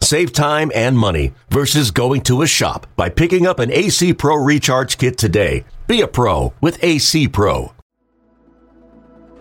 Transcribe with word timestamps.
Save 0.00 0.32
time 0.32 0.70
and 0.74 0.96
money 0.96 1.32
versus 1.50 1.90
going 1.90 2.22
to 2.22 2.42
a 2.42 2.46
shop 2.46 2.86
by 2.96 3.08
picking 3.08 3.46
up 3.46 3.58
an 3.58 3.72
AC 3.72 4.14
Pro 4.14 4.36
Recharge 4.36 4.98
Kit 4.98 5.18
today. 5.18 5.64
Be 5.86 6.00
a 6.00 6.08
pro 6.08 6.52
with 6.60 6.82
AC 6.82 7.28
Pro. 7.28 7.72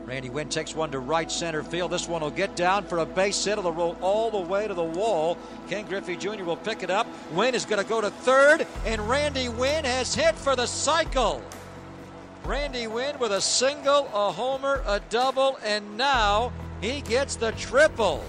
Randy 0.06 0.30
Winn 0.30 0.50
takes 0.50 0.76
one 0.76 0.92
to 0.92 1.00
right 1.00 1.32
center 1.32 1.64
field. 1.64 1.92
This 1.92 2.08
one 2.08 2.22
will 2.22 2.30
get 2.30 2.56
down 2.56 2.84
for 2.84 3.00
a 3.00 3.06
base 3.06 3.44
hit. 3.44 3.58
It'll 3.58 3.72
roll 3.72 3.98
all 4.02 4.30
the 4.30 4.40
way 4.40 4.68
to 4.68 4.74
the 4.74 4.84
wall. 4.84 5.36
Ken 5.68 5.86
Griffey 5.86 6.16
Jr. 6.16 6.44
will 6.44 6.58
pick 6.58 6.84
it 6.84 6.92
up. 6.92 7.08
Winn 7.32 7.56
is 7.56 7.66
going 7.66 7.82
to 7.82 7.90
go 7.90 8.02
to 8.02 8.12
third, 8.12 8.68
and 8.86 9.02
Randy 9.10 9.50
Winn 9.50 9.84
has 9.84 10.14
hit 10.14 10.36
for 10.36 10.56
the 10.56 10.68
cycle. 10.68 11.42
Randy 12.46 12.86
Winn 12.86 13.18
with 13.18 13.32
a 13.32 13.42
single, 13.42 14.08
a 14.14 14.32
homer, 14.32 14.84
a 14.86 15.00
double, 15.10 15.58
and 15.66 15.98
now 15.98 16.54
he 16.82 17.02
gets 17.02 17.36
the 17.36 17.52
triple. 17.54 18.24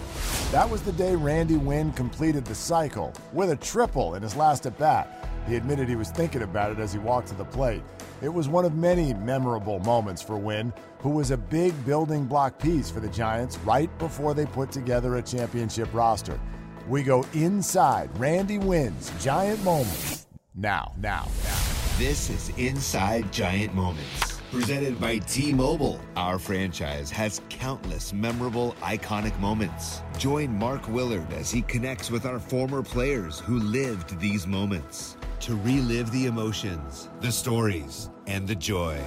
That 0.52 0.68
was 0.68 0.82
the 0.82 0.92
day 0.92 1.14
Randy 1.14 1.56
Winn 1.56 1.92
completed 1.92 2.44
the 2.44 2.54
cycle 2.54 3.12
with 3.32 3.50
a 3.50 3.56
triple 3.56 4.14
in 4.14 4.22
his 4.22 4.36
last 4.36 4.66
at 4.66 4.78
bat. 4.78 5.28
He 5.46 5.56
admitted 5.56 5.88
he 5.88 5.96
was 5.96 6.10
thinking 6.10 6.42
about 6.42 6.72
it 6.72 6.78
as 6.78 6.92
he 6.92 6.98
walked 6.98 7.28
to 7.28 7.34
the 7.34 7.44
plate. 7.44 7.82
It 8.22 8.28
was 8.28 8.48
one 8.48 8.64
of 8.64 8.74
many 8.74 9.14
memorable 9.14 9.78
moments 9.80 10.22
for 10.22 10.36
Winn, 10.36 10.72
who 10.98 11.10
was 11.10 11.30
a 11.30 11.36
big 11.36 11.72
building 11.84 12.24
block 12.24 12.58
piece 12.58 12.90
for 12.90 13.00
the 13.00 13.08
Giants 13.08 13.58
right 13.58 13.90
before 13.98 14.34
they 14.34 14.46
put 14.46 14.72
together 14.72 15.16
a 15.16 15.22
championship 15.22 15.92
roster. 15.92 16.40
We 16.88 17.02
go 17.02 17.24
inside 17.32 18.10
Randy 18.18 18.58
Winn's 18.58 19.12
Giant 19.22 19.62
Moments 19.64 20.26
now, 20.56 20.94
now, 20.98 21.28
now. 21.44 21.54
This 21.98 22.30
is 22.30 22.48
Inside 22.56 23.30
Giant 23.30 23.74
Moments, 23.74 24.35
presented 24.50 25.00
by 25.00 25.18
T 25.18 25.52
Mobile. 25.52 26.00
Our 26.16 26.38
franchise 26.38 27.10
has 27.10 27.40
countless 27.48 28.12
memorable, 28.12 28.74
iconic 28.80 29.38
moments. 29.40 30.02
Join 30.18 30.56
Mark 30.56 30.88
Willard 30.88 31.32
as 31.32 31.50
he 31.50 31.62
connects 31.62 32.10
with 32.10 32.26
our 32.26 32.38
former 32.38 32.82
players 32.82 33.40
who 33.40 33.58
lived 33.58 34.18
these 34.20 34.46
moments 34.46 35.16
to 35.40 35.54
relive 35.56 36.10
the 36.12 36.26
emotions, 36.26 37.08
the 37.20 37.30
stories, 37.30 38.10
and 38.26 38.46
the 38.48 38.54
joy. 38.54 38.98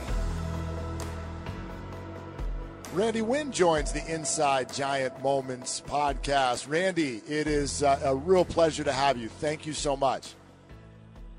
Randy 2.93 3.21
Winn 3.21 3.51
joins 3.51 3.91
the 3.91 4.03
Inside 4.11 4.73
Giant 4.73 5.21
Moments 5.21 5.83
podcast. 5.85 6.67
Randy, 6.67 7.21
it 7.27 7.45
is 7.45 7.83
uh, 7.83 7.99
a 8.03 8.15
real 8.15 8.43
pleasure 8.43 8.83
to 8.83 8.91
have 8.91 9.15
you. 9.15 9.29
Thank 9.29 9.67
you 9.67 9.73
so 9.73 9.95
much. 9.95 10.33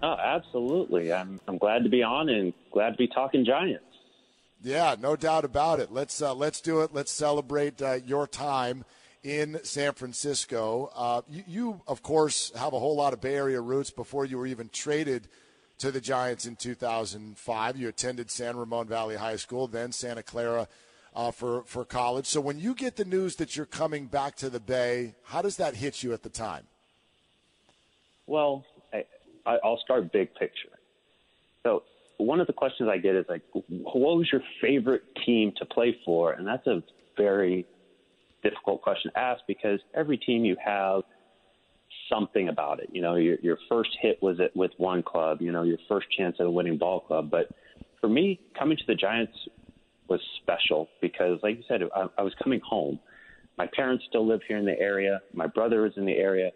Oh, 0.02 0.16
absolutely. 0.18 1.12
I'm 1.12 1.40
I'm 1.48 1.58
glad 1.58 1.82
to 1.82 1.90
be 1.90 2.02
on 2.02 2.28
and 2.28 2.52
glad 2.72 2.90
to 2.90 2.96
be 2.96 3.08
talking 3.08 3.44
Giants. 3.44 3.84
Yeah, 4.62 4.96
no 4.98 5.16
doubt 5.16 5.44
about 5.44 5.80
it. 5.80 5.90
Let's 5.90 6.20
uh, 6.20 6.34
let's 6.34 6.60
do 6.60 6.80
it. 6.80 6.92
Let's 6.92 7.10
celebrate 7.10 7.80
uh, 7.80 7.98
your 8.04 8.26
time 8.26 8.84
in 9.22 9.58
San 9.62 9.92
Francisco. 9.92 10.90
Uh, 10.94 11.22
you, 11.28 11.44
you, 11.46 11.80
of 11.86 12.02
course, 12.02 12.52
have 12.56 12.72
a 12.72 12.78
whole 12.78 12.96
lot 12.96 13.12
of 13.12 13.20
Bay 13.20 13.34
Area 13.34 13.60
roots 13.60 13.90
before 13.90 14.24
you 14.24 14.38
were 14.38 14.46
even 14.46 14.68
traded 14.70 15.28
to 15.78 15.90
the 15.90 16.00
Giants 16.00 16.46
in 16.46 16.56
2005. 16.56 17.76
You 17.76 17.88
attended 17.88 18.30
San 18.30 18.56
Ramon 18.56 18.86
Valley 18.86 19.16
High 19.16 19.36
School, 19.36 19.66
then 19.66 19.92
Santa 19.92 20.22
Clara 20.22 20.68
uh, 21.14 21.30
for, 21.30 21.62
for 21.64 21.84
college. 21.84 22.26
So 22.26 22.40
when 22.40 22.58
you 22.58 22.74
get 22.74 22.96
the 22.96 23.04
news 23.04 23.36
that 23.36 23.56
you're 23.56 23.66
coming 23.66 24.06
back 24.06 24.36
to 24.36 24.50
the 24.50 24.60
Bay, 24.60 25.14
how 25.24 25.42
does 25.42 25.56
that 25.56 25.74
hit 25.74 26.02
you 26.02 26.12
at 26.12 26.22
the 26.22 26.28
time? 26.28 26.64
Well, 28.26 28.64
I, 28.92 29.04
I'll 29.64 29.80
start 29.82 30.12
big 30.12 30.34
picture. 30.34 30.68
So 31.62 31.82
one 32.20 32.40
of 32.40 32.46
the 32.46 32.52
questions 32.52 32.88
I 32.92 32.98
get 32.98 33.14
is 33.14 33.26
like, 33.28 33.42
what 33.52 34.16
was 34.16 34.28
your 34.32 34.42
favorite 34.60 35.02
team 35.24 35.52
to 35.58 35.64
play 35.64 35.96
for? 36.04 36.32
And 36.32 36.46
that's 36.46 36.66
a 36.66 36.82
very 37.16 37.66
difficult 38.42 38.82
question 38.82 39.10
to 39.12 39.18
ask 39.18 39.42
because 39.46 39.80
every 39.94 40.16
team 40.18 40.44
you 40.44 40.56
have 40.64 41.02
something 42.08 42.48
about 42.48 42.80
it. 42.80 42.88
You 42.92 43.02
know, 43.02 43.16
your 43.16 43.36
your 43.42 43.58
first 43.68 43.90
hit 44.00 44.22
was 44.22 44.40
at 44.40 44.54
with 44.56 44.72
one 44.76 45.02
club. 45.02 45.40
You 45.40 45.52
know, 45.52 45.62
your 45.62 45.78
first 45.88 46.06
chance 46.16 46.36
at 46.40 46.46
a 46.46 46.50
winning 46.50 46.78
ball 46.78 47.00
club. 47.00 47.30
But 47.30 47.48
for 48.00 48.08
me, 48.08 48.40
coming 48.58 48.76
to 48.76 48.84
the 48.86 48.94
Giants 48.94 49.32
was 50.08 50.20
special 50.42 50.88
because, 51.00 51.38
like 51.42 51.56
you 51.56 51.62
said, 51.68 51.82
I, 51.94 52.06
I 52.18 52.22
was 52.22 52.34
coming 52.42 52.60
home. 52.68 52.98
My 53.56 53.68
parents 53.74 54.04
still 54.08 54.26
live 54.26 54.40
here 54.48 54.56
in 54.56 54.64
the 54.64 54.78
area. 54.78 55.20
My 55.32 55.46
brother 55.46 55.86
is 55.86 55.92
in 55.96 56.04
the 56.06 56.16
area. 56.16 56.50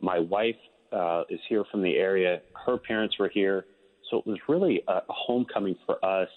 My 0.00 0.18
wife 0.18 0.56
uh, 0.92 1.22
is 1.28 1.40
here 1.48 1.64
from 1.70 1.82
the 1.82 1.96
area. 1.96 2.40
Her 2.66 2.78
parents 2.78 3.18
were 3.18 3.28
here, 3.28 3.66
so 4.10 4.18
it 4.18 4.26
was 4.26 4.38
really 4.48 4.82
a, 4.88 5.00
homecoming 5.08 5.76
for 5.86 6.04
us 6.04 6.28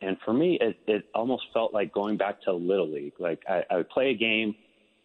and, 0.00 0.16
for 0.24 0.32
me, 0.32 0.58
it, 0.60 0.78
it 0.86 1.04
almost 1.14 1.44
felt 1.52 1.72
like 1.72 1.92
going 1.92 2.16
back 2.16 2.42
to 2.42 2.52
little 2.52 2.88
league. 2.88 3.14
Like 3.18 3.42
I, 3.48 3.62
I 3.70 3.76
would 3.76 3.88
play 3.90 4.10
a 4.10 4.14
game, 4.14 4.54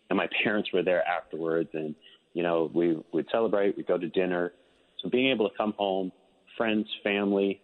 and 0.09 0.17
my 0.17 0.27
parents 0.43 0.71
were 0.73 0.83
there 0.83 1.05
afterwards, 1.07 1.69
and 1.73 1.95
you 2.33 2.43
know 2.43 2.71
we 2.73 3.01
would 3.13 3.27
celebrate, 3.31 3.77
we'd 3.77 3.87
go 3.87 3.97
to 3.97 4.07
dinner. 4.07 4.53
So 5.01 5.09
being 5.09 5.31
able 5.31 5.49
to 5.49 5.57
come 5.57 5.73
home, 5.77 6.11
friends, 6.57 6.87
family, 7.03 7.61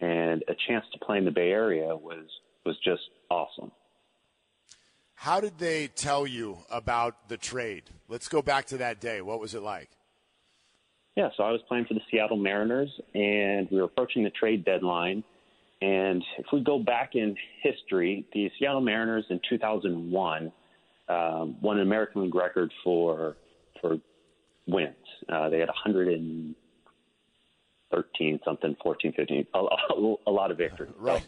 and 0.00 0.42
a 0.48 0.54
chance 0.66 0.84
to 0.92 0.98
play 0.98 1.18
in 1.18 1.24
the 1.24 1.30
Bay 1.30 1.50
Area 1.50 1.94
was 1.94 2.26
was 2.64 2.76
just 2.84 3.02
awesome. 3.30 3.70
How 5.14 5.40
did 5.40 5.58
they 5.58 5.88
tell 5.88 6.26
you 6.26 6.58
about 6.70 7.28
the 7.28 7.36
trade? 7.36 7.84
Let's 8.08 8.28
go 8.28 8.40
back 8.40 8.66
to 8.66 8.78
that 8.78 9.00
day. 9.00 9.20
What 9.20 9.40
was 9.40 9.54
it 9.54 9.62
like? 9.62 9.90
Yeah, 11.18 11.28
so 11.36 11.42
I 11.42 11.50
was 11.50 11.60
playing 11.68 11.84
for 11.84 11.94
the 11.94 12.00
Seattle 12.10 12.36
Mariners, 12.36 12.88
and 13.12 13.68
we 13.70 13.78
were 13.78 13.84
approaching 13.84 14.24
the 14.24 14.30
trade 14.30 14.64
deadline 14.64 15.22
and 15.80 16.24
if 16.38 16.46
we 16.52 16.60
go 16.60 16.78
back 16.78 17.14
in 17.14 17.36
history, 17.62 18.26
the 18.32 18.50
Seattle 18.58 18.80
Mariners 18.80 19.24
in 19.30 19.40
2001 19.48 20.52
um, 21.08 21.56
won 21.60 21.76
an 21.76 21.82
American 21.82 22.22
League 22.22 22.34
record 22.34 22.72
for 22.82 23.36
for 23.80 23.98
wins. 24.66 24.94
Uh, 25.28 25.48
they 25.48 25.60
had 25.60 25.68
113 27.90 28.40
something, 28.44 28.76
14, 28.82 29.12
15, 29.14 29.46
a, 29.54 29.58
a, 30.26 30.30
lot 30.30 30.50
of 30.50 30.58
victories. 30.58 30.92
Right. 30.98 31.26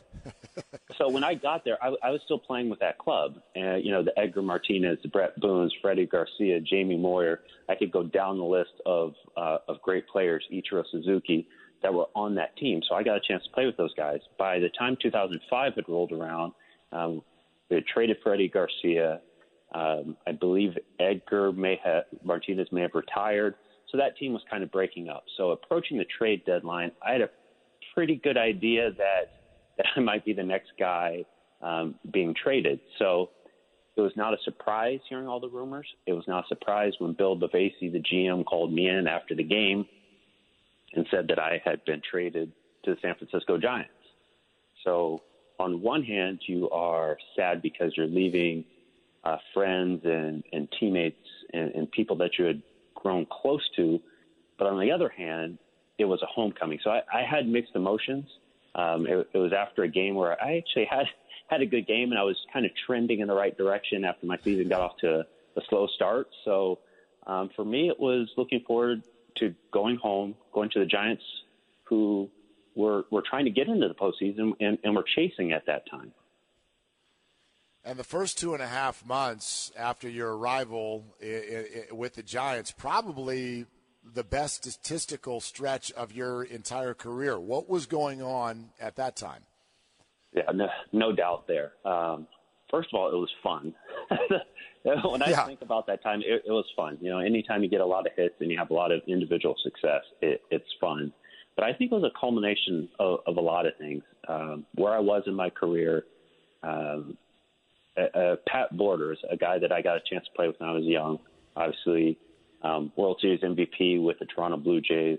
So, 0.54 0.62
so, 0.98 1.08
when 1.08 1.24
I 1.24 1.34
got 1.34 1.64
there, 1.64 1.78
I, 1.82 1.94
I 2.02 2.10
was 2.10 2.20
still 2.24 2.38
playing 2.38 2.68
with 2.68 2.80
that 2.80 2.98
club. 2.98 3.36
Uh, 3.56 3.76
you 3.76 3.90
know, 3.90 4.02
the 4.02 4.12
Edgar 4.18 4.42
Martinez, 4.42 4.98
the 5.02 5.08
Bret 5.08 5.38
Boones, 5.40 5.72
Freddie 5.80 6.06
Garcia, 6.06 6.60
Jamie 6.60 6.96
Moyer. 6.96 7.40
I 7.68 7.74
could 7.74 7.90
go 7.90 8.02
down 8.02 8.36
the 8.36 8.44
list 8.44 8.72
of 8.84 9.14
uh, 9.36 9.58
of 9.68 9.80
great 9.82 10.06
players. 10.08 10.44
Ichiro 10.52 10.84
Suzuki 10.90 11.46
that 11.82 11.94
were 11.94 12.06
on 12.14 12.34
that 12.34 12.56
team. 12.56 12.82
So 12.88 12.94
I 12.94 13.02
got 13.02 13.16
a 13.16 13.20
chance 13.26 13.42
to 13.44 13.50
play 13.50 13.66
with 13.66 13.76
those 13.76 13.94
guys. 13.94 14.18
By 14.38 14.58
the 14.58 14.68
time 14.78 14.96
2005 15.00 15.74
had 15.74 15.88
rolled 15.88 16.12
around, 16.12 16.52
um, 16.92 17.22
we 17.70 17.76
had 17.76 17.86
traded 17.86 18.18
Freddie 18.22 18.48
Garcia. 18.48 19.20
Um, 19.74 20.16
I 20.26 20.32
believe 20.32 20.76
Edgar 20.98 21.52
may 21.52 21.80
have 21.84 22.04
Martinez 22.24 22.68
may 22.72 22.82
have 22.82 22.94
retired. 22.94 23.54
So 23.90 23.98
that 23.98 24.16
team 24.16 24.32
was 24.32 24.42
kind 24.50 24.62
of 24.62 24.70
breaking 24.70 25.08
up. 25.08 25.24
So 25.36 25.50
approaching 25.50 25.98
the 25.98 26.06
trade 26.18 26.44
deadline, 26.44 26.92
I 27.06 27.12
had 27.12 27.22
a 27.22 27.30
pretty 27.94 28.16
good 28.16 28.36
idea 28.36 28.90
that 28.92 29.32
that 29.76 29.86
I 29.96 30.00
might 30.00 30.24
be 30.24 30.34
the 30.34 30.42
next 30.42 30.72
guy 30.78 31.24
um, 31.62 31.94
being 32.12 32.34
traded. 32.34 32.80
So 32.98 33.30
it 33.96 34.00
was 34.00 34.12
not 34.14 34.34
a 34.34 34.36
surprise 34.44 35.00
hearing 35.08 35.26
all 35.26 35.40
the 35.40 35.48
rumors. 35.48 35.86
It 36.06 36.12
was 36.12 36.24
not 36.28 36.44
a 36.44 36.48
surprise 36.48 36.92
when 36.98 37.14
Bill 37.14 37.36
Bavasi, 37.36 37.90
the 37.90 38.02
GM, 38.02 38.44
called 38.44 38.72
me 38.72 38.88
in 38.88 39.06
after 39.06 39.34
the 39.34 39.42
game 39.42 39.86
and 40.92 41.06
said 41.10 41.28
that 41.28 41.38
I 41.38 41.62
had 41.64 41.84
been 41.84 42.02
traded 42.08 42.52
to 42.84 42.94
the 42.94 43.00
San 43.00 43.14
Francisco 43.14 43.58
Giants. 43.58 43.90
So, 44.84 45.22
on 45.58 45.82
one 45.82 46.02
hand, 46.02 46.40
you 46.46 46.70
are 46.70 47.18
sad 47.36 47.62
because 47.62 47.92
you're 47.96 48.06
leaving 48.06 48.64
uh, 49.24 49.36
friends 49.52 50.00
and, 50.04 50.42
and 50.52 50.68
teammates 50.78 51.26
and, 51.52 51.74
and 51.74 51.90
people 51.90 52.16
that 52.16 52.38
you 52.38 52.46
had 52.46 52.62
grown 53.00 53.26
close 53.26 53.68
to. 53.76 54.00
But 54.58 54.66
on 54.68 54.78
the 54.80 54.90
other 54.92 55.08
hand, 55.08 55.58
it 55.98 56.04
was 56.04 56.22
a 56.22 56.26
homecoming. 56.26 56.78
So 56.82 56.90
I, 56.90 57.02
I 57.12 57.22
had 57.22 57.48
mixed 57.48 57.74
emotions. 57.74 58.26
Um, 58.74 59.06
it, 59.06 59.28
it 59.32 59.38
was 59.38 59.52
after 59.52 59.82
a 59.82 59.88
game 59.88 60.14
where 60.14 60.40
I 60.42 60.56
actually 60.58 60.86
had 60.86 61.06
had 61.48 61.60
a 61.60 61.66
good 61.66 61.86
game 61.86 62.12
and 62.12 62.18
I 62.18 62.22
was 62.22 62.36
kind 62.52 62.64
of 62.64 62.70
trending 62.86 63.20
in 63.20 63.26
the 63.26 63.34
right 63.34 63.56
direction 63.56 64.04
after 64.04 64.24
my 64.24 64.38
season 64.44 64.68
got 64.68 64.80
off 64.80 64.96
to 64.98 65.26
a, 65.56 65.60
slow 65.68 65.88
start. 65.88 66.28
So 66.44 66.78
um, 67.26 67.50
for 67.54 67.64
me, 67.64 67.88
it 67.88 67.98
was 67.98 68.30
looking 68.36 68.60
forward 68.60 69.02
to 69.36 69.54
going 69.72 69.96
home, 69.96 70.36
going 70.52 70.70
to 70.70 70.78
the 70.78 70.86
Giants, 70.86 71.24
who 71.84 72.30
were 72.76 73.04
were 73.10 73.22
trying 73.28 73.44
to 73.44 73.50
get 73.50 73.68
into 73.68 73.88
the 73.88 73.94
postseason 73.94 74.52
and, 74.60 74.78
and 74.84 74.94
were 74.94 75.04
chasing 75.16 75.52
at 75.52 75.66
that 75.66 75.90
time. 75.90 76.12
And 77.84 77.98
the 77.98 78.04
first 78.04 78.38
two 78.38 78.52
and 78.52 78.62
a 78.62 78.66
half 78.66 79.04
months 79.06 79.72
after 79.76 80.08
your 80.08 80.36
arrival 80.36 81.04
with 81.90 82.14
the 82.14 82.22
Giants, 82.22 82.72
probably 82.72 83.66
the 84.14 84.24
best 84.24 84.64
statistical 84.64 85.40
stretch 85.40 85.90
of 85.92 86.12
your 86.12 86.42
entire 86.42 86.94
career. 86.94 87.38
What 87.38 87.68
was 87.68 87.86
going 87.86 88.22
on 88.22 88.70
at 88.80 88.96
that 88.96 89.16
time? 89.16 89.42
Yeah, 90.32 90.50
no, 90.54 90.68
no 90.92 91.12
doubt 91.12 91.46
there. 91.48 91.72
Um, 91.84 92.26
first 92.70 92.88
of 92.92 92.98
all, 92.98 93.08
it 93.08 93.16
was 93.16 93.30
fun. 93.42 93.74
when 94.82 95.22
I 95.22 95.30
yeah. 95.30 95.46
think 95.46 95.62
about 95.62 95.86
that 95.88 96.02
time, 96.02 96.20
it, 96.20 96.42
it 96.46 96.50
was 96.50 96.66
fun. 96.76 96.98
You 97.00 97.10
know, 97.10 97.18
anytime 97.18 97.62
you 97.62 97.68
get 97.68 97.80
a 97.80 97.86
lot 97.86 98.06
of 98.06 98.12
hits 98.16 98.34
and 98.40 98.50
you 98.50 98.58
have 98.58 98.70
a 98.70 98.74
lot 98.74 98.92
of 98.92 99.00
individual 99.06 99.56
success, 99.62 100.02
it, 100.20 100.42
it's 100.50 100.68
fun. 100.80 101.12
But 101.56 101.64
I 101.64 101.72
think 101.72 101.92
it 101.92 101.94
was 101.94 102.04
a 102.04 102.18
culmination 102.18 102.88
of, 102.98 103.20
of 103.26 103.36
a 103.36 103.40
lot 103.40 103.66
of 103.66 103.72
things. 103.78 104.02
Um, 104.28 104.66
where 104.74 104.94
I 104.94 105.00
was 105.00 105.22
in 105.26 105.34
my 105.34 105.50
career, 105.50 106.04
um, 106.62 107.16
uh, 108.00 108.18
uh, 108.18 108.36
Pat 108.46 108.76
Borders, 108.76 109.18
a 109.30 109.36
guy 109.36 109.58
that 109.58 109.72
I 109.72 109.82
got 109.82 109.96
a 109.96 110.00
chance 110.08 110.24
to 110.24 110.30
play 110.34 110.46
with 110.46 110.56
when 110.58 110.68
I 110.68 110.72
was 110.72 110.84
young, 110.84 111.18
obviously 111.56 112.18
um, 112.62 112.92
World 112.96 113.18
Series 113.20 113.40
MVP 113.40 114.02
with 114.02 114.18
the 114.18 114.26
Toronto 114.26 114.56
Blue 114.56 114.80
Jays. 114.80 115.18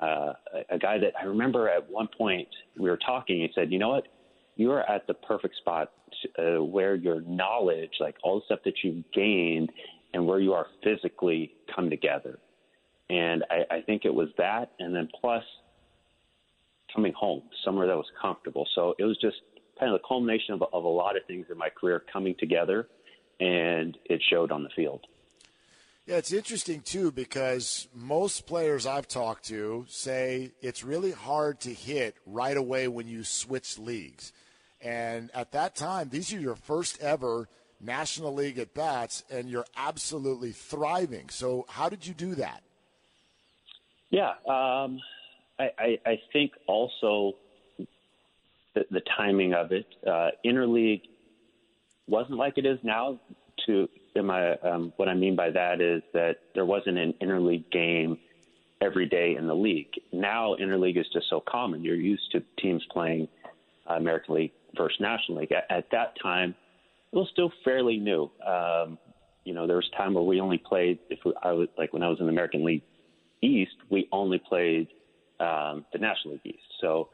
Uh, 0.00 0.32
a, 0.54 0.74
a 0.74 0.78
guy 0.78 0.98
that 0.98 1.12
I 1.20 1.24
remember 1.24 1.68
at 1.68 1.90
one 1.90 2.08
point 2.16 2.48
we 2.78 2.88
were 2.88 2.98
talking. 2.98 3.40
He 3.40 3.50
said, 3.54 3.70
"You 3.70 3.78
know 3.78 3.90
what? 3.90 4.04
You 4.56 4.70
are 4.72 4.88
at 4.90 5.06
the 5.06 5.14
perfect 5.14 5.56
spot 5.56 5.92
uh, 6.38 6.62
where 6.62 6.94
your 6.94 7.20
knowledge, 7.22 7.92
like 8.00 8.16
all 8.22 8.40
the 8.40 8.44
stuff 8.46 8.60
that 8.64 8.74
you've 8.82 9.04
gained, 9.12 9.70
and 10.14 10.26
where 10.26 10.40
you 10.40 10.54
are 10.54 10.66
physically 10.82 11.52
come 11.74 11.90
together." 11.90 12.38
And 13.10 13.44
I, 13.50 13.76
I 13.76 13.80
think 13.82 14.04
it 14.04 14.14
was 14.14 14.28
that, 14.38 14.72
and 14.78 14.94
then 14.94 15.08
plus 15.20 15.44
coming 16.94 17.12
home 17.12 17.42
somewhere 17.64 17.86
that 17.86 17.96
was 17.96 18.10
comfortable. 18.20 18.66
So 18.74 18.94
it 18.98 19.04
was 19.04 19.18
just 19.20 19.36
kind 19.80 19.92
of 19.92 20.00
the 20.00 20.06
culmination 20.06 20.54
of, 20.54 20.62
of 20.72 20.84
a 20.84 20.88
lot 20.88 21.16
of 21.16 21.24
things 21.26 21.46
in 21.50 21.58
my 21.58 21.70
career 21.70 22.02
coming 22.12 22.34
together, 22.38 22.86
and 23.40 23.96
it 24.04 24.22
showed 24.30 24.52
on 24.52 24.62
the 24.62 24.68
field. 24.76 25.06
Yeah, 26.06 26.16
it's 26.16 26.32
interesting 26.32 26.80
too 26.80 27.12
because 27.12 27.88
most 27.94 28.46
players 28.46 28.86
I've 28.86 29.06
talked 29.08 29.44
to 29.46 29.86
say 29.88 30.52
it's 30.60 30.82
really 30.82 31.12
hard 31.12 31.60
to 31.60 31.72
hit 31.72 32.16
right 32.26 32.56
away 32.56 32.88
when 32.88 33.06
you 33.06 33.22
switch 33.22 33.78
leagues. 33.78 34.32
And 34.80 35.30
at 35.34 35.52
that 35.52 35.76
time, 35.76 36.08
these 36.10 36.32
are 36.32 36.40
your 36.40 36.56
first 36.56 37.00
ever 37.00 37.48
National 37.80 38.34
League 38.34 38.58
at 38.58 38.74
bats, 38.74 39.24
and 39.30 39.48
you're 39.48 39.66
absolutely 39.76 40.52
thriving. 40.52 41.28
So, 41.28 41.64
how 41.68 41.88
did 41.88 42.06
you 42.06 42.14
do 42.14 42.34
that? 42.34 42.62
Yeah, 44.10 44.30
um, 44.48 45.00
I, 45.58 45.70
I, 45.78 45.98
I, 46.04 46.20
think 46.32 46.52
also 46.66 47.36
the, 48.74 48.84
the 48.90 49.00
timing 49.16 49.54
of 49.54 49.72
it. 49.72 49.86
Uh, 50.06 50.30
interleague 50.44 51.02
wasn't 52.06 52.36
like 52.36 52.58
it 52.58 52.66
is 52.66 52.78
now. 52.82 53.20
To 53.66 53.86
um, 54.64 54.92
what 54.96 55.08
I 55.08 55.14
mean 55.14 55.36
by 55.36 55.50
that 55.50 55.80
is 55.80 56.02
that 56.14 56.36
there 56.54 56.64
wasn't 56.64 56.98
an 56.98 57.14
interleague 57.22 57.70
game 57.70 58.18
every 58.80 59.06
day 59.06 59.36
in 59.36 59.46
the 59.46 59.54
league. 59.54 59.92
Now 60.12 60.56
interleague 60.60 60.98
is 60.98 61.06
just 61.12 61.26
so 61.28 61.42
common. 61.46 61.84
You're 61.84 61.96
used 61.96 62.32
to 62.32 62.42
teams 62.60 62.82
playing 62.90 63.28
uh, 63.88 63.94
American 63.94 64.34
League 64.36 64.52
versus 64.76 64.98
National 65.00 65.38
League. 65.38 65.52
At, 65.52 65.64
at, 65.70 65.90
that 65.92 66.14
time, 66.22 66.54
it 67.12 67.16
was 67.16 67.28
still 67.32 67.52
fairly 67.64 67.98
new. 67.98 68.30
Um, 68.46 68.98
you 69.44 69.54
know, 69.54 69.66
there 69.66 69.76
was 69.76 69.88
time 69.96 70.14
where 70.14 70.24
we 70.24 70.40
only 70.40 70.58
played 70.58 70.98
if 71.08 71.18
we, 71.24 71.32
I 71.42 71.52
was 71.52 71.68
like 71.76 71.92
when 71.92 72.02
I 72.02 72.08
was 72.08 72.18
in 72.20 72.26
the 72.26 72.32
American 72.32 72.64
League 72.64 72.82
East, 73.42 73.76
we 73.90 74.08
only 74.12 74.38
played 74.38 74.88
um, 75.40 75.84
the 75.92 75.98
National 75.98 76.34
League 76.34 76.54
East. 76.54 76.64
So 76.80 77.08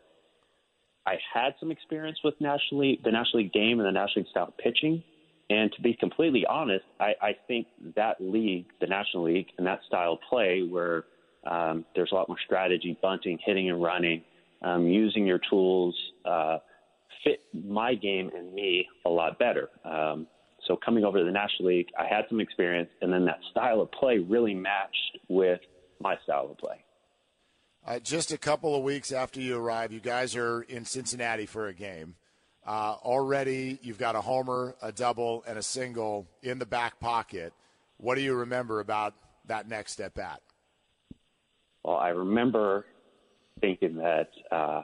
I 1.07 1.17
had 1.33 1.55
some 1.61 1.71
experience 1.71 2.19
with 2.25 2.35
National 2.41 2.81
League, 2.81 3.03
the 3.05 3.13
National 3.13 3.43
League 3.43 3.53
game 3.53 3.79
and 3.79 3.87
the 3.87 3.93
National 3.93 4.23
League 4.23 4.31
style 4.31 4.53
pitching. 4.63 5.03
And 5.49 5.73
to 5.73 5.83
be 5.83 5.95
completely 5.95 6.45
honest, 6.45 6.85
I, 6.99 7.13
I 7.23 7.37
think 7.47 7.69
that 7.95 8.17
league, 8.21 8.67
the 8.81 8.89
National 8.89 9.25
League, 9.25 9.47
and 9.59 9.67
that 9.67 9.81
style 9.87 10.15
of 10.15 10.19
play 10.29 10.67
where 10.69 11.05
um, 11.49 11.85
there's 11.95 12.11
a 12.11 12.15
lot 12.17 12.29
more 12.29 12.39
strategy, 12.45 12.99
bunting, 13.01 13.39
hitting, 13.45 13.71
and 13.71 13.81
running, 13.81 14.23
um, 14.63 14.89
using 14.89 15.25
your 15.25 15.41
tools, 15.49 15.95
uh, 16.25 16.59
fit 17.23 17.41
my 17.55 17.95
game 17.95 18.31
and 18.37 18.53
me 18.53 18.89
a 19.07 19.09
lot 19.09 19.39
better. 19.39 19.69
Um, 19.85 20.27
so 20.67 20.77
coming 20.85 21.05
over 21.05 21.19
to 21.19 21.25
the 21.25 21.31
National 21.31 21.69
League, 21.69 21.89
I 21.97 22.07
had 22.13 22.25
some 22.29 22.41
experience, 22.41 22.91
and 23.01 23.13
then 23.13 23.25
that 23.27 23.39
style 23.53 23.81
of 23.81 23.93
play 23.93 24.19
really 24.19 24.55
matched 24.55 25.19
with 25.29 25.61
my 26.01 26.17
style 26.25 26.49
of 26.51 26.59
play. 26.59 26.85
Uh, 27.87 28.01
just 28.01 28.33
a 28.33 28.39
couple 28.39 28.75
of 28.75 28.83
weeks 28.83 29.13
after 29.13 29.41
you 29.41 29.57
arrive, 29.57 29.93
you 29.93 30.01
guys 30.01 30.35
are 30.35 30.63
in 30.63 30.85
Cincinnati 30.85 31.47
for 31.47 31.69
a 31.69 31.73
game. 31.73 32.17
Uh, 32.67 32.97
already, 33.05 33.79
you've 33.81 33.99
got 33.99 34.17
a 34.17 34.21
homer, 34.21 34.75
a 34.83 34.91
double, 34.91 35.45
and 35.47 35.57
a 35.57 35.63
single 35.63 36.27
in 36.43 36.59
the 36.59 36.67
back 36.67 36.99
pocket. 36.99 37.53
What 37.99 38.17
do 38.17 38.23
you 38.23 38.35
remember 38.35 38.81
about 38.81 39.15
that 39.47 39.69
next 39.69 40.01
at 40.01 40.15
bat? 40.15 40.41
Well, 41.85 41.97
I 41.97 42.09
remember 42.09 42.87
thinking 43.61 43.95
that 43.99 44.31
uh, 44.51 44.83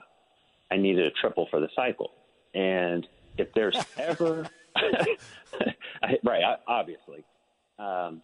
I 0.71 0.77
needed 0.77 1.05
a 1.05 1.11
triple 1.11 1.49
for 1.51 1.59
the 1.59 1.67
cycle, 1.75 2.11
and 2.53 3.05
if 3.37 3.49
there's 3.53 3.77
ever, 3.97 4.47
I, 4.77 6.19
right, 6.23 6.57
obviously, 6.65 7.25
um, 7.77 8.21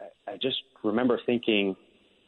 I, 0.00 0.32
I 0.32 0.36
just 0.40 0.56
remember 0.82 1.20
thinking, 1.26 1.76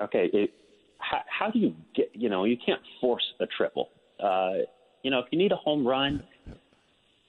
okay, 0.03 0.29
it, 0.35 0.53
how, 0.99 1.21
how 1.27 1.51
do 1.51 1.59
you 1.59 1.75
get? 1.95 2.11
You 2.13 2.29
know, 2.29 2.45
you 2.45 2.57
can't 2.65 2.81
force 3.01 3.25
a 3.41 3.47
triple. 3.47 3.91
Uh, 4.23 4.65
you 5.03 5.11
know, 5.11 5.21
if 5.21 5.27
you 5.31 5.39
need 5.39 5.53
a 5.53 5.57
home 5.57 5.87
run, 5.87 6.23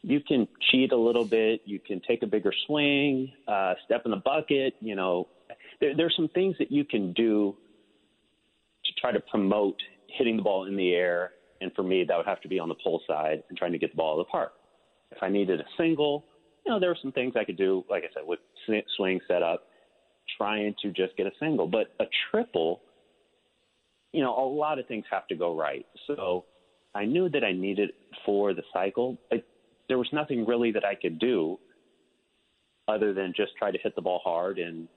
you 0.01 0.19
can 0.21 0.47
cheat 0.71 0.91
a 0.91 0.97
little 0.97 1.25
bit. 1.25 1.61
You 1.65 1.79
can 1.79 2.01
take 2.07 2.23
a 2.23 2.27
bigger 2.27 2.53
swing, 2.65 3.31
uh, 3.47 3.73
step 3.85 4.03
in 4.05 4.11
the 4.11 4.17
bucket. 4.17 4.75
You 4.79 4.95
know, 4.95 5.27
there, 5.81 5.95
there's 5.95 6.13
some 6.15 6.29
things 6.29 6.55
that 6.59 6.71
you 6.71 6.83
can 6.83 7.13
do 7.13 7.55
to 8.85 9.01
try 9.01 9.11
to 9.11 9.19
promote 9.19 9.75
hitting 10.07 10.37
the 10.37 10.43
ball 10.43 10.65
in 10.65 10.75
the 10.75 10.93
air. 10.93 11.31
And 11.61 11.71
for 11.75 11.83
me, 11.83 12.05
that 12.07 12.15
would 12.15 12.25
have 12.25 12.41
to 12.41 12.47
be 12.47 12.59
on 12.59 12.69
the 12.69 12.75
pull 12.75 13.01
side 13.07 13.43
and 13.49 13.57
trying 13.57 13.73
to 13.73 13.77
get 13.77 13.91
the 13.91 13.97
ball 13.97 14.17
to 14.17 14.21
the 14.21 14.31
park. 14.31 14.53
If 15.11 15.21
I 15.21 15.29
needed 15.29 15.59
a 15.59 15.65
single, 15.77 16.25
you 16.65 16.71
know, 16.71 16.79
there 16.79 16.89
were 16.89 16.97
some 17.01 17.11
things 17.11 17.33
I 17.35 17.43
could 17.43 17.57
do, 17.57 17.83
like 17.89 18.03
I 18.03 18.13
said, 18.13 18.23
with 18.25 18.39
swing 18.95 19.19
setup, 19.27 19.63
trying 20.37 20.75
to 20.81 20.91
just 20.91 21.17
get 21.17 21.27
a 21.27 21.31
single. 21.39 21.67
But 21.67 21.93
a 21.99 22.05
triple 22.31 22.81
you 24.11 24.21
know, 24.21 24.35
a 24.35 24.47
lot 24.47 24.79
of 24.79 24.87
things 24.87 25.05
have 25.11 25.27
to 25.27 25.35
go 25.35 25.55
right. 25.55 25.85
So 26.07 26.45
I 26.95 27.05
knew 27.05 27.29
that 27.29 27.43
I 27.43 27.51
needed 27.51 27.91
for 28.25 28.53
the 28.53 28.63
cycle. 28.73 29.17
I, 29.31 29.43
there 29.87 29.97
was 29.97 30.09
nothing 30.11 30.45
really 30.45 30.71
that 30.71 30.85
I 30.85 30.95
could 30.95 31.19
do 31.19 31.59
other 32.87 33.13
than 33.13 33.33
just 33.35 33.51
try 33.57 33.71
to 33.71 33.77
hit 33.77 33.95
the 33.95 34.01
ball 34.01 34.21
hard 34.23 34.57
and 34.57 34.87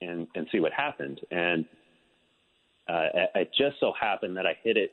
and 0.00 0.26
and 0.34 0.46
see 0.50 0.60
what 0.60 0.72
happened. 0.72 1.20
And 1.30 1.64
uh, 2.88 3.06
it 3.36 3.50
just 3.56 3.76
so 3.78 3.92
happened 3.98 4.36
that 4.36 4.46
I 4.46 4.56
hit 4.62 4.76
it 4.76 4.90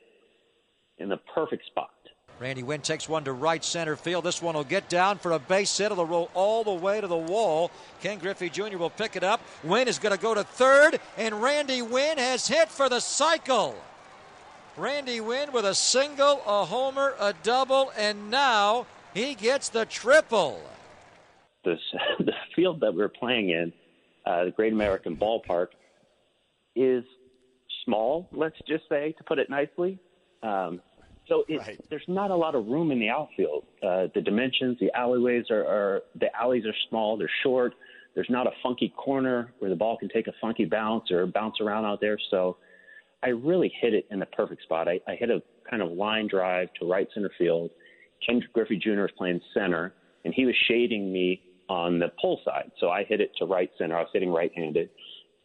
in 0.98 1.08
the 1.08 1.16
perfect 1.34 1.66
spot. 1.66 1.90
Randy 2.40 2.62
Winn 2.62 2.82
takes 2.82 3.08
one 3.08 3.24
to 3.24 3.32
right 3.32 3.64
center 3.64 3.96
field. 3.96 4.24
This 4.24 4.40
one 4.40 4.54
will 4.54 4.62
get 4.62 4.88
down 4.88 5.18
for 5.18 5.32
a 5.32 5.40
base 5.40 5.76
hit. 5.76 5.90
It'll 5.90 6.06
roll 6.06 6.30
all 6.34 6.62
the 6.62 6.72
way 6.72 7.00
to 7.00 7.06
the 7.06 7.16
wall. 7.16 7.72
Ken 8.00 8.18
Griffey 8.18 8.48
Jr. 8.48 8.78
will 8.78 8.90
pick 8.90 9.16
it 9.16 9.24
up. 9.24 9.40
Winn 9.64 9.88
is 9.88 9.98
going 9.98 10.14
to 10.14 10.22
go 10.22 10.34
to 10.34 10.44
third, 10.44 11.00
and 11.16 11.42
Randy 11.42 11.82
Winn 11.82 12.16
has 12.18 12.46
hit 12.46 12.68
for 12.68 12.88
the 12.88 13.00
cycle. 13.00 13.74
Randy 14.76 15.20
Winn 15.20 15.50
with 15.52 15.64
a 15.64 15.74
single, 15.74 16.40
a 16.46 16.64
homer, 16.64 17.14
a 17.18 17.34
double, 17.42 17.90
and 17.98 18.30
now 18.30 18.86
he 19.14 19.34
gets 19.34 19.68
the 19.68 19.84
triple. 19.84 20.62
This, 21.64 21.80
the 22.20 22.32
field 22.54 22.80
that 22.80 22.94
we're 22.94 23.08
playing 23.08 23.50
in, 23.50 23.72
uh, 24.24 24.44
the 24.44 24.50
Great 24.52 24.72
American 24.72 25.16
Ballpark, 25.16 25.68
is 26.76 27.02
small, 27.84 28.28
let's 28.30 28.56
just 28.68 28.84
say, 28.88 29.12
to 29.18 29.24
put 29.24 29.40
it 29.40 29.50
nicely. 29.50 29.98
Um, 30.44 30.80
so 31.28 31.44
right. 31.48 31.78
there's 31.90 32.02
not 32.08 32.30
a 32.30 32.36
lot 32.36 32.54
of 32.54 32.66
room 32.66 32.90
in 32.90 32.98
the 32.98 33.08
outfield. 33.08 33.64
Uh, 33.82 34.06
the 34.14 34.20
dimensions, 34.20 34.78
the 34.80 34.90
alleyways 34.96 35.44
are, 35.50 35.64
are 35.64 36.02
the 36.18 36.34
alleys 36.34 36.64
are 36.64 36.74
small, 36.88 37.16
they're 37.16 37.30
short. 37.42 37.74
There's 38.14 38.30
not 38.30 38.46
a 38.46 38.50
funky 38.62 38.92
corner 38.96 39.52
where 39.58 39.70
the 39.70 39.76
ball 39.76 39.96
can 39.96 40.08
take 40.08 40.26
a 40.26 40.32
funky 40.40 40.64
bounce 40.64 41.10
or 41.10 41.26
bounce 41.26 41.60
around 41.60 41.84
out 41.84 42.00
there. 42.00 42.18
So 42.30 42.56
I 43.22 43.28
really 43.28 43.72
hit 43.80 43.94
it 43.94 44.06
in 44.10 44.18
the 44.18 44.26
perfect 44.26 44.62
spot. 44.62 44.88
I, 44.88 45.00
I 45.06 45.14
hit 45.14 45.30
a 45.30 45.42
kind 45.68 45.82
of 45.82 45.92
line 45.92 46.26
drive 46.28 46.68
to 46.80 46.90
right 46.90 47.06
center 47.14 47.30
field. 47.38 47.70
Ken 48.26 48.42
Griffey 48.52 48.76
Jr. 48.76 49.02
was 49.02 49.10
playing 49.16 49.40
center, 49.54 49.94
and 50.24 50.34
he 50.34 50.46
was 50.46 50.54
shading 50.66 51.12
me 51.12 51.42
on 51.68 51.98
the 51.98 52.08
pull 52.20 52.40
side. 52.44 52.70
So 52.80 52.88
I 52.88 53.04
hit 53.04 53.20
it 53.20 53.30
to 53.38 53.44
right 53.44 53.70
center. 53.78 53.96
I 53.96 54.00
was 54.00 54.10
hitting 54.12 54.30
right 54.30 54.50
handed. 54.56 54.90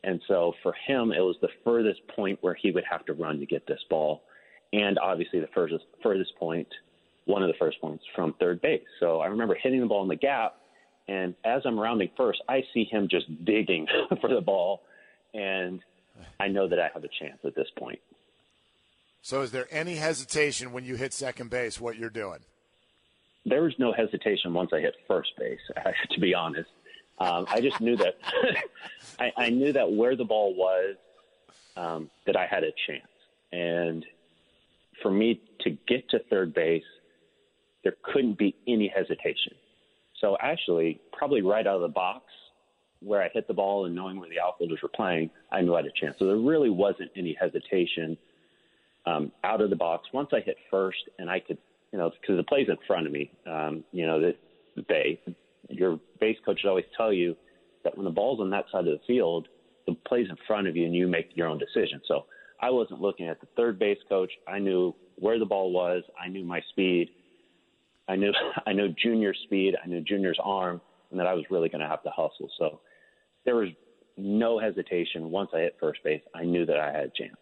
And 0.03 0.21
so 0.27 0.53
for 0.63 0.73
him, 0.87 1.11
it 1.11 1.19
was 1.19 1.35
the 1.41 1.49
furthest 1.63 2.01
point 2.15 2.39
where 2.41 2.55
he 2.55 2.71
would 2.71 2.83
have 2.89 3.05
to 3.05 3.13
run 3.13 3.39
to 3.39 3.45
get 3.45 3.67
this 3.67 3.79
ball 3.89 4.23
and 4.73 4.97
obviously 4.97 5.39
the 5.39 5.47
furthest 5.53 5.85
furthest 6.01 6.35
point, 6.35 6.67
one 7.25 7.43
of 7.43 7.47
the 7.47 7.53
first 7.57 7.79
points 7.79 8.03
from 8.15 8.33
third 8.39 8.59
base. 8.61 8.81
So 8.99 9.21
I 9.21 9.27
remember 9.27 9.55
hitting 9.55 9.79
the 9.79 9.85
ball 9.85 10.01
in 10.01 10.09
the 10.09 10.15
gap, 10.15 10.55
and 11.07 11.35
as 11.45 11.61
I'm 11.63 11.79
rounding 11.79 12.09
first, 12.17 12.41
I 12.49 12.63
see 12.73 12.83
him 12.83 13.07
just 13.09 13.45
digging 13.45 13.87
for 14.21 14.33
the 14.33 14.41
ball, 14.41 14.81
and 15.33 15.79
I 16.39 16.47
know 16.47 16.67
that 16.67 16.79
I 16.79 16.89
have 16.93 17.03
a 17.03 17.09
chance 17.19 17.39
at 17.45 17.55
this 17.55 17.67
point. 17.77 17.99
So 19.21 19.41
is 19.41 19.51
there 19.51 19.67
any 19.71 19.95
hesitation 19.95 20.73
when 20.73 20.83
you 20.83 20.95
hit 20.95 21.13
second 21.13 21.49
base? 21.49 21.79
What 21.79 21.97
you're 21.97 22.09
doing? 22.09 22.39
There 23.45 23.61
was 23.61 23.73
no 23.77 23.93
hesitation 23.93 24.53
once 24.53 24.71
I 24.73 24.79
hit 24.79 24.95
first 25.07 25.29
base. 25.37 25.59
To 26.11 26.19
be 26.19 26.33
honest, 26.33 26.69
um, 27.19 27.45
I 27.47 27.61
just 27.61 27.79
knew 27.79 27.95
that 27.97 28.15
I, 29.19 29.31
I, 29.37 29.49
knew 29.49 29.71
that 29.73 29.91
where 29.91 30.15
the 30.15 30.23
ball 30.23 30.53
was, 30.55 30.95
um, 31.75 32.09
that 32.25 32.35
I 32.35 32.45
had 32.45 32.63
a 32.63 32.71
chance, 32.87 33.07
and 33.51 34.05
for 35.03 35.11
me 35.11 35.39
to 35.61 35.77
get 35.87 36.09
to 36.09 36.19
third 36.29 36.53
base, 36.53 36.83
there 37.83 37.93
couldn't 38.01 38.37
be 38.37 38.55
any 38.67 38.87
hesitation. 38.87 39.53
So 40.19 40.37
actually, 40.41 41.01
probably 41.11 41.41
right 41.41 41.67
out 41.67 41.75
of 41.75 41.81
the 41.81 41.89
box, 41.89 42.23
where 43.01 43.21
I 43.21 43.29
hit 43.33 43.47
the 43.47 43.53
ball 43.53 43.85
and 43.85 43.93
knowing 43.93 44.17
where 44.17 44.29
the 44.29 44.39
outfielders 44.39 44.79
were 44.81 44.89
playing, 44.89 45.29
I 45.51 45.61
knew 45.61 45.75
I 45.75 45.79
had 45.79 45.85
a 45.85 45.91
chance. 45.99 46.15
So 46.17 46.25
there 46.25 46.37
really 46.37 46.69
wasn't 46.69 47.11
any 47.17 47.37
hesitation 47.39 48.17
um, 49.05 49.31
out 49.43 49.59
of 49.59 49.69
the 49.69 49.75
box. 49.75 50.07
Once 50.13 50.29
I 50.31 50.39
hit 50.39 50.55
first, 50.71 50.99
and 51.19 51.29
I 51.29 51.41
could, 51.41 51.57
you 51.91 51.99
know, 51.99 52.09
because 52.21 52.37
the 52.37 52.43
play's 52.43 52.69
in 52.69 52.77
front 52.87 53.05
of 53.05 53.11
me, 53.11 53.29
um, 53.45 53.83
you 53.91 54.07
know, 54.07 54.21
that 54.21 54.37
they, 54.87 55.19
your 55.69 55.99
base 56.21 56.37
coach 56.45 56.61
would 56.63 56.69
always 56.69 56.85
tell 56.95 57.11
you 57.11 57.35
that 57.83 57.97
when 57.97 58.05
the 58.05 58.11
ball's 58.11 58.39
on 58.39 58.49
that 58.51 58.65
side 58.71 58.87
of 58.87 58.93
the 58.97 59.01
field, 59.05 59.49
the 59.85 59.95
play's 60.07 60.29
in 60.29 60.37
front 60.47 60.67
of 60.67 60.77
you 60.77 60.85
and 60.85 60.95
you 60.95 61.07
make 61.07 61.31
your 61.35 61.47
own 61.47 61.57
decision. 61.57 61.99
So 62.07 62.25
I 62.63 62.69
wasn't 62.69 63.01
looking 63.01 63.27
at 63.27 63.41
the 63.41 63.47
third 63.57 63.77
base 63.77 63.97
coach. 64.07 64.31
I 64.47 64.57
knew 64.57 64.95
where 65.15 65.37
the 65.37 65.45
ball 65.45 65.73
was. 65.73 66.01
I 66.17 66.29
knew 66.29 66.45
my 66.45 66.61
speed. 66.69 67.09
I 68.07 68.15
knew 68.15 68.31
I 68.65 68.71
knew 68.71 68.87
Junior's 69.03 69.37
speed. 69.43 69.75
I 69.83 69.85
knew 69.85 69.99
Junior's 69.99 70.39
arm, 70.41 70.79
and 71.11 71.19
that 71.19 71.27
I 71.27 71.33
was 71.33 71.43
really 71.49 71.67
going 71.67 71.81
to 71.81 71.89
have 71.89 72.03
to 72.03 72.09
hustle. 72.09 72.49
So 72.57 72.79
there 73.43 73.55
was 73.57 73.67
no 74.15 74.59
hesitation. 74.59 75.29
Once 75.29 75.49
I 75.53 75.59
hit 75.59 75.75
first 75.77 76.01
base, 76.05 76.21
I 76.33 76.45
knew 76.45 76.65
that 76.65 76.79
I 76.79 76.85
had 76.85 77.03
a 77.03 77.11
chance. 77.17 77.35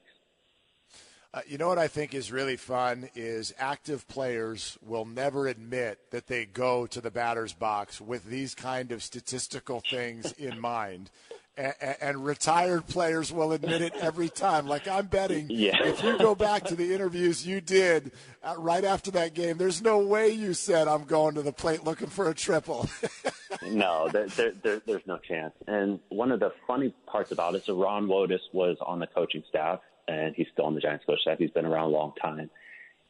Uh, 1.33 1.39
you 1.47 1.57
know 1.57 1.69
what 1.69 1.77
I 1.77 1.87
think 1.87 2.13
is 2.13 2.29
really 2.29 2.57
fun 2.57 3.09
is 3.15 3.53
active 3.57 4.05
players 4.09 4.77
will 4.85 5.05
never 5.05 5.47
admit 5.47 6.11
that 6.11 6.27
they 6.27 6.45
go 6.45 6.85
to 6.87 6.99
the 6.99 7.11
batter's 7.11 7.53
box 7.53 8.01
with 8.01 8.25
these 8.25 8.53
kind 8.53 8.91
of 8.91 9.01
statistical 9.01 9.81
things 9.89 10.31
in 10.37 10.59
mind. 10.59 11.09
And, 11.57 11.73
and, 12.01 12.25
retired 12.25 12.87
players 12.87 13.31
will 13.31 13.51
admit 13.51 13.81
it 13.81 13.93
every 13.95 14.29
time. 14.29 14.67
Like 14.67 14.87
I'm 14.87 15.07
betting, 15.07 15.47
yeah. 15.49 15.83
if 15.83 16.01
you 16.01 16.17
go 16.17 16.33
back 16.33 16.63
to 16.65 16.75
the 16.75 16.93
interviews 16.93 17.45
you 17.45 17.59
did 17.59 18.13
uh, 18.41 18.55
right 18.57 18.85
after 18.85 19.11
that 19.11 19.33
game, 19.33 19.57
there's 19.57 19.81
no 19.81 19.99
way 19.99 20.29
you 20.29 20.53
said 20.53 20.87
I'm 20.87 21.03
going 21.03 21.35
to 21.35 21.41
the 21.41 21.51
plate 21.51 21.83
looking 21.83 22.07
for 22.07 22.29
a 22.29 22.33
triple. 22.33 22.89
no, 23.69 24.07
there, 24.11 24.27
there, 24.27 24.53
there, 24.63 24.81
there's 24.85 25.05
no 25.05 25.17
chance. 25.17 25.53
And 25.67 25.99
one 26.07 26.31
of 26.31 26.39
the 26.39 26.53
funny 26.65 26.95
parts 27.05 27.33
about 27.33 27.53
it, 27.55 27.65
so 27.65 27.75
Ron 27.75 28.07
Wotus 28.07 28.39
was 28.53 28.77
on 28.81 28.99
the 28.99 29.07
coaching 29.07 29.43
staff, 29.49 29.81
and 30.11 30.35
he's 30.35 30.47
still 30.53 30.65
on 30.65 30.75
the 30.75 30.81
Giants 30.81 31.05
coach 31.05 31.19
staff. 31.21 31.37
He's 31.37 31.51
been 31.51 31.65
around 31.65 31.85
a 31.85 31.93
long 31.93 32.13
time. 32.21 32.49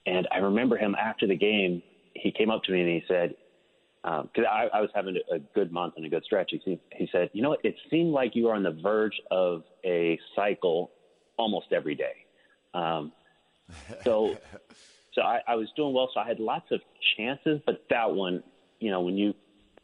And 0.05 0.27
I 0.31 0.37
remember 0.37 0.77
him 0.77 0.95
after 0.95 1.27
the 1.27 1.35
game, 1.35 1.83
he 2.13 2.31
came 2.31 2.49
up 2.49 2.63
to 2.63 2.71
me 2.71 2.81
and 2.81 2.89
he 2.89 3.03
said, 3.07 3.35
because 4.03 4.45
um, 4.45 4.47
I, 4.49 4.67
I 4.73 4.81
was 4.81 4.89
having 4.95 5.15
a 5.31 5.39
good 5.53 5.71
month 5.71 5.93
and 5.97 6.05
a 6.05 6.09
good 6.09 6.23
stretch. 6.23 6.51
He, 6.65 6.79
he 6.91 7.07
said, 7.11 7.29
"You 7.33 7.43
know, 7.43 7.55
it 7.63 7.75
seemed 7.91 8.11
like 8.11 8.35
you 8.35 8.45
were 8.45 8.55
on 8.55 8.63
the 8.63 8.71
verge 8.71 9.21
of 9.29 9.63
a 9.85 10.19
cycle 10.35 10.89
almost 11.37 11.67
every 11.71 11.93
day." 11.93 12.25
Um, 12.73 13.11
so, 14.03 14.37
so 15.13 15.21
I, 15.21 15.41
I 15.47 15.55
was 15.55 15.67
doing 15.75 15.93
well. 15.93 16.09
So 16.15 16.19
I 16.19 16.27
had 16.27 16.39
lots 16.39 16.71
of 16.71 16.81
chances, 17.15 17.61
but 17.63 17.83
that 17.91 18.09
one, 18.11 18.41
you 18.79 18.89
know, 18.89 19.01
when 19.01 19.17
you 19.17 19.35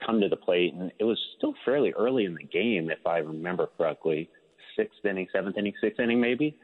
come 0.03 0.19
to 0.19 0.29
the 0.29 0.35
plate, 0.35 0.73
and 0.73 0.91
it 0.97 1.03
was 1.03 1.19
still 1.37 1.53
fairly 1.63 1.91
early 1.91 2.25
in 2.25 2.33
the 2.33 2.43
game, 2.43 2.89
if 2.89 3.05
I 3.05 3.19
remember 3.19 3.69
correctly, 3.77 4.31
sixth 4.75 5.05
inning, 5.05 5.27
seventh 5.31 5.57
inning, 5.57 5.73
sixth 5.79 5.99
inning, 5.99 6.19
maybe 6.19 6.57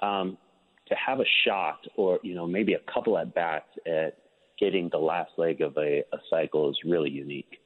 um, 0.00 0.36
to 0.88 0.94
have 0.94 1.20
a 1.20 1.26
shot 1.44 1.86
or 1.96 2.18
you 2.22 2.34
know 2.34 2.46
maybe 2.46 2.74
a 2.74 2.92
couple 2.92 3.16
at 3.18 3.34
bats 3.34 3.68
at 3.86 4.16
getting 4.58 4.88
the 4.90 4.98
last 4.98 5.32
leg 5.38 5.60
of 5.60 5.76
a, 5.78 6.04
a 6.12 6.18
cycle 6.28 6.70
is 6.70 6.78
really 6.84 7.10
unique. 7.10 7.60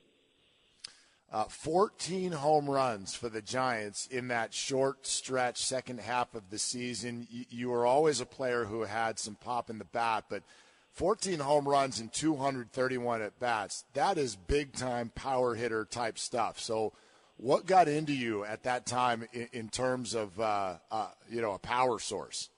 Uh, 1.33 1.45
14 1.45 2.31
home 2.31 2.71
runs 2.71 3.17
for 3.17 3.29
the 3.29 3.43
Giants 3.43 4.07
in 4.07 4.29
that 4.29 4.55
short 4.55 5.05
stretch, 5.05 5.57
second 5.65 5.99
half 5.99 6.33
of 6.37 6.49
the 6.51 6.61
season. 6.61 7.27
You, 7.29 7.45
you 7.51 7.69
were 7.71 7.85
always 7.85 8.21
a 8.21 8.27
player 8.27 8.67
who 8.67 8.83
had 8.83 9.19
some 9.19 9.35
pop 9.35 9.69
in 9.69 9.79
the 9.79 9.85
bat, 9.85 10.27
but 10.31 10.45
14 10.93 11.41
home 11.41 11.69
runs 11.69 11.99
and 11.99 12.13
231 12.13 13.21
at 13.21 13.41
bats, 13.41 13.85
that 13.95 14.17
is 14.17 14.37
big 14.37 14.75
time 14.75 15.11
power 15.17 15.57
hitter 15.57 15.85
type 15.85 16.21
stuff. 16.21 16.61
So, 16.61 16.93
what 17.37 17.67
got 17.67 17.89
into 17.89 18.13
you 18.13 18.45
at 18.45 18.63
that 18.65 18.87
time 18.87 19.27
in, 19.33 19.49
in 19.53 19.69
terms 19.69 20.15
of 20.15 20.39
uh, 20.39 20.77
uh, 20.91 21.09
you 21.31 21.41
know 21.41 21.53
a 21.53 21.59
power 21.59 21.99
source? 21.99 22.51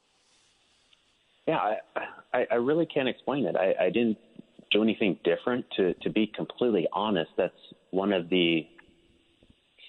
Yeah, 1.46 1.58
I, 1.58 1.76
I, 2.32 2.46
I 2.52 2.54
really 2.56 2.86
can't 2.86 3.08
explain 3.08 3.46
it. 3.46 3.54
I, 3.56 3.84
I 3.84 3.90
didn't 3.90 4.18
do 4.72 4.82
anything 4.82 5.18
different. 5.24 5.64
To 5.76 5.94
to 5.94 6.10
be 6.10 6.26
completely 6.26 6.86
honest, 6.92 7.30
that's 7.36 7.54
one 7.90 8.12
of 8.12 8.28
the 8.28 8.66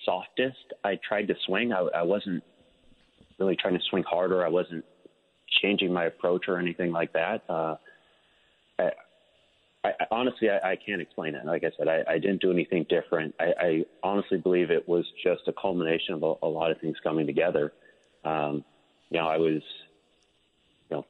softest 0.06 0.74
I 0.84 1.00
tried 1.08 1.28
to 1.28 1.36
swing. 1.46 1.74
I, 1.74 1.80
I 1.96 2.04
wasn't 2.04 2.44
really 3.40 3.56
trying 3.56 3.74
to 3.76 3.84
swing 3.90 4.04
harder. 4.04 4.46
I 4.46 4.50
wasn't 4.50 4.86
changing 5.62 5.92
my 5.92 6.06
approach 6.06 6.46
or 6.48 6.58
anything 6.58 6.92
like 6.92 7.14
that. 7.14 7.44
Uh, 7.50 7.76
I, 8.80 8.92
I, 10.00 10.06
honestly, 10.12 10.50
I, 10.50 10.72
I 10.72 10.76
can't 10.76 11.02
explain 11.02 11.36
it. 11.36 11.46
Like 11.46 11.64
I 11.64 11.72
said, 11.78 11.88
I, 11.88 12.04
I 12.08 12.18
didn't 12.18 12.42
do 12.42 12.52
anything 12.52 12.86
different. 12.90 13.36
I, 13.40 13.54
I 13.60 13.86
honestly 14.04 14.38
believe 14.38 14.72
it 14.72 14.88
was 14.88 15.06
just 15.24 15.42
a 15.48 15.54
culmination 15.54 16.16
of 16.16 16.24
a, 16.24 16.46
a 16.46 16.48
lot 16.48 16.72
of 16.72 16.80
things 16.80 16.98
coming 17.04 17.28
together. 17.28 17.74
Um, 18.24 18.64
you 19.10 19.20
know, 19.20 19.28
I 19.28 19.38
was, 19.38 19.62
you 20.90 20.98
know, 20.98 21.06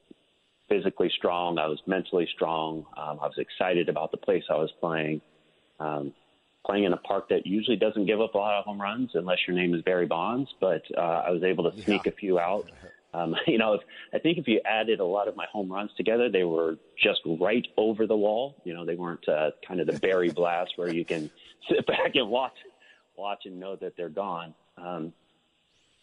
physically 0.70 1.12
strong. 1.18 1.58
I 1.58 1.68
was 1.68 1.80
mentally 1.88 2.28
strong. 2.36 2.86
Um, 2.98 3.20
I 3.22 3.28
was 3.28 3.38
excited 3.38 3.90
about 3.90 4.12
the 4.12 4.18
place 4.18 4.44
I 4.50 4.56
was 4.56 4.72
playing. 4.80 5.22
Um, 5.80 6.14
playing 6.66 6.84
in 6.84 6.94
a 6.94 6.98
park 6.98 7.30
that 7.30 7.48
usually 7.48 7.78
doesn't 7.78 8.06
give 8.06 8.20
up 8.20 8.36
a 8.36 8.38
lot 8.38 8.60
of 8.60 8.66
home 8.66 8.82
runs 8.82 9.12
unless 9.14 9.38
your 9.48 9.56
name 9.56 9.74
is 9.74 9.82
Barry 9.84 10.06
Bonds, 10.06 10.50
but 10.60 10.84
uh, 10.98 11.24
I 11.26 11.32
was 11.32 11.44
able 11.44 11.72
to 11.72 11.82
sneak 11.82 12.06
yeah. 12.06 12.12
a 12.12 12.16
few 12.16 12.40
out. 12.40 12.70
Um, 13.14 13.36
you 13.48 13.58
know, 13.58 13.74
if, 13.74 13.82
I 14.14 14.20
think 14.20 14.38
if 14.38 14.48
you 14.48 14.62
added 14.66 15.00
a 15.00 15.06
lot 15.06 15.28
of 15.28 15.36
my 15.36 15.46
home 15.52 15.72
runs 15.72 15.92
together, 15.98 16.30
they 16.30 16.44
were 16.44 16.78
just 17.02 17.22
right 17.26 17.68
over 17.78 18.08
the 18.08 18.16
wall. 18.16 18.56
You 18.64 18.74
know, 18.74 18.86
they 18.86 18.96
weren't 18.96 19.28
uh, 19.28 19.52
kind 19.68 19.80
of 19.80 19.88
the 19.88 20.00
Barry 20.00 20.30
blast 20.30 20.74
where 20.76 20.94
you 20.94 21.06
can 21.06 21.30
sit 21.70 21.86
back 21.86 22.16
and 22.16 22.30
watch, 22.30 22.56
watch 23.18 23.46
and 23.46 23.60
know 23.60 23.76
that 23.78 23.96
they're 23.98 24.10
gone. 24.10 24.54
Um, 24.78 25.14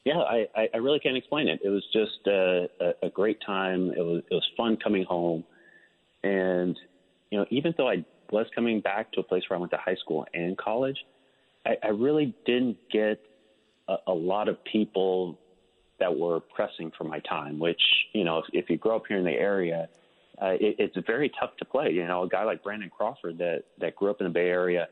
yeah, 0.05 0.19
I, 0.19 0.69
I 0.75 0.77
really 0.77 0.99
can't 0.99 1.17
explain 1.17 1.49
it. 1.49 1.61
It 1.65 1.71
was 1.71 1.83
just 1.91 2.27
a, 2.27 2.69
a, 2.79 3.07
a 3.07 3.09
great 3.09 3.39
time. 3.45 3.91
It 3.91 4.03
was 4.03 4.23
it 4.31 4.35
was 4.35 4.47
fun 4.55 4.77
coming 4.77 5.05
home, 5.05 5.45
and 6.23 6.79
you 7.31 7.39
know, 7.39 7.47
even 7.49 7.73
though 7.79 7.89
I 7.89 8.05
was 8.31 8.47
coming 8.55 8.81
back 8.81 9.13
to 9.13 9.21
a 9.21 9.23
place 9.23 9.45
where 9.49 9.57
I 9.57 9.61
went 9.61 9.73
to 9.73 9.79
high 9.79 9.95
school 9.95 10.27
and 10.35 10.59
college, 10.59 10.99
I, 11.65 11.77
I 11.83 11.89
really 11.89 12.35
didn't 12.45 12.77
get 12.93 13.19
a, 13.89 13.97
a 14.09 14.13
lot 14.13 14.49
of 14.49 14.63
people 14.65 15.39
that 16.01 16.17
were 16.17 16.41
pressing 16.41 16.93
for 16.97 17.05
my 17.05 17.21
time. 17.21 17.59
Which 17.59 17.81
you 18.13 18.25
know, 18.25 18.39
if, 18.39 18.45
if 18.53 18.71
you 18.71 18.77
grow 18.77 18.97
up 18.97 19.05
here 19.09 19.19
in 19.19 19.25
the 19.25 19.31
area, 19.31 19.89
uh, 20.41 20.55
it, 20.61 20.77
it's 20.79 21.07
very 21.07 21.31
tough 21.41 21.57
to 21.59 21.65
play. 21.65 21.91
You 21.91 22.07
know, 22.07 22.23
a 22.25 22.29
guy 22.29 22.45
like 22.45 22.63
Brandon 22.63 22.91
Crawford 22.91 23.39
that 23.39 23.65
that 23.81 23.97
grew 23.97 24.11
up 24.11 24.21
in 24.21 24.27
the 24.27 24.33
Bay 24.33 24.49
Area, 24.49 24.89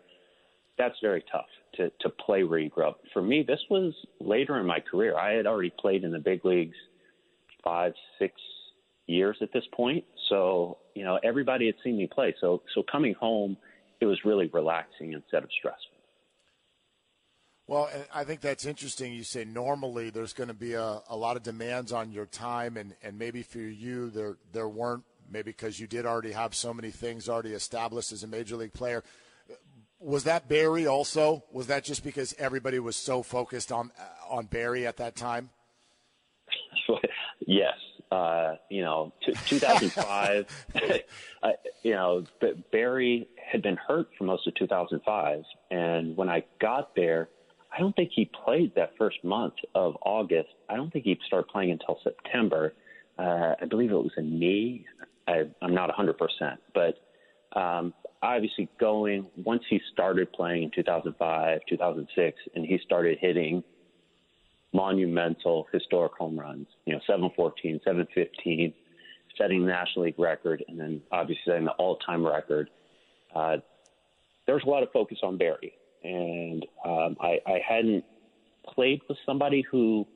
that's 0.79 0.95
very 1.03 1.25
tough 1.31 1.47
to 1.75 1.91
to 2.01 2.09
play 2.09 2.45
where 2.45 2.59
you 2.59 2.69
grew 2.69 2.87
up. 2.87 3.01
For 3.13 3.23
me, 3.23 3.45
this 3.47 3.61
was 3.71 3.95
later 4.21 4.59
in 4.59 4.67
my 4.67 4.81
career. 4.81 5.17
I 5.17 5.33
had 5.33 5.47
already 5.47 5.73
played 5.79 6.05
in 6.05 6.13
the 6.13 6.19
big 6.19 6.45
leagues 6.45 6.77
five, 7.65 7.93
six 8.19 8.35
years 9.07 9.37
at 9.41 9.53
this 9.53 9.65
point. 9.73 10.05
So 10.29 10.79
you 10.95 11.05
know, 11.05 11.19
everybody 11.23 11.67
had 11.67 11.75
seen 11.83 11.97
me 11.97 12.07
play. 12.07 12.35
So 12.41 12.63
so 12.75 12.83
coming 12.91 13.15
home, 13.15 13.57
it 14.01 14.07
was 14.07 14.19
really 14.25 14.49
relaxing 14.53 15.13
instead 15.13 15.43
of 15.43 15.51
stressful. 15.59 15.92
Well, 17.73 17.89
I 18.15 18.25
think 18.25 18.43
that's 18.43 18.67
interesting. 18.67 19.15
You 19.15 19.25
say 19.25 19.47
normally 19.47 20.11
there's 20.11 20.35
going 20.35 20.49
to 20.49 20.55
be 20.55 20.75
a, 20.75 21.01
a 21.09 21.17
lot 21.17 21.39
of 21.39 21.43
demands 21.43 21.91
on 21.91 22.13
your 22.13 22.27
time, 22.27 22.77
and, 22.77 22.95
and 23.03 23.19
maybe 23.19 23.43
for 23.43 23.61
you 23.61 24.11
there 24.11 24.37
there 24.53 24.69
weren't, 24.69 25.05
maybe 25.31 25.53
because 25.53 25.81
you 25.81 25.87
did 25.87 26.05
already 26.05 26.33
have 26.33 26.55
so 26.55 26.75
many 26.75 26.91
things 26.91 27.31
already 27.31 27.55
established 27.55 28.13
as 28.13 28.25
a 28.25 28.27
major 28.27 28.57
league 28.57 28.75
player. 28.75 29.03
Was 30.01 30.25
that 30.25 30.51
Barry 30.51 30.87
also? 30.87 31.45
Was 31.51 31.69
that 31.69 31.83
just 31.83 32.05
because 32.05 32.35
everybody 32.39 32.79
was 32.79 32.95
so 32.95 33.23
focused 33.23 33.73
on 33.73 33.91
on 34.29 34.45
Barry 34.45 34.87
at 34.87 34.99
that 34.99 35.17
time? 35.17 35.49
yes, 37.47 37.73
uh, 38.11 38.57
you 38.69 38.83
know, 38.83 39.15
t- 39.25 39.33
2005. 39.47 40.67
uh, 41.43 41.49
you 41.83 41.93
know, 41.93 42.23
Barry 42.71 43.29
had 43.51 43.63
been 43.63 43.79
hurt 43.79 44.09
for 44.19 44.25
most 44.25 44.47
of 44.47 44.55
2005, 44.57 45.43
and 45.71 46.15
when 46.19 46.29
I 46.29 46.45
got 46.61 46.95
there 46.95 47.31
I 47.75 47.81
don't 47.81 47.97
think 47.97 48.11
he 48.15 48.31
played 48.45 48.75
that 48.75 48.93
first 48.99 49.25
month 49.25 49.55
of 49.75 49.97
August. 50.03 50.51
I 50.69 50.77
don't 50.77 50.93
think 50.93 51.05
he 51.05 51.19
started 51.27 51.49
playing 51.49 51.71
until 51.71 51.99
September. 52.05 52.75
Uh, 53.19 53.55
I 53.61 53.65
believe 53.69 53.91
it 53.91 53.95
was 53.95 54.13
a 54.17 54.23
knee. 54.23 54.85
I, 55.27 55.45
I'm 55.63 55.75
not 55.75 55.91
100%, 55.91 56.15
but 56.75 57.59
um, 57.59 57.95
obviously 58.23 58.69
going 58.79 59.27
once 59.37 59.63
he 59.71 59.81
started 59.93 60.33
playing 60.33 60.65
in 60.65 60.71
2005, 60.75 61.61
2006, 61.69 62.39
and 62.55 62.67
he 62.67 62.79
started 62.85 63.19
hitting 63.21 63.63
monumental 64.75 65.67
historic 65.73 66.13
home 66.13 66.39
runs. 66.39 66.67
You 66.85 66.95
know, 66.95 67.01
714, 67.07 67.81
715, 67.85 68.75
setting 69.39 69.63
the 69.63 69.69
National 69.69 70.07
League 70.07 70.19
record, 70.19 70.63
and 70.69 70.79
then 70.79 71.01
obviously 71.11 71.43
setting 71.47 71.65
the 71.65 71.73
all-time 71.73 72.27
record. 72.27 72.69
Uh, 73.35 73.59
there 74.47 74.55
was 74.55 74.65
a 74.67 74.69
lot 74.69 74.83
of 74.83 74.91
focus 74.93 75.19
on 75.23 75.39
Barry 75.39 75.73
and 76.05 76.67
um, 76.85 77.17
I, 77.21 77.39
I 77.47 77.61
hadn't 77.67 78.05
played 78.75 79.01
with 79.09 79.19
somebody 79.25 79.65
who 79.71 80.07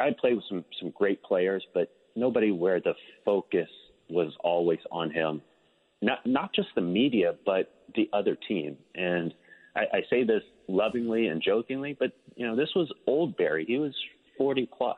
I 0.00 0.10
played 0.18 0.36
with 0.36 0.44
some 0.48 0.64
some 0.80 0.90
great 0.90 1.22
players, 1.22 1.64
but 1.74 1.92
nobody 2.16 2.50
where 2.50 2.80
the 2.80 2.94
focus 3.24 3.68
was 4.08 4.32
always 4.42 4.80
on 4.90 5.10
him. 5.10 5.42
Not 6.00 6.26
not 6.26 6.54
just 6.54 6.68
the 6.74 6.80
media, 6.80 7.34
but 7.46 7.72
the 7.94 8.08
other 8.12 8.36
team. 8.48 8.76
And 8.94 9.32
I, 9.76 9.80
I 9.80 10.00
say 10.10 10.24
this 10.24 10.42
lovingly 10.68 11.28
and 11.28 11.42
jokingly, 11.42 11.96
but 11.98 12.12
you 12.36 12.46
know, 12.46 12.56
this 12.56 12.70
was 12.74 12.92
old 13.06 13.36
Barry. 13.36 13.64
He 13.66 13.78
was 13.78 13.94
40 14.38 14.68
plus, 14.76 14.96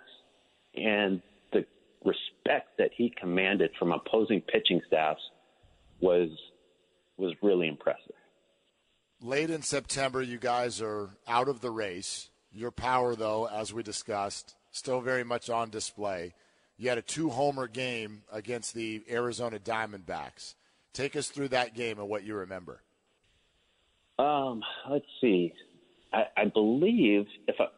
and 0.74 1.20
the 1.52 1.64
respect 2.04 2.78
that 2.78 2.90
he 2.96 3.12
commanded 3.20 3.70
from 3.78 3.92
opposing 3.92 4.40
pitching 4.40 4.80
staffs 4.86 5.20
was 6.00 6.30
was 7.16 7.32
really 7.42 7.68
impressive. 7.68 8.16
Late 9.24 9.48
in 9.48 9.62
September, 9.62 10.20
you 10.20 10.36
guys 10.36 10.82
are 10.82 11.08
out 11.26 11.48
of 11.48 11.62
the 11.62 11.70
race. 11.70 12.28
Your 12.52 12.70
power, 12.70 13.16
though, 13.16 13.48
as 13.48 13.72
we 13.72 13.82
discussed, 13.82 14.54
still 14.70 15.00
very 15.00 15.24
much 15.24 15.48
on 15.48 15.70
display. 15.70 16.34
You 16.76 16.90
had 16.90 16.98
a 16.98 17.02
two 17.02 17.30
homer 17.30 17.66
game 17.66 18.24
against 18.30 18.74
the 18.74 19.02
Arizona 19.10 19.58
Diamondbacks. 19.58 20.56
Take 20.92 21.16
us 21.16 21.28
through 21.28 21.48
that 21.48 21.74
game 21.74 21.98
and 21.98 22.06
what 22.06 22.24
you 22.24 22.34
remember. 22.34 22.82
Um, 24.18 24.62
let's 24.90 25.06
see. 25.22 25.54
I, 26.12 26.24
I 26.36 26.44
believe 26.44 27.24
if 27.48 27.56
I, 27.58 27.68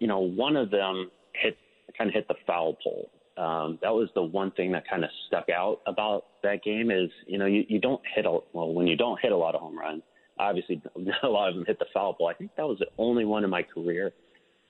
you 0.00 0.06
know 0.06 0.20
one 0.20 0.56
of 0.56 0.70
them 0.70 1.10
hit 1.34 1.58
kind 1.98 2.08
of 2.08 2.14
hit 2.14 2.28
the 2.28 2.36
foul 2.46 2.78
pole. 2.82 3.10
Um, 3.36 3.78
that 3.82 3.92
was 3.92 4.08
the 4.14 4.22
one 4.22 4.52
thing 4.52 4.72
that 4.72 4.88
kind 4.88 5.04
of 5.04 5.10
stuck 5.26 5.50
out 5.50 5.82
about 5.86 6.24
that 6.42 6.64
game 6.64 6.90
is 6.90 7.10
you 7.26 7.36
know 7.36 7.46
you, 7.46 7.66
you 7.68 7.78
don't 7.78 8.00
hit 8.14 8.24
a 8.24 8.38
well 8.54 8.72
when 8.72 8.86
you 8.86 8.96
don't 8.96 9.20
hit 9.20 9.32
a 9.32 9.36
lot 9.36 9.54
of 9.54 9.60
home 9.60 9.78
runs. 9.78 10.02
Obviously, 10.38 10.82
not 10.96 11.16
a 11.22 11.28
lot 11.28 11.48
of 11.48 11.54
them 11.54 11.64
hit 11.66 11.78
the 11.78 11.86
foul 11.92 12.14
pole. 12.14 12.28
I 12.28 12.34
think 12.34 12.50
that 12.56 12.66
was 12.66 12.78
the 12.78 12.88
only 12.98 13.24
one 13.24 13.44
in 13.44 13.50
my 13.50 13.62
career 13.62 14.12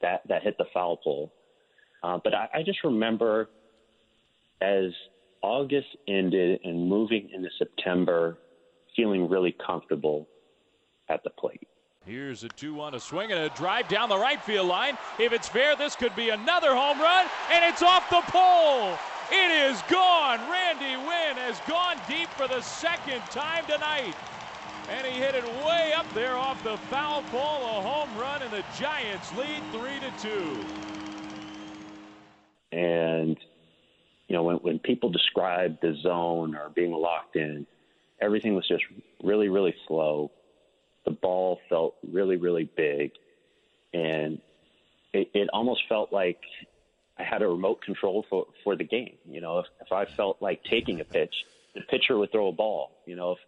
that 0.01 0.23
that 0.29 0.43
hit 0.43 0.57
the 0.59 0.67
foul 0.73 0.97
pole. 0.97 1.33
Uh, 2.03 2.19
but 2.23 2.35
I, 2.35 2.49
I 2.55 2.63
just 2.63 2.85
remember 2.85 3.49
as 4.61 4.93
August 5.43 5.89
ended 6.09 6.61
and 6.65 6.89
moving 6.89 7.31
into 7.33 7.49
September, 7.59 8.39
feeling 8.97 9.29
really 9.29 9.55
comfortable 9.65 10.27
at 11.09 11.23
the 11.25 11.31
plate. 11.31 11.69
Here's 12.07 12.45
a 12.45 12.49
2 12.49 12.75
1, 12.75 12.95
a 12.95 13.01
swing 13.01 13.33
and 13.33 13.41
a 13.41 13.49
drive 13.51 13.89
down 13.89 14.11
the 14.11 14.19
right 14.19 14.43
field 14.43 14.69
line. 14.69 14.99
If 15.19 15.33
it's 15.33 15.49
fair, 15.49 15.75
this 15.75 15.97
could 15.97 16.15
be 16.15 16.29
another 16.31 16.75
home 16.75 17.01
run, 17.01 17.27
and 17.51 17.65
it's 17.65 17.83
off 17.83 18.09
the 18.11 18.23
pole. 18.27 18.99
It 19.33 19.51
is 19.51 19.81
gone. 19.91 20.39
Randy 20.51 20.97
Winn 20.97 21.37
has 21.37 21.59
gone 21.67 21.97
deep 22.07 22.29
for 22.31 22.47
the 22.47 22.61
second 22.61 23.23
time 23.31 23.65
tonight. 23.67 24.15
And 24.91 25.07
he 25.07 25.13
hit 25.21 25.35
it 25.35 25.45
way 25.65 25.93
up 25.97 26.13
there 26.15 26.37
off 26.37 26.63
the 26.63 26.77
foul 26.89 27.23
pole, 27.25 27.41
a 27.41 27.83
home 27.83 28.19
run, 28.19 28.43
and 28.43 28.51
the 28.51 28.65
Giants 28.79 29.33
lead 29.37 29.63
3 29.73 30.01
to 30.01 30.13
2. 32.71 32.77
And, 32.77 33.39
you 34.29 34.37
know, 34.37 34.43
when, 34.43 34.57
when 34.57 34.79
people 34.79 35.11
describe 35.11 35.81
the 35.81 35.95
zone 36.03 36.55
or 36.55 36.71
being 36.71 36.93
locked 36.93 37.37
in, 37.37 37.67
everything 38.21 38.55
was 38.55 38.67
just 38.69 38.85
really, 39.23 39.49
really 39.49 39.75
slow 39.87 40.31
the 41.05 41.11
ball 41.11 41.61
felt 41.69 41.95
really, 42.11 42.37
really 42.37 42.69
big, 42.77 43.13
and 43.93 44.41
it, 45.13 45.29
it 45.35 45.49
almost 45.53 45.83
felt 45.89 46.13
like 46.13 46.41
I 47.19 47.23
had 47.23 47.43
a 47.43 47.49
remote 47.49 47.83
control 47.83 48.25
for 48.29 48.47
for 48.65 48.75
the 48.77 48.85
game. 48.85 49.17
You 49.29 49.41
know, 49.41 49.61
if, 49.61 49.67
if 49.81 49.93
I 49.93 50.05
felt 50.05 50.41
like 50.41 50.65
taking 50.65 51.01
a 51.01 51.05
pitch, 51.05 51.35
the 51.75 51.83
pitcher 51.83 52.17
would 52.19 52.33
throw 52.33 52.49
a 52.49 52.53
ball. 52.53 52.91
You 53.07 53.17
know, 53.17 53.33
if 53.33 53.39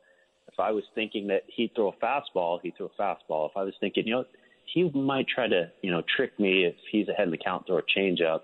if 0.56 0.60
I 0.60 0.70
was 0.70 0.84
thinking 0.94 1.26
that 1.26 1.42
he'd 1.48 1.74
throw 1.74 1.88
a 1.88 2.04
fastball, 2.04 2.60
he'd 2.62 2.76
throw 2.76 2.90
a 2.98 3.02
fastball. 3.02 3.50
If 3.50 3.56
I 3.56 3.62
was 3.62 3.74
thinking, 3.78 4.06
you 4.06 4.14
know, 4.14 4.24
he 4.72 4.90
might 4.90 5.26
try 5.28 5.48
to, 5.48 5.70
you 5.82 5.90
know, 5.90 6.02
trick 6.16 6.38
me 6.40 6.64
if 6.64 6.74
he's 6.90 7.08
ahead 7.08 7.26
in 7.26 7.30
the 7.30 7.38
count, 7.38 7.66
throw 7.66 7.78
a 7.78 7.82
changeup. 7.82 8.40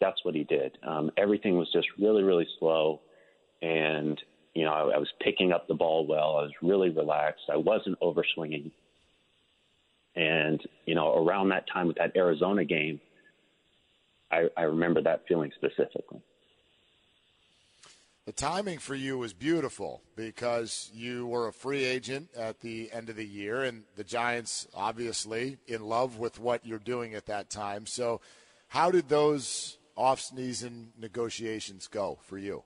That's 0.00 0.24
what 0.24 0.34
he 0.34 0.44
did. 0.44 0.78
Um, 0.86 1.10
everything 1.18 1.58
was 1.58 1.68
just 1.72 1.86
really, 1.98 2.22
really 2.22 2.46
slow, 2.58 3.00
and 3.60 4.20
you 4.54 4.64
know, 4.64 4.72
I, 4.72 4.94
I 4.94 4.98
was 4.98 5.08
picking 5.22 5.52
up 5.52 5.68
the 5.68 5.74
ball 5.74 6.06
well. 6.06 6.36
I 6.36 6.42
was 6.42 6.52
really 6.62 6.90
relaxed. 6.90 7.44
I 7.52 7.56
wasn't 7.56 7.98
overswinging. 8.00 8.70
And, 10.16 10.62
you 10.86 10.94
know, 10.94 11.14
around 11.14 11.48
that 11.48 11.64
time 11.72 11.88
with 11.88 11.96
that 11.96 12.16
Arizona 12.16 12.64
game, 12.64 13.00
I, 14.30 14.44
I 14.56 14.62
remember 14.62 15.02
that 15.02 15.24
feeling 15.26 15.50
specifically. 15.56 16.22
The 18.26 18.32
timing 18.32 18.78
for 18.78 18.94
you 18.94 19.18
was 19.18 19.34
beautiful 19.34 20.00
because 20.16 20.90
you 20.94 21.26
were 21.26 21.48
a 21.48 21.52
free 21.52 21.84
agent 21.84 22.30
at 22.34 22.60
the 22.60 22.90
end 22.90 23.10
of 23.10 23.16
the 23.16 23.26
year, 23.26 23.62
and 23.64 23.84
the 23.96 24.04
Giants 24.04 24.66
obviously 24.74 25.58
in 25.66 25.82
love 25.82 26.16
with 26.16 26.40
what 26.40 26.64
you're 26.64 26.78
doing 26.78 27.14
at 27.14 27.26
that 27.26 27.50
time. 27.50 27.84
So, 27.84 28.22
how 28.68 28.90
did 28.90 29.10
those 29.10 29.76
off-season 29.94 30.92
negotiations 30.98 31.86
go 31.86 32.18
for 32.22 32.38
you? 32.38 32.64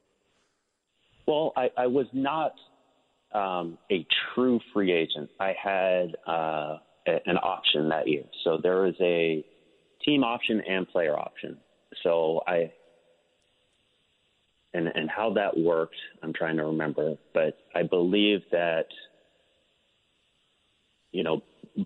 Well, 1.27 1.53
I, 1.57 1.71
I 1.77 1.87
was 1.89 2.07
not 2.13 2.55
um, 3.35 3.79
a 3.91 4.07
true 4.35 4.61
free 4.73 4.93
agent. 4.93 5.29
I 5.41 5.55
had 5.61 6.17
uh, 6.27 6.79
a, 7.09 7.21
an 7.27 7.37
option 7.43 7.89
that 7.89 8.07
year. 8.07 8.25
So 8.45 8.59
there 8.63 8.83
was 8.83 8.95
a 9.01 9.45
team 10.05 10.23
option 10.23 10.63
and 10.69 10.89
player 10.89 11.19
option. 11.19 11.59
So 12.03 12.43
I 12.47 12.73
and 14.75 14.89
and 14.89 15.11
how 15.11 15.33
that 15.35 15.57
worked, 15.57 15.97
I'm 16.23 16.33
trying 16.33 16.57
to 16.57 16.65
remember, 16.65 17.17
but 17.33 17.59
I 17.75 17.83
believe 17.83 18.41
that 18.53 18.87
you 21.13 21.23
know 21.23 21.43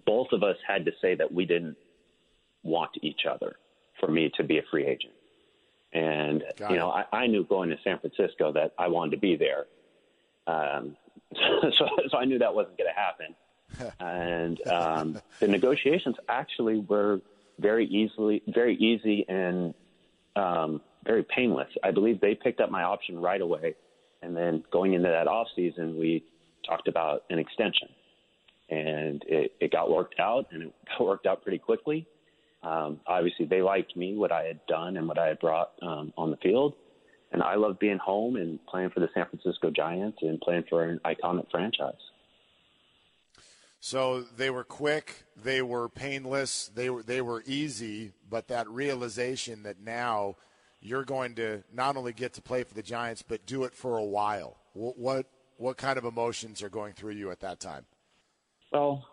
both 0.07 0.29
of 0.33 0.43
us 0.43 0.57
had 0.67 0.85
to 0.87 0.93
say 1.01 1.15
that 1.15 1.33
we 1.33 1.45
didn't 1.45 1.77
want 2.63 2.91
each 3.03 3.27
other 3.31 3.57
for 4.01 4.09
me 4.09 4.31
to 4.37 4.45
be 4.45 4.59
a 4.59 4.63
free 4.71 4.87
agent. 4.87 5.13
And 5.93 6.43
Got 6.57 6.71
you 6.71 6.77
know, 6.77 6.91
I, 6.91 7.05
I 7.13 7.27
knew 7.27 7.45
going 7.45 7.69
to 7.71 7.77
San 7.85 7.99
Francisco 7.99 8.53
that 8.53 8.73
I 8.79 8.89
wanted 8.89 9.11
to 9.13 9.17
be 9.19 9.37
there. 9.37 9.67
Um, 10.47 10.97
so, 11.35 11.89
so 12.11 12.17
I 12.17 12.25
knew 12.25 12.39
that 12.39 12.55
wasn't 12.55 12.79
going 12.79 12.91
to 12.91 13.01
happen. 13.01 13.35
and 14.01 14.67
um, 14.69 15.21
the 15.41 15.49
negotiations 15.49 16.17
actually 16.29 16.79
were 16.81 17.21
very 17.59 17.87
easily, 17.87 18.43
very 18.49 18.77
easy 18.77 19.25
and 19.29 19.75
um, 20.37 20.81
very 21.05 21.25
painless. 21.25 21.69
I 21.83 21.91
believe 21.91 22.21
they 22.21 22.35
picked 22.35 22.61
up 22.61 22.71
my 22.71 22.83
option 22.83 23.21
right 23.21 23.41
away, 23.41 23.75
and 24.23 24.37
then 24.37 24.65
going 24.73 24.95
into 24.95 25.09
that 25.09 25.27
off 25.27 25.49
season, 25.57 25.99
we 25.99 26.25
talked 26.67 26.89
about 26.89 27.25
an 27.31 27.39
extension, 27.39 27.89
and 28.71 29.23
it, 29.27 29.53
it 29.61 29.73
got 29.73 29.91
worked 29.91 30.19
out, 30.21 30.47
and 30.53 30.63
it 30.65 30.75
got 30.99 31.07
worked 31.07 31.27
out 31.27 31.43
pretty 31.43 31.59
quickly. 31.59 32.07
Um, 32.63 33.01
obviously, 33.07 33.47
they 33.47 33.61
liked 33.61 33.97
me, 33.97 34.17
what 34.17 34.31
I 34.31 34.45
had 34.45 34.61
done, 34.69 34.97
and 34.97 35.09
what 35.09 35.19
I 35.19 35.27
had 35.27 35.41
brought 35.41 35.73
um, 35.83 36.13
on 36.17 36.31
the 36.31 36.37
field. 36.37 36.75
And 37.33 37.43
I 37.43 37.55
love 37.55 37.79
being 37.79 37.99
home 37.99 38.37
and 38.37 38.65
playing 38.67 38.91
for 38.91 39.01
the 39.01 39.09
San 39.15 39.27
Francisco 39.27 39.71
Giants 39.71 40.19
and 40.21 40.39
playing 40.41 40.65
for 40.69 40.85
an 40.85 41.01
iconic 41.05 41.51
franchise. 41.51 41.95
So 43.81 44.21
they 44.21 44.51
were 44.51 44.63
quick, 44.63 45.25
they 45.43 45.61
were 45.61 45.89
painless, 45.89 46.71
they 46.73 46.89
were 46.89 47.03
they 47.03 47.21
were 47.21 47.43
easy, 47.47 48.13
but 48.31 48.47
that 48.47 48.69
realization 48.69 49.65
that 49.65 49.81
now 49.81 50.37
you're 50.83 51.05
going 51.05 51.35
to 51.37 51.63
not 51.73 51.97
only 51.97 52.13
get 52.13 52.35
to 52.35 52.43
play 52.43 52.65
for 52.65 52.75
the 52.75 52.83
Giants 52.83 53.23
but 53.23 53.47
do 53.47 53.65
it 53.65 53.75
for 53.75 53.97
a 53.97 54.05
while. 54.05 54.59
What 54.75 54.99
what, 54.99 55.27
what 55.57 55.77
kind 55.77 55.97
of 55.97 56.05
emotions 56.05 56.63
are 56.63 56.69
going 56.69 56.93
through 56.95 57.13
you 57.13 57.31
at 57.31 57.41
that 57.41 57.61
time? 57.61 57.87
Well, 58.73 59.05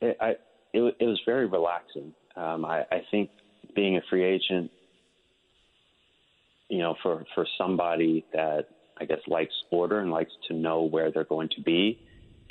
it, 0.00 0.16
I, 0.20 0.30
it, 0.72 0.96
it 0.98 1.06
was 1.06 1.20
very 1.24 1.46
relaxing. 1.46 2.14
Um, 2.36 2.64
I, 2.64 2.80
I 2.90 3.02
think 3.10 3.30
being 3.74 3.96
a 3.96 4.00
free 4.08 4.24
agent, 4.24 4.70
you 6.68 6.78
know, 6.78 6.96
for 7.02 7.24
for 7.34 7.46
somebody 7.58 8.24
that 8.32 8.66
I 8.98 9.04
guess 9.04 9.20
likes 9.26 9.54
order 9.70 10.00
and 10.00 10.10
likes 10.10 10.32
to 10.48 10.54
know 10.54 10.82
where 10.82 11.10
they're 11.10 11.24
going 11.24 11.48
to 11.56 11.62
be, 11.62 11.98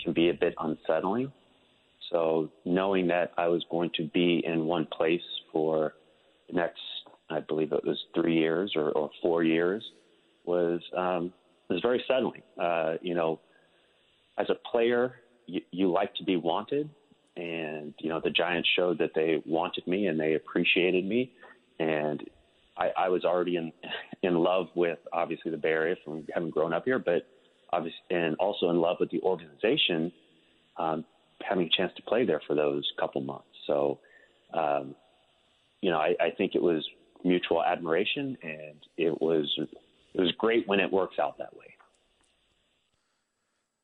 can 0.03 0.13
be 0.13 0.29
a 0.29 0.33
bit 0.33 0.55
unsettling. 0.59 1.31
So 2.11 2.51
knowing 2.65 3.07
that 3.07 3.33
I 3.37 3.47
was 3.47 3.63
going 3.69 3.91
to 3.97 4.07
be 4.07 4.43
in 4.45 4.65
one 4.65 4.85
place 4.85 5.21
for 5.51 5.93
the 6.47 6.55
next, 6.55 6.79
I 7.29 7.39
believe 7.41 7.71
it 7.71 7.85
was 7.85 7.97
three 8.15 8.35
years 8.35 8.73
or, 8.75 8.89
or 8.91 9.09
four 9.21 9.43
years, 9.43 9.83
was 10.45 10.81
um, 10.97 11.33
was 11.69 11.81
very 11.81 12.03
settling. 12.07 12.41
Uh, 12.59 12.95
you 13.01 13.13
know, 13.13 13.39
as 14.37 14.47
a 14.49 14.55
player, 14.69 15.15
you, 15.45 15.61
you 15.71 15.91
like 15.91 16.13
to 16.15 16.23
be 16.23 16.37
wanted, 16.37 16.89
and 17.35 17.93
you 17.99 18.09
know 18.09 18.19
the 18.23 18.31
Giants 18.31 18.69
showed 18.75 18.97
that 18.99 19.11
they 19.15 19.41
wanted 19.45 19.85
me 19.87 20.07
and 20.07 20.19
they 20.19 20.33
appreciated 20.35 21.05
me, 21.05 21.31
and 21.79 22.23
I, 22.77 22.91
I 22.97 23.09
was 23.09 23.25
already 23.25 23.57
in 23.57 23.71
in 24.23 24.35
love 24.35 24.67
with 24.75 24.99
obviously 25.13 25.51
the 25.51 25.57
Bay 25.57 25.69
Area 25.69 25.95
from 26.03 26.25
having 26.33 26.49
grown 26.49 26.73
up 26.73 26.85
here, 26.85 26.99
but 26.99 27.27
obviously 27.71 27.99
and 28.09 28.35
also 28.37 28.69
in 28.69 28.77
love 28.77 28.97
with 28.99 29.11
the 29.11 29.21
organization, 29.21 30.11
um, 30.77 31.05
having 31.47 31.67
a 31.67 31.77
chance 31.77 31.91
to 31.95 32.01
play 32.03 32.25
there 32.25 32.41
for 32.47 32.55
those 32.55 32.89
couple 32.99 33.21
months. 33.21 33.45
So, 33.67 33.99
um, 34.53 34.95
you 35.81 35.91
know, 35.91 35.97
I, 35.97 36.15
I 36.19 36.31
think 36.35 36.55
it 36.55 36.61
was 36.61 36.85
mutual 37.23 37.63
admiration, 37.63 38.37
and 38.41 38.77
it 38.97 39.21
was 39.21 39.53
it 40.13 40.21
was 40.21 40.31
great 40.37 40.67
when 40.67 40.79
it 40.79 40.91
works 40.91 41.19
out 41.19 41.37
that 41.37 41.55
way. 41.55 41.75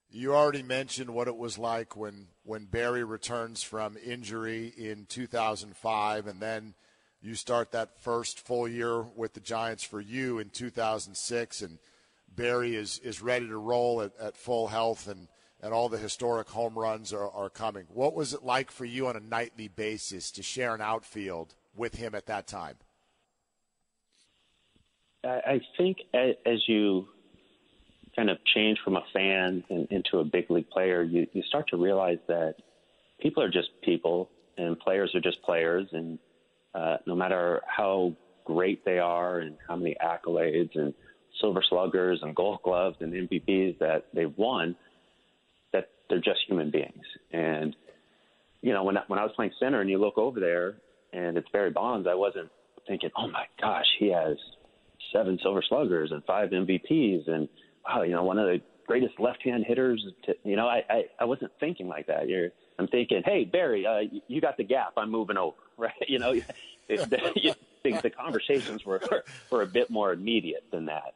You 0.09 0.33
already 0.33 0.63
mentioned 0.63 1.09
what 1.09 1.27
it 1.27 1.35
was 1.35 1.57
like 1.57 1.97
when, 1.97 2.27
when 2.43 2.65
Barry 2.65 3.03
returns 3.03 3.63
from 3.63 3.97
injury 3.97 4.73
in 4.77 5.07
2005, 5.09 6.27
and 6.27 6.39
then 6.39 6.73
you 7.21 7.35
start 7.35 7.71
that 7.71 7.99
first 7.99 8.39
full 8.39 8.65
year 8.65 9.01
with 9.01 9.33
the 9.33 9.41
Giants 9.41 9.83
for 9.83 9.99
you 9.99 10.39
in 10.39 10.51
2006. 10.51 11.61
And 11.61 11.79
Barry 12.33 12.75
is, 12.75 12.99
is 12.99 13.21
ready 13.21 13.47
to 13.47 13.57
roll 13.57 14.03
at, 14.03 14.11
at 14.17 14.37
full 14.37 14.67
health 14.67 15.07
and, 15.07 15.27
and 15.61 15.73
all 15.73 15.89
the 15.89 15.97
historic 15.97 16.47
home 16.49 16.77
runs 16.77 17.11
are, 17.11 17.29
are 17.31 17.49
coming. 17.49 17.85
What 17.89 18.13
was 18.13 18.33
it 18.33 18.43
like 18.43 18.71
for 18.71 18.85
you 18.85 19.07
on 19.07 19.17
a 19.17 19.19
nightly 19.19 19.67
basis 19.67 20.31
to 20.31 20.43
share 20.43 20.73
an 20.75 20.81
outfield 20.81 21.55
with 21.75 21.95
him 21.95 22.15
at 22.15 22.27
that 22.27 22.47
time? 22.47 22.75
I 25.25 25.61
think 25.77 25.97
as 26.13 26.67
you 26.67 27.07
kind 28.15 28.29
of 28.29 28.37
change 28.53 28.79
from 28.83 28.95
a 28.95 29.03
fan 29.13 29.63
into 29.89 30.19
a 30.19 30.23
big 30.23 30.49
league 30.49 30.69
player, 30.69 31.03
you, 31.03 31.27
you 31.33 31.43
start 31.43 31.67
to 31.69 31.77
realize 31.77 32.19
that 32.27 32.55
people 33.19 33.43
are 33.43 33.49
just 33.49 33.69
people 33.83 34.29
and 34.57 34.79
players 34.79 35.13
are 35.15 35.21
just 35.21 35.41
players. 35.43 35.87
And 35.91 36.19
uh, 36.73 36.97
no 37.05 37.15
matter 37.15 37.61
how 37.67 38.15
great 38.45 38.85
they 38.85 38.99
are 38.99 39.39
and 39.39 39.57
how 39.67 39.75
many 39.75 39.95
accolades 40.03 40.75
and 40.75 40.93
silver 41.41 41.63
sluggers 41.67 42.19
and 42.21 42.35
gold 42.35 42.59
gloves 42.63 42.97
and 43.01 43.11
MVPs 43.11 43.79
that 43.79 44.05
they've 44.13 44.35
won, 44.37 44.75
that 45.73 45.89
they're 46.09 46.19
just 46.19 46.39
human 46.47 46.71
beings. 46.71 47.03
And, 47.31 47.75
you 48.61 48.73
know, 48.73 48.83
when, 48.83 48.95
when 49.07 49.19
I 49.19 49.23
was 49.23 49.33
playing 49.35 49.51
center 49.59 49.81
and 49.81 49.89
you 49.89 49.97
look 49.97 50.17
over 50.17 50.39
there 50.39 50.75
and 51.11 51.37
it's 51.37 51.49
Barry 51.49 51.71
Bonds, 51.71 52.07
I 52.09 52.13
wasn't 52.13 52.49
thinking, 52.87 53.09
oh 53.17 53.27
my 53.27 53.45
gosh, 53.59 53.87
he 53.99 54.11
has 54.11 54.37
seven 55.11 55.39
silver 55.41 55.63
sluggers 55.67 56.11
and 56.11 56.23
five 56.25 56.49
MVPs. 56.49 57.29
And, 57.29 57.47
wow, 57.87 58.03
you 58.03 58.11
know, 58.11 58.23
one 58.23 58.37
of 58.37 58.47
the 58.47 58.61
greatest 58.85 59.19
left-hand 59.19 59.65
hitters. 59.67 60.05
To, 60.25 60.35
you 60.43 60.55
know, 60.55 60.67
I, 60.67 60.83
I 60.89 61.03
I 61.19 61.25
wasn't 61.25 61.51
thinking 61.59 61.87
like 61.87 62.07
that. 62.07 62.27
You're, 62.29 62.49
I'm 62.77 62.87
thinking, 62.87 63.21
hey 63.25 63.45
Barry, 63.45 63.85
uh, 63.85 64.01
you 64.27 64.41
got 64.41 64.57
the 64.57 64.63
gap. 64.63 64.93
I'm 64.97 65.11
moving 65.11 65.37
over, 65.37 65.55
right? 65.77 65.93
You 66.07 66.19
know, 66.19 66.33
the, 66.87 67.55
the, 67.83 67.91
the 68.01 68.09
conversations 68.09 68.85
were 68.85 69.01
were 69.49 69.61
a 69.61 69.67
bit 69.67 69.89
more 69.89 70.13
immediate 70.13 70.65
than 70.71 70.85
that. 70.85 71.15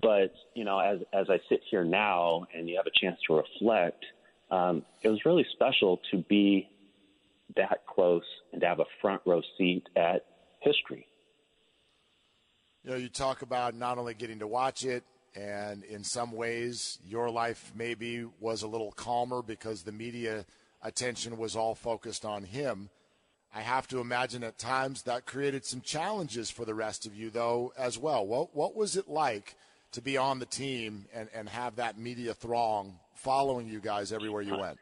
But 0.00 0.32
you 0.54 0.64
know, 0.64 0.78
as 0.78 1.00
as 1.12 1.28
I 1.28 1.40
sit 1.48 1.60
here 1.70 1.84
now 1.84 2.46
and 2.54 2.68
you 2.68 2.76
have 2.76 2.86
a 2.86 3.00
chance 3.00 3.18
to 3.26 3.36
reflect, 3.36 4.04
um, 4.50 4.82
it 5.02 5.08
was 5.08 5.24
really 5.24 5.46
special 5.52 6.00
to 6.10 6.18
be 6.28 6.68
that 7.56 7.84
close 7.86 8.24
and 8.52 8.60
to 8.60 8.66
have 8.66 8.78
a 8.78 8.84
front 9.00 9.22
row 9.26 9.42
seat 9.58 9.88
at 9.96 10.24
history. 10.60 11.06
You 12.84 12.90
know, 12.90 12.96
you 12.96 13.08
talk 13.08 13.42
about 13.42 13.74
not 13.74 13.98
only 13.98 14.14
getting 14.14 14.38
to 14.38 14.46
watch 14.46 14.84
it, 14.84 15.04
and 15.34 15.84
in 15.84 16.02
some 16.02 16.32
ways, 16.32 16.98
your 17.06 17.30
life 17.30 17.72
maybe 17.76 18.24
was 18.40 18.62
a 18.62 18.66
little 18.66 18.90
calmer 18.92 19.42
because 19.42 19.82
the 19.82 19.92
media 19.92 20.44
attention 20.82 21.36
was 21.36 21.54
all 21.54 21.74
focused 21.74 22.24
on 22.24 22.42
him. 22.42 22.88
I 23.54 23.60
have 23.60 23.86
to 23.88 24.00
imagine 24.00 24.42
at 24.44 24.58
times 24.58 25.02
that 25.02 25.26
created 25.26 25.64
some 25.64 25.80
challenges 25.80 26.50
for 26.50 26.64
the 26.64 26.74
rest 26.74 27.04
of 27.04 27.14
you, 27.14 27.30
though, 27.30 27.72
as 27.76 27.98
well. 27.98 28.26
What, 28.26 28.54
what 28.54 28.74
was 28.74 28.96
it 28.96 29.08
like 29.08 29.56
to 29.92 30.00
be 30.00 30.16
on 30.16 30.38
the 30.38 30.46
team 30.46 31.06
and, 31.12 31.28
and 31.34 31.48
have 31.48 31.76
that 31.76 31.98
media 31.98 32.32
throng 32.32 32.98
following 33.14 33.68
you 33.68 33.80
guys 33.80 34.12
everywhere 34.12 34.42
you 34.42 34.56
went? 34.56 34.78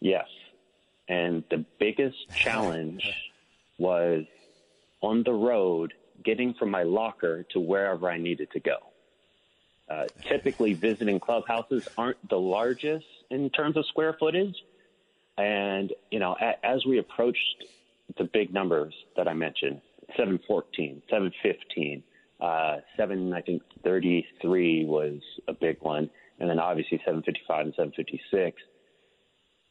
Yes. 0.00 0.26
And 1.08 1.44
the 1.50 1.64
biggest 1.78 2.28
challenge 2.34 3.10
was 3.78 4.24
on 5.00 5.22
the 5.24 5.32
road 5.32 5.94
getting 6.24 6.54
from 6.54 6.70
my 6.70 6.82
locker 6.82 7.44
to 7.52 7.60
wherever 7.60 8.10
I 8.10 8.18
needed 8.18 8.50
to 8.52 8.60
go. 8.60 8.76
Uh, 9.88 10.06
typically, 10.28 10.74
visiting 10.74 11.20
clubhouses 11.20 11.88
aren't 11.96 12.28
the 12.28 12.38
largest 12.38 13.06
in 13.30 13.50
terms 13.50 13.76
of 13.76 13.86
square 13.86 14.16
footage. 14.18 14.56
And, 15.38 15.92
you 16.10 16.18
know, 16.18 16.36
a, 16.40 16.66
as 16.66 16.84
we 16.84 16.98
approached 16.98 17.64
the 18.16 18.24
big 18.24 18.52
numbers 18.52 18.94
that 19.16 19.28
I 19.28 19.34
mentioned 19.34 19.80
714, 20.16 21.02
715, 21.08 22.02
uh, 22.40 22.78
7, 22.96 23.32
I 23.32 23.40
think 23.42 23.62
33 23.84 24.84
was 24.86 25.20
a 25.46 25.52
big 25.52 25.80
one. 25.80 26.10
And 26.38 26.50
then 26.50 26.58
obviously 26.58 26.98
755 26.98 27.66
and 27.66 27.74
756. 27.74 28.60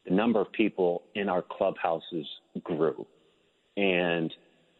The 0.05 0.13
number 0.13 0.39
of 0.39 0.51
people 0.51 1.03
in 1.13 1.29
our 1.29 1.41
clubhouses 1.41 2.27
grew. 2.63 3.05
And 3.75 4.33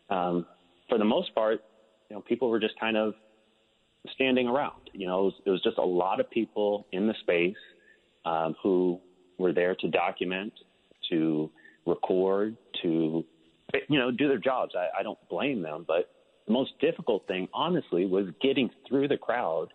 um, 0.09 0.45
for 0.89 0.97
the 0.97 1.05
most 1.05 1.33
part, 1.33 1.63
you 2.09 2.15
know, 2.15 2.21
people 2.21 2.49
were 2.49 2.59
just 2.59 2.79
kind 2.79 2.97
of 2.97 3.13
standing 4.13 4.47
around. 4.47 4.89
You 4.93 5.07
know, 5.07 5.19
it 5.19 5.23
was, 5.23 5.33
it 5.45 5.49
was 5.49 5.63
just 5.63 5.77
a 5.77 5.85
lot 5.85 6.19
of 6.19 6.29
people 6.29 6.85
in 6.91 7.07
the 7.07 7.15
space 7.21 7.55
um, 8.25 8.55
who 8.61 8.99
were 9.37 9.53
there 9.53 9.75
to 9.75 9.87
document, 9.89 10.53
to 11.09 11.49
record, 11.85 12.55
to 12.81 13.25
you 13.89 13.99
know 13.99 14.11
do 14.11 14.27
their 14.27 14.37
jobs. 14.37 14.73
I, 14.75 14.99
I 14.99 15.03
don't 15.03 15.19
blame 15.29 15.61
them, 15.61 15.85
but 15.87 16.09
the 16.47 16.53
most 16.53 16.79
difficult 16.79 17.27
thing, 17.27 17.47
honestly, 17.53 18.05
was 18.05 18.27
getting 18.41 18.69
through 18.87 19.07
the 19.07 19.17
crowd, 19.17 19.73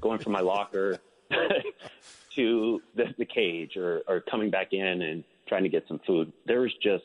going 0.00 0.18
from 0.18 0.32
my 0.32 0.40
locker 0.40 0.98
to 2.34 2.82
the, 2.96 3.04
the 3.16 3.24
cage, 3.24 3.76
or, 3.76 4.02
or 4.08 4.20
coming 4.20 4.50
back 4.50 4.72
in 4.72 5.02
and 5.02 5.24
trying 5.46 5.62
to 5.62 5.68
get 5.68 5.84
some 5.86 6.00
food. 6.06 6.32
There 6.46 6.60
was 6.60 6.72
just 6.82 7.04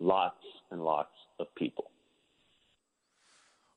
lots 0.00 0.44
and 0.70 0.82
lots 0.82 1.12
of 1.38 1.54
people. 1.54 1.91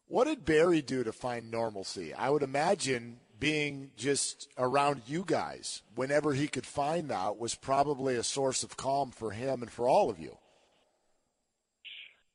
What 0.08 0.26
did 0.26 0.46
Barry 0.46 0.82
do 0.82 1.04
to 1.04 1.12
find 1.12 1.50
normalcy? 1.50 2.14
I 2.14 2.30
would 2.30 2.44
imagine 2.44 3.18
being 3.40 3.92
just 3.98 4.50
around 4.58 5.02
you 5.08 5.24
guys 5.26 5.82
whenever 5.96 6.34
he 6.34 6.48
could 6.48 6.66
find 6.66 7.10
that 7.10 7.38
was 7.38 7.56
probably 7.56 8.16
a 8.16 8.24
source 8.24 8.64
of 8.64 8.78
calm 8.78 9.12
for 9.12 9.32
him 9.32 9.62
and 9.62 9.72
for 9.72 9.88
all 9.88 10.10
of 10.10 10.20
you. 10.20 10.38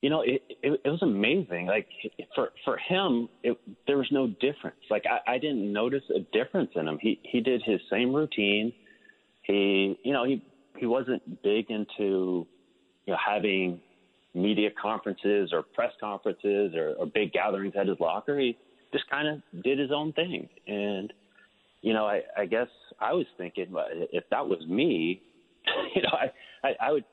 You 0.02 0.08
know, 0.08 0.22
it, 0.22 0.42
it, 0.62 0.80
it 0.84 0.88
was 0.88 1.02
amazing. 1.02 1.66
Like 1.66 1.86
for 2.34 2.50
for 2.64 2.78
him, 2.78 3.28
it, 3.42 3.58
there 3.86 3.98
was 3.98 4.08
no 4.10 4.28
difference. 4.28 4.78
Like 4.90 5.04
I, 5.06 5.34
I 5.34 5.38
didn't 5.38 5.70
notice 5.72 6.02
a 6.14 6.20
difference 6.32 6.70
in 6.74 6.88
him. 6.88 6.98
He 7.00 7.20
he 7.22 7.40
did 7.40 7.62
his 7.64 7.80
same 7.90 8.14
routine. 8.14 8.72
He 9.42 9.98
you 10.02 10.12
know 10.14 10.24
he 10.24 10.42
he 10.78 10.86
wasn't 10.86 11.42
big 11.42 11.70
into 11.70 12.46
you 13.06 13.12
know 13.12 13.16
having 13.24 13.80
media 14.34 14.70
conferences 14.80 15.50
or 15.52 15.62
press 15.62 15.92
conferences 16.00 16.74
or, 16.74 16.94
or 16.98 17.06
big 17.06 17.32
gatherings 17.32 17.74
at 17.78 17.86
his 17.86 17.98
locker. 18.00 18.38
He 18.38 18.56
just 18.92 19.08
kind 19.10 19.28
of 19.28 19.62
did 19.62 19.78
his 19.78 19.90
own 19.92 20.12
thing. 20.12 20.48
And, 20.66 21.12
you 21.82 21.92
know, 21.92 22.06
I, 22.06 22.22
I 22.36 22.46
guess 22.46 22.68
I 23.00 23.12
was 23.12 23.26
thinking 23.38 23.66
if 24.12 24.24
that 24.30 24.46
was 24.46 24.64
me, 24.68 25.22
you 25.94 26.02
know, 26.02 26.10
I, 26.12 26.66
I, 26.66 26.88
I 26.88 26.92
would 26.92 27.04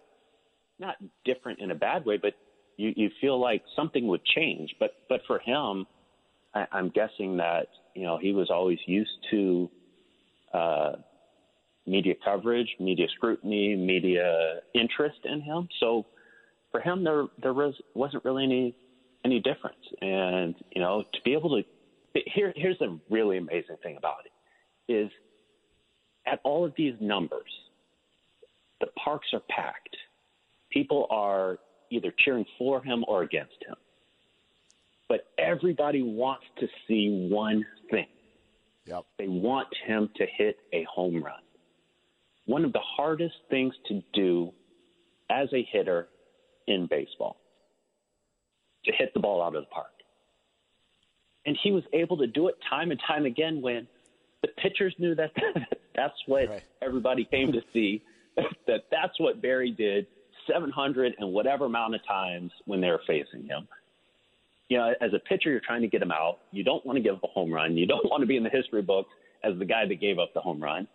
not 0.79 0.95
different 1.25 1.59
in 1.59 1.71
a 1.71 1.75
bad 1.75 2.05
way, 2.05 2.17
but 2.17 2.33
you, 2.77 2.93
you 2.95 3.09
feel 3.19 3.39
like 3.39 3.63
something 3.75 4.07
would 4.07 4.23
change. 4.25 4.75
But, 4.79 4.91
but 5.09 5.21
for 5.25 5.39
him, 5.39 5.85
I, 6.53 6.65
I'm 6.71 6.89
guessing 6.89 7.37
that, 7.37 7.67
you 7.95 8.03
know, 8.03 8.19
he 8.21 8.31
was 8.31 8.49
always 8.51 8.79
used 8.85 9.09
to, 9.31 9.69
uh, 10.53 10.91
media 11.87 12.13
coverage, 12.23 12.67
media 12.79 13.07
scrutiny, 13.15 13.75
media 13.75 14.59
interest 14.75 15.19
in 15.23 15.41
him. 15.41 15.67
So, 15.79 16.05
for 16.71 16.81
him, 16.81 17.03
there 17.03 17.25
there 17.41 17.53
was 17.53 17.73
wasn't 17.93 18.23
really 18.25 18.43
any 18.43 18.75
any 19.25 19.39
difference. 19.39 19.77
And 20.01 20.55
you 20.71 20.81
know, 20.81 21.03
to 21.13 21.19
be 21.23 21.33
able 21.33 21.49
to 21.61 21.63
here 22.25 22.53
here's 22.55 22.79
the 22.79 22.99
really 23.09 23.37
amazing 23.37 23.77
thing 23.83 23.97
about 23.97 24.17
it 24.25 24.91
is 24.91 25.09
at 26.25 26.39
all 26.43 26.65
of 26.65 26.73
these 26.77 26.93
numbers, 26.99 27.51
the 28.81 28.87
parks 29.03 29.27
are 29.33 29.41
packed. 29.49 29.95
People 30.71 31.07
are 31.09 31.57
either 31.89 32.13
cheering 32.19 32.45
for 32.57 32.83
him 32.83 33.05
or 33.07 33.23
against 33.23 33.55
him. 33.65 33.75
But 35.07 35.27
everybody 35.37 36.01
wants 36.01 36.45
to 36.59 36.67
see 36.87 37.29
one 37.31 37.65
thing. 37.89 38.07
Yep. 38.85 39.05
They 39.17 39.27
want 39.27 39.67
him 39.85 40.09
to 40.17 40.25
hit 40.37 40.57
a 40.73 40.85
home 40.93 41.23
run. 41.23 41.39
One 42.45 42.65
of 42.65 42.73
the 42.73 42.81
hardest 42.83 43.35
things 43.49 43.73
to 43.87 44.01
do 44.13 44.51
as 45.29 45.47
a 45.53 45.67
hitter 45.71 46.07
in 46.67 46.87
baseball 46.87 47.37
to 48.85 48.91
hit 48.93 49.13
the 49.13 49.19
ball 49.19 49.41
out 49.41 49.55
of 49.55 49.63
the 49.63 49.69
park. 49.69 49.87
And 51.45 51.57
he 51.63 51.71
was 51.71 51.83
able 51.93 52.17
to 52.17 52.27
do 52.27 52.47
it 52.47 52.55
time 52.69 52.91
and 52.91 52.99
time 53.07 53.25
again 53.25 53.61
when 53.61 53.87
the 54.41 54.49
pitchers 54.61 54.93
knew 54.99 55.15
that 55.15 55.31
that's 55.95 56.13
what 56.25 56.49
right. 56.49 56.63
everybody 56.81 57.25
came 57.25 57.51
to 57.51 57.61
see, 57.73 58.03
that 58.67 58.83
that's 58.91 59.19
what 59.19 59.41
Barry 59.41 59.71
did 59.71 60.07
700 60.51 61.15
and 61.19 61.31
whatever 61.31 61.65
amount 61.65 61.95
of 61.95 62.05
times 62.05 62.51
when 62.65 62.81
they 62.81 62.89
were 62.89 63.01
facing 63.07 63.43
him. 63.43 63.67
You 64.69 64.77
know, 64.77 64.93
as 64.99 65.13
a 65.13 65.19
pitcher, 65.19 65.49
you're 65.49 65.61
trying 65.61 65.81
to 65.81 65.87
get 65.87 66.01
him 66.01 66.11
out. 66.11 66.39
You 66.51 66.63
don't 66.63 66.85
want 66.85 66.97
to 66.97 67.03
give 67.03 67.15
up 67.15 67.23
a 67.23 67.27
home 67.27 67.51
run. 67.51 67.77
You 67.77 67.87
don't 67.87 68.05
want 68.09 68.21
to 68.21 68.27
be 68.27 68.37
in 68.37 68.43
the 68.43 68.49
history 68.49 68.81
books 68.81 69.09
as 69.43 69.57
the 69.57 69.65
guy 69.65 69.85
that 69.87 70.01
gave 70.01 70.19
up 70.19 70.33
the 70.33 70.41
home 70.41 70.61
run. 70.61 70.87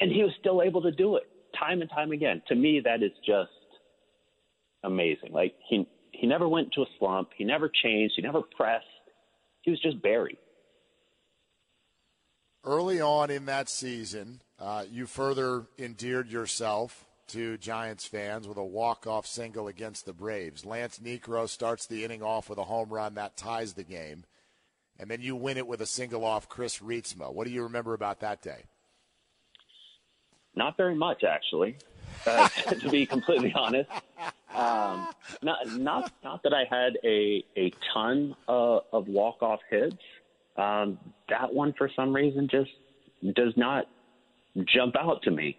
And 0.00 0.10
he 0.10 0.22
was 0.22 0.32
still 0.40 0.62
able 0.62 0.82
to 0.82 0.92
do 0.92 1.16
it 1.16 1.24
time 1.58 1.80
and 1.80 1.90
time 1.90 2.12
again. 2.12 2.42
To 2.48 2.54
me, 2.54 2.80
that 2.84 3.02
is 3.02 3.12
just 3.26 3.50
amazing. 4.86 5.32
Like 5.32 5.54
he 5.68 5.86
he 6.12 6.26
never 6.26 6.48
went 6.48 6.72
to 6.72 6.82
a 6.82 6.86
slump. 6.98 7.28
He 7.36 7.44
never 7.44 7.68
changed. 7.68 8.14
He 8.16 8.22
never 8.22 8.40
pressed. 8.40 8.86
He 9.62 9.70
was 9.70 9.80
just 9.80 10.00
Barry. 10.00 10.38
Early 12.64 13.00
on 13.00 13.30
in 13.30 13.44
that 13.46 13.68
season, 13.68 14.40
uh, 14.58 14.84
you 14.90 15.06
further 15.06 15.66
endeared 15.78 16.30
yourself 16.30 17.04
to 17.28 17.58
Giants 17.58 18.06
fans 18.06 18.48
with 18.48 18.56
a 18.56 18.64
walk-off 18.64 19.26
single 19.26 19.68
against 19.68 20.06
the 20.06 20.12
Braves. 20.12 20.64
Lance 20.64 20.98
Niekro 20.98 21.48
starts 21.48 21.86
the 21.86 22.04
inning 22.04 22.22
off 22.22 22.48
with 22.48 22.58
a 22.58 22.64
home 22.64 22.88
run 22.88 23.14
that 23.14 23.36
ties 23.36 23.74
the 23.74 23.84
game. 23.84 24.24
and 24.98 25.10
then 25.10 25.20
you 25.20 25.36
win 25.36 25.56
it 25.58 25.66
with 25.66 25.80
a 25.80 25.86
single 25.86 26.24
off 26.24 26.48
Chris 26.48 26.78
Reitsma. 26.78 27.32
What 27.32 27.46
do 27.46 27.52
you 27.52 27.62
remember 27.64 27.94
about 27.94 28.20
that 28.20 28.42
day? 28.42 28.64
Not 30.54 30.76
very 30.76 30.94
much, 30.94 31.22
actually. 31.22 31.76
Uh, 32.24 32.48
to 32.80 32.88
be 32.90 33.06
completely 33.06 33.52
honest, 33.54 33.90
um, 34.54 35.08
not 35.42 35.66
not 35.72 36.12
not 36.22 36.42
that 36.42 36.52
I 36.54 36.64
had 36.70 36.98
a 37.04 37.44
a 37.56 37.72
ton 37.92 38.34
of 38.48 39.08
walk 39.08 39.42
off 39.42 39.60
hits. 39.68 39.96
Um, 40.56 40.98
that 41.28 41.52
one, 41.52 41.74
for 41.76 41.90
some 41.94 42.14
reason, 42.14 42.48
just 42.48 42.70
does 43.34 43.52
not 43.56 43.86
jump 44.64 44.96
out 44.96 45.22
to 45.22 45.30
me. 45.30 45.58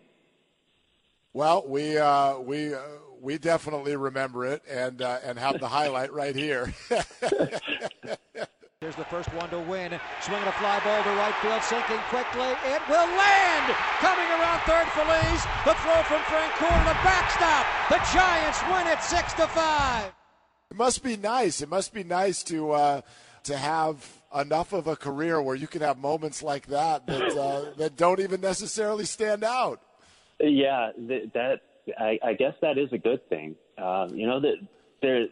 Well, 1.34 1.63
we 1.67 1.98
uh, 1.98 2.39
we 2.39 2.74
uh, 2.74 2.80
we 3.22 3.38
definitely 3.38 3.96
remember 3.96 4.46
it 4.46 4.63
and 4.70 5.02
uh, 5.02 5.20
and 5.24 5.38
have 5.38 5.60
the 5.60 5.67
highlight 5.67 6.12
right 6.12 6.36
here. 6.36 6.74
Here's 8.88 8.95
the 8.95 9.04
first 9.04 9.34
one 9.34 9.50
to 9.50 9.60
win. 9.60 10.00
Swinging 10.21 10.47
a 10.47 10.52
fly 10.54 10.80
ball 10.80 11.04
to 11.04 11.10
right 11.10 11.36
field, 11.41 11.62
sinking 11.62 12.00
quickly. 12.08 12.47
It 12.71 12.82
will 12.88 13.10
land. 13.19 13.76
Coming 14.00 14.30
around 14.32 14.62
third 14.62 14.88
for 14.95 15.04
Lees. 15.04 15.43
The 15.65 15.73
throw 15.84 16.02
from 16.04 16.21
Francoeur 16.21 16.71
to 16.71 16.88
the 16.88 16.95
backstop. 17.04 17.65
The 17.89 18.00
Giants 18.13 18.63
win 18.71 18.88
it 18.88 19.04
six 19.04 19.34
to 19.34 19.47
five. 19.47 20.13
It 20.71 20.78
must 20.78 21.04
be 21.04 21.17
nice. 21.17 21.60
It 21.60 21.67
must 21.67 21.93
be 21.93 22.06
nice 22.06 22.43
to 22.43 22.71
uh, 22.71 23.02
to 23.43 23.58
have 23.58 24.10
enough 24.34 24.71
of 24.71 24.88
a 24.88 24.95
career 24.95 25.41
where 25.41 25.58
you 25.58 25.67
can 25.67 25.82
have 25.82 25.97
moments 25.97 26.41
like 26.41 26.67
that 26.67 27.06
that 27.08 27.38
uh, 27.38 27.71
that 27.78 27.97
don't 27.97 28.21
even 28.21 28.39
necessarily 28.39 29.04
stand 29.04 29.43
out. 29.43 29.82
Yeah, 30.39 30.91
that, 31.10 31.32
that 31.34 31.60
I, 32.00 32.19
I 32.23 32.34
guess 32.36 32.54
that 32.62 32.78
is 32.78 32.93
a 32.93 32.97
good 32.97 33.28
thing. 33.28 33.58
Um, 33.78 34.15
you 34.15 34.26
know 34.26 34.39
that 34.39 34.56
there, 35.02 35.26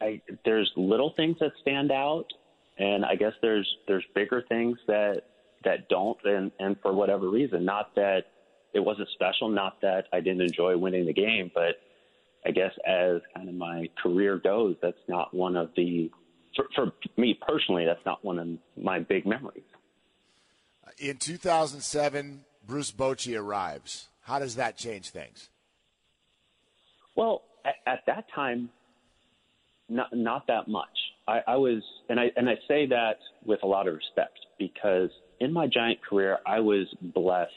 I, 0.00 0.22
there's 0.46 0.72
little 0.74 1.12
things 1.18 1.36
that 1.40 1.52
stand 1.60 1.92
out, 1.92 2.32
and 2.78 3.04
I 3.04 3.14
guess 3.14 3.32
there's 3.42 3.68
there's 3.86 4.04
bigger 4.14 4.42
things 4.48 4.78
that 4.86 5.22
that 5.64 5.88
don't, 5.88 6.18
and 6.24 6.50
and 6.58 6.76
for 6.82 6.92
whatever 6.92 7.28
reason, 7.28 7.64
not 7.64 7.94
that 7.94 8.24
it 8.72 8.80
wasn't 8.80 9.08
special, 9.14 9.48
not 9.48 9.80
that 9.82 10.06
I 10.12 10.20
didn't 10.20 10.42
enjoy 10.42 10.76
winning 10.76 11.06
the 11.06 11.12
game, 11.12 11.50
but 11.54 11.76
I 12.44 12.50
guess 12.50 12.72
as 12.86 13.20
kind 13.34 13.48
of 13.48 13.54
my 13.54 13.88
career 14.02 14.38
goes, 14.38 14.76
that's 14.82 14.96
not 15.08 15.32
one 15.32 15.56
of 15.56 15.70
the 15.76 16.10
for, 16.56 16.66
for 16.74 16.92
me 17.16 17.38
personally, 17.46 17.84
that's 17.84 18.04
not 18.04 18.24
one 18.24 18.38
of 18.38 18.48
my 18.82 18.98
big 18.98 19.26
memories. 19.26 19.62
In 20.98 21.16
2007, 21.16 22.44
Bruce 22.66 22.92
Bochy 22.92 23.38
arrives. 23.38 24.08
How 24.22 24.38
does 24.38 24.56
that 24.56 24.76
change 24.76 25.10
things? 25.10 25.50
Well, 27.16 27.42
at, 27.64 27.74
at 27.86 28.00
that 28.06 28.26
time, 28.34 28.70
not 29.88 30.08
not 30.12 30.46
that 30.48 30.68
much. 30.68 30.88
I, 31.26 31.40
I 31.46 31.56
was, 31.56 31.82
and 32.08 32.20
I 32.20 32.30
and 32.36 32.48
I 32.48 32.54
say 32.68 32.86
that 32.86 33.18
with 33.44 33.62
a 33.62 33.66
lot 33.66 33.88
of 33.88 33.94
respect 33.94 34.38
because 34.58 35.10
in 35.40 35.52
my 35.52 35.66
Giant 35.66 36.00
career, 36.02 36.38
I 36.46 36.60
was 36.60 36.86
blessed 37.00 37.50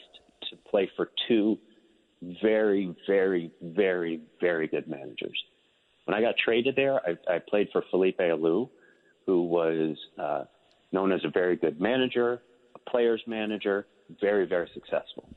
to 0.50 0.56
play 0.70 0.90
for 0.96 1.10
two 1.28 1.58
very, 2.42 2.94
very, 3.06 3.50
very, 3.62 4.20
very 4.40 4.66
good 4.66 4.88
managers. 4.88 5.38
When 6.04 6.16
I 6.16 6.20
got 6.20 6.34
traded 6.42 6.74
there, 6.74 7.00
I, 7.06 7.34
I 7.34 7.38
played 7.38 7.68
for 7.72 7.84
Felipe 7.90 8.18
Alou, 8.18 8.68
who 9.26 9.42
was 9.44 9.96
uh, 10.18 10.44
known 10.90 11.12
as 11.12 11.20
a 11.24 11.30
very 11.30 11.56
good 11.56 11.80
manager, 11.80 12.42
a 12.74 12.90
player's 12.90 13.22
manager, 13.26 13.86
very, 14.20 14.46
very 14.46 14.68
successful. 14.74 15.28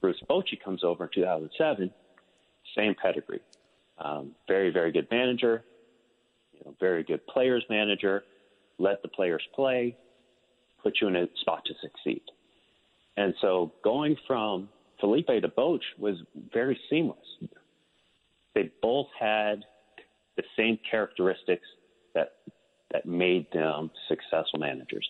Bruce 0.00 0.22
Bochy 0.28 0.62
comes 0.62 0.84
over 0.84 1.04
in 1.04 1.10
2007, 1.14 1.90
same 2.76 2.94
pedigree, 3.02 3.40
um, 3.98 4.32
very, 4.46 4.70
very 4.70 4.92
good 4.92 5.08
manager, 5.10 5.64
know, 6.68 6.74
very 6.80 7.02
good 7.02 7.26
players 7.26 7.64
manager, 7.68 8.24
let 8.78 9.02
the 9.02 9.08
players 9.08 9.42
play, 9.54 9.96
put 10.82 10.94
you 11.00 11.08
in 11.08 11.16
a 11.16 11.26
spot 11.40 11.62
to 11.66 11.74
succeed. 11.80 12.22
And 13.16 13.34
so 13.40 13.72
going 13.82 14.16
from 14.26 14.68
Felipe 15.00 15.26
to 15.26 15.48
Boch 15.48 15.80
was 15.98 16.16
very 16.52 16.78
seamless. 16.88 17.18
They 18.54 18.70
both 18.82 19.08
had 19.18 19.64
the 20.36 20.44
same 20.56 20.78
characteristics 20.88 21.66
that 22.14 22.32
that 22.90 23.04
made 23.04 23.46
them 23.52 23.90
successful 24.08 24.58
managers. 24.58 25.06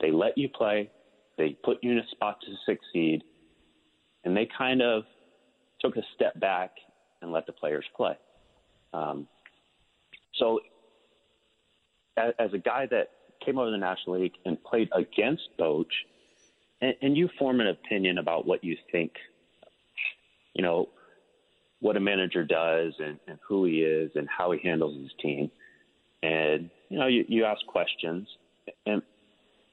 They 0.00 0.10
let 0.10 0.36
you 0.36 0.48
play, 0.48 0.90
they 1.38 1.56
put 1.64 1.78
you 1.82 1.92
in 1.92 1.98
a 1.98 2.06
spot 2.10 2.38
to 2.40 2.54
succeed, 2.66 3.22
and 4.24 4.36
they 4.36 4.48
kind 4.58 4.82
of 4.82 5.04
took 5.80 5.96
a 5.96 6.02
step 6.14 6.38
back 6.40 6.72
and 7.22 7.30
let 7.30 7.46
the 7.46 7.52
players 7.52 7.84
play. 7.96 8.14
Um, 8.92 9.28
so, 10.34 10.60
as, 12.16 12.52
a 12.52 12.58
guy 12.58 12.86
that 12.90 13.10
came 13.44 13.58
over 13.58 13.70
the 13.70 13.78
National 13.78 14.20
League 14.20 14.34
and 14.44 14.62
played 14.62 14.88
against 14.94 15.48
Boch, 15.58 15.86
and, 16.80 16.94
and 17.02 17.16
you 17.16 17.28
form 17.38 17.60
an 17.60 17.68
opinion 17.68 18.18
about 18.18 18.46
what 18.46 18.64
you 18.64 18.76
think, 18.92 19.12
you 20.54 20.62
know, 20.62 20.88
what 21.80 21.96
a 21.96 22.00
manager 22.00 22.44
does 22.44 22.94
and, 22.98 23.18
and 23.26 23.38
who 23.46 23.64
he 23.64 23.82
is 23.82 24.10
and 24.14 24.28
how 24.28 24.52
he 24.52 24.58
handles 24.62 24.96
his 25.00 25.12
team. 25.20 25.50
And, 26.22 26.70
you 26.90 26.98
know, 26.98 27.06
you, 27.06 27.24
you 27.28 27.44
ask 27.44 27.64
questions. 27.66 28.28
And, 28.84 29.02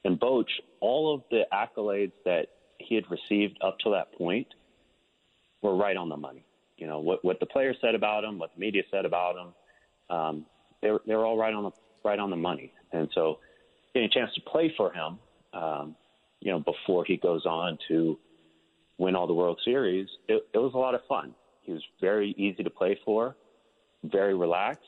and 0.04 0.18
Boch, 0.18 0.48
all 0.80 1.14
of 1.14 1.22
the 1.30 1.42
accolades 1.52 2.12
that 2.24 2.46
he 2.78 2.94
had 2.94 3.04
received 3.10 3.58
up 3.60 3.78
to 3.80 3.90
that 3.90 4.12
point 4.16 4.48
were 5.60 5.76
right 5.76 5.96
on 5.96 6.08
the 6.08 6.16
money. 6.16 6.44
You 6.78 6.86
know 6.86 7.00
what 7.00 7.24
what 7.24 7.40
the 7.40 7.46
players 7.46 7.76
said 7.80 7.96
about 7.96 8.24
him, 8.24 8.38
what 8.38 8.54
the 8.54 8.60
media 8.60 8.82
said 8.90 9.04
about 9.04 9.36
him, 9.36 10.16
um, 10.16 10.46
they 10.80 10.90
were 10.92 11.02
they 11.06 11.14
were 11.16 11.26
all 11.26 11.36
right 11.36 11.52
on 11.52 11.64
the 11.64 11.72
right 12.04 12.18
on 12.18 12.30
the 12.30 12.36
money. 12.36 12.72
And 12.92 13.08
so, 13.14 13.38
getting 13.94 14.08
a 14.08 14.12
chance 14.12 14.32
to 14.34 14.40
play 14.42 14.72
for 14.76 14.92
him, 14.92 15.18
um, 15.52 15.96
you 16.40 16.52
know, 16.52 16.60
before 16.60 17.04
he 17.04 17.16
goes 17.16 17.44
on 17.46 17.78
to 17.88 18.18
win 18.98 19.14
all 19.14 19.26
the 19.26 19.34
World 19.34 19.60
Series, 19.64 20.08
it, 20.28 20.46
it 20.52 20.58
was 20.58 20.72
a 20.74 20.78
lot 20.78 20.94
of 20.94 21.00
fun. 21.08 21.34
He 21.62 21.72
was 21.72 21.82
very 22.00 22.34
easy 22.38 22.62
to 22.62 22.70
play 22.70 22.98
for, 23.04 23.36
very 24.04 24.34
relaxed, 24.34 24.82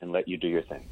and 0.00 0.12
let 0.12 0.26
you 0.26 0.36
do 0.36 0.48
your 0.48 0.62
thing. 0.62 0.88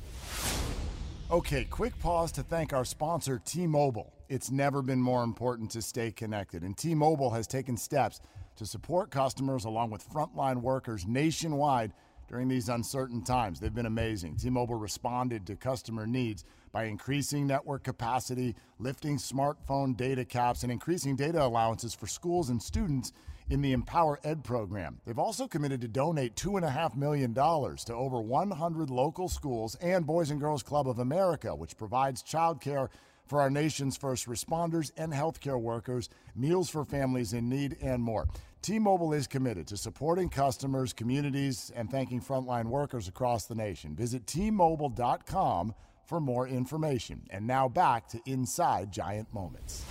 Okay, 1.31 1.65
quick 1.65 1.99
pause 1.99 2.33
to 2.33 2.43
thank 2.43 2.73
our 2.73 2.85
sponsor, 2.85 3.41
T 3.45 3.67
Mobile. 3.67 4.13
It's 4.29 4.51
never 4.51 4.83
been 4.83 5.01
more 5.01 5.23
important 5.23 5.71
to 5.73 5.83
stay 5.83 6.11
connected, 6.11 6.63
and 6.63 6.77
T 6.77 6.95
Mobile 6.95 7.31
has 7.31 7.47
taken 7.47 7.77
steps 7.77 8.21
to 8.57 8.67
support 8.67 9.11
customers 9.11 9.65
along 9.65 9.91
with 9.91 10.09
frontline 10.09 10.63
workers 10.63 11.07
nationwide 11.07 11.93
during 12.29 12.49
these 12.49 12.69
uncertain 12.69 13.23
times. 13.23 13.59
They've 13.59 13.75
been 13.75 13.87
amazing. 13.87 14.37
T 14.37 14.51
Mobile 14.51 14.77
responded 14.77 15.47
to 15.47 15.57
customer 15.57 16.07
needs 16.07 16.45
by 16.73 16.85
increasing 16.85 17.47
network 17.47 17.83
capacity, 17.85 18.55
lifting 18.79 19.17
smartphone 19.17 19.97
data 19.97 20.25
caps, 20.25 20.63
and 20.63 20.71
increasing 20.71 21.17
data 21.17 21.45
allowances 21.45 21.95
for 21.95 22.07
schools 22.07 22.51
and 22.51 22.63
students 22.63 23.13
in 23.51 23.63
the 23.63 23.73
Empower 23.73 24.21
Ed 24.25 24.45
program. 24.45 25.01
They've 25.07 25.19
also 25.19 25.49
committed 25.49 25.81
to 25.81 25.89
donate 25.89 26.37
$2.5 26.37 26.97
million 26.97 27.35
to 27.35 27.95
over 27.95 28.21
100 28.21 28.91
local 28.91 29.29
schools 29.29 29.75
and 29.77 30.07
Boys 30.07 30.31
and 30.31 30.41
Girls 30.41 30.63
Club 30.63 30.89
of 30.89 30.99
America, 30.99 31.55
which 31.55 31.77
provides 31.77 32.23
childcare 32.23 32.89
for 33.27 33.41
our 33.41 33.51
nation's 33.51 33.97
first 33.97 34.27
responders 34.27 34.91
and 34.97 35.13
healthcare 35.13 35.61
workers, 35.61 36.09
meals 36.35 36.71
for 36.71 36.85
families 36.85 37.33
in 37.33 37.49
need, 37.49 37.77
and 37.83 38.03
more. 38.03 38.27
T 38.63 38.79
Mobile 38.79 39.13
is 39.13 39.27
committed 39.27 39.67
to 39.69 39.77
supporting 39.77 40.29
customers, 40.29 40.93
communities, 40.93 41.71
and 41.75 41.91
thanking 41.91 42.21
frontline 42.21 42.67
workers 42.67 43.09
across 43.09 43.47
the 43.47 43.55
nation. 43.55 43.95
Visit 43.95 44.27
T-Mobile.com 44.27 45.75
for 46.07 46.21
more 46.21 46.49
information. 46.49 47.23
And 47.31 47.47
now 47.47 47.69
back 47.69 48.09
to 48.09 48.21
Inside 48.27 48.93
Giant 48.93 49.33
Moments. 49.33 49.85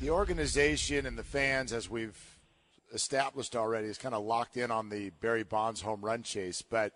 The 0.00 0.10
organization 0.10 1.06
and 1.06 1.16
the 1.16 1.24
fans, 1.24 1.72
as 1.72 1.88
we've 1.88 2.18
established 2.92 3.56
already 3.56 3.88
is 3.88 3.98
kind 3.98 4.14
of 4.14 4.24
locked 4.24 4.56
in 4.56 4.70
on 4.70 4.88
the 4.88 5.10
Barry 5.20 5.42
Bonds 5.42 5.80
home 5.80 6.04
run 6.04 6.22
chase, 6.22 6.62
but 6.62 6.92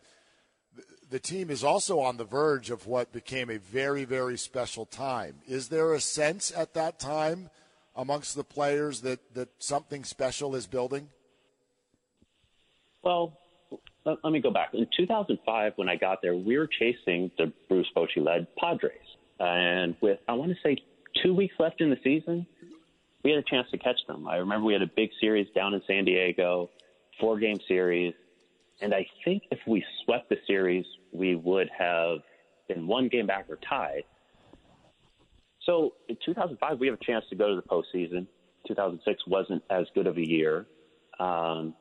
the 1.11 1.18
team 1.18 1.50
is 1.50 1.64
also 1.64 2.00
on 2.00 2.18
the 2.18 2.24
verge 2.24 2.70
of 2.70 2.87
what 2.87 3.12
became 3.12 3.50
a 3.50 3.59
very, 3.59 4.04
very 4.04 4.37
special 4.37 4.85
time. 4.85 5.37
Is 5.46 5.68
there 5.68 5.94
a 5.94 6.00
sense 6.00 6.52
at 6.54 6.74
that 6.74 6.98
time 6.98 7.50
amongst 7.98 8.37
the 8.37 8.44
players 8.44 9.00
that, 9.00 9.18
that 9.34 9.48
something 9.58 10.04
special 10.04 10.54
is 10.54 10.66
building? 10.68 11.08
Well, 13.02 13.37
let, 14.04 14.32
me 14.32 14.40
go 14.40 14.50
back. 14.50 14.70
In 14.72 14.87
2005, 14.96 15.72
when 15.76 15.88
I 15.88 15.96
got 15.96 16.22
there, 16.22 16.34
we 16.34 16.56
were 16.56 16.68
chasing 16.68 17.30
the 17.37 17.52
Bruce 17.68 17.88
Bochy 17.94 18.24
led 18.24 18.46
Padres. 18.56 18.92
And 19.40 19.96
with, 20.00 20.20
I 20.28 20.32
want 20.34 20.52
to 20.52 20.58
say, 20.62 20.78
two 21.22 21.34
weeks 21.34 21.54
left 21.58 21.80
in 21.80 21.90
the 21.90 21.98
season, 22.02 22.46
we 23.24 23.30
had 23.30 23.40
a 23.40 23.42
chance 23.42 23.68
to 23.72 23.78
catch 23.78 23.98
them. 24.06 24.26
I 24.28 24.37
remember 24.37 24.64
we 24.64 24.72
had 24.72 24.82
a 24.82 24.90
big 24.96 25.11
series 25.20 25.48
down 25.54 25.74
in 25.74 25.82
San 25.87 26.04
Diego, 26.04 26.70
four 27.20 27.38
game 27.38 27.58
series. 27.66 28.14
And 28.80 28.94
I 28.94 29.06
think 29.24 29.42
if 29.50 29.58
we 29.66 29.84
swept 30.04 30.28
the 30.28 30.37
series, 30.46 30.87
we 31.12 31.34
would 31.34 31.68
have 31.76 32.18
been 32.68 32.87
one 32.87 33.08
game 33.08 33.26
back 33.26 33.46
or 33.48 33.58
tied. 33.68 34.04
So 35.68 35.92
in 36.09 36.16
2005, 36.24 36.81
we 36.81 36.87
have 36.87 36.98
a 36.98 37.04
chance 37.04 37.26
to 37.28 37.37
go 37.37 37.54
to 37.54 37.57
the 37.57 37.62
postseason. 37.62 38.26
2006 38.66 39.22
wasn't 39.26 39.62
as 39.68 39.85
good 39.94 40.07
of 40.07 40.16
a 40.16 40.26
year. 40.26 40.66
Um, 41.20 41.74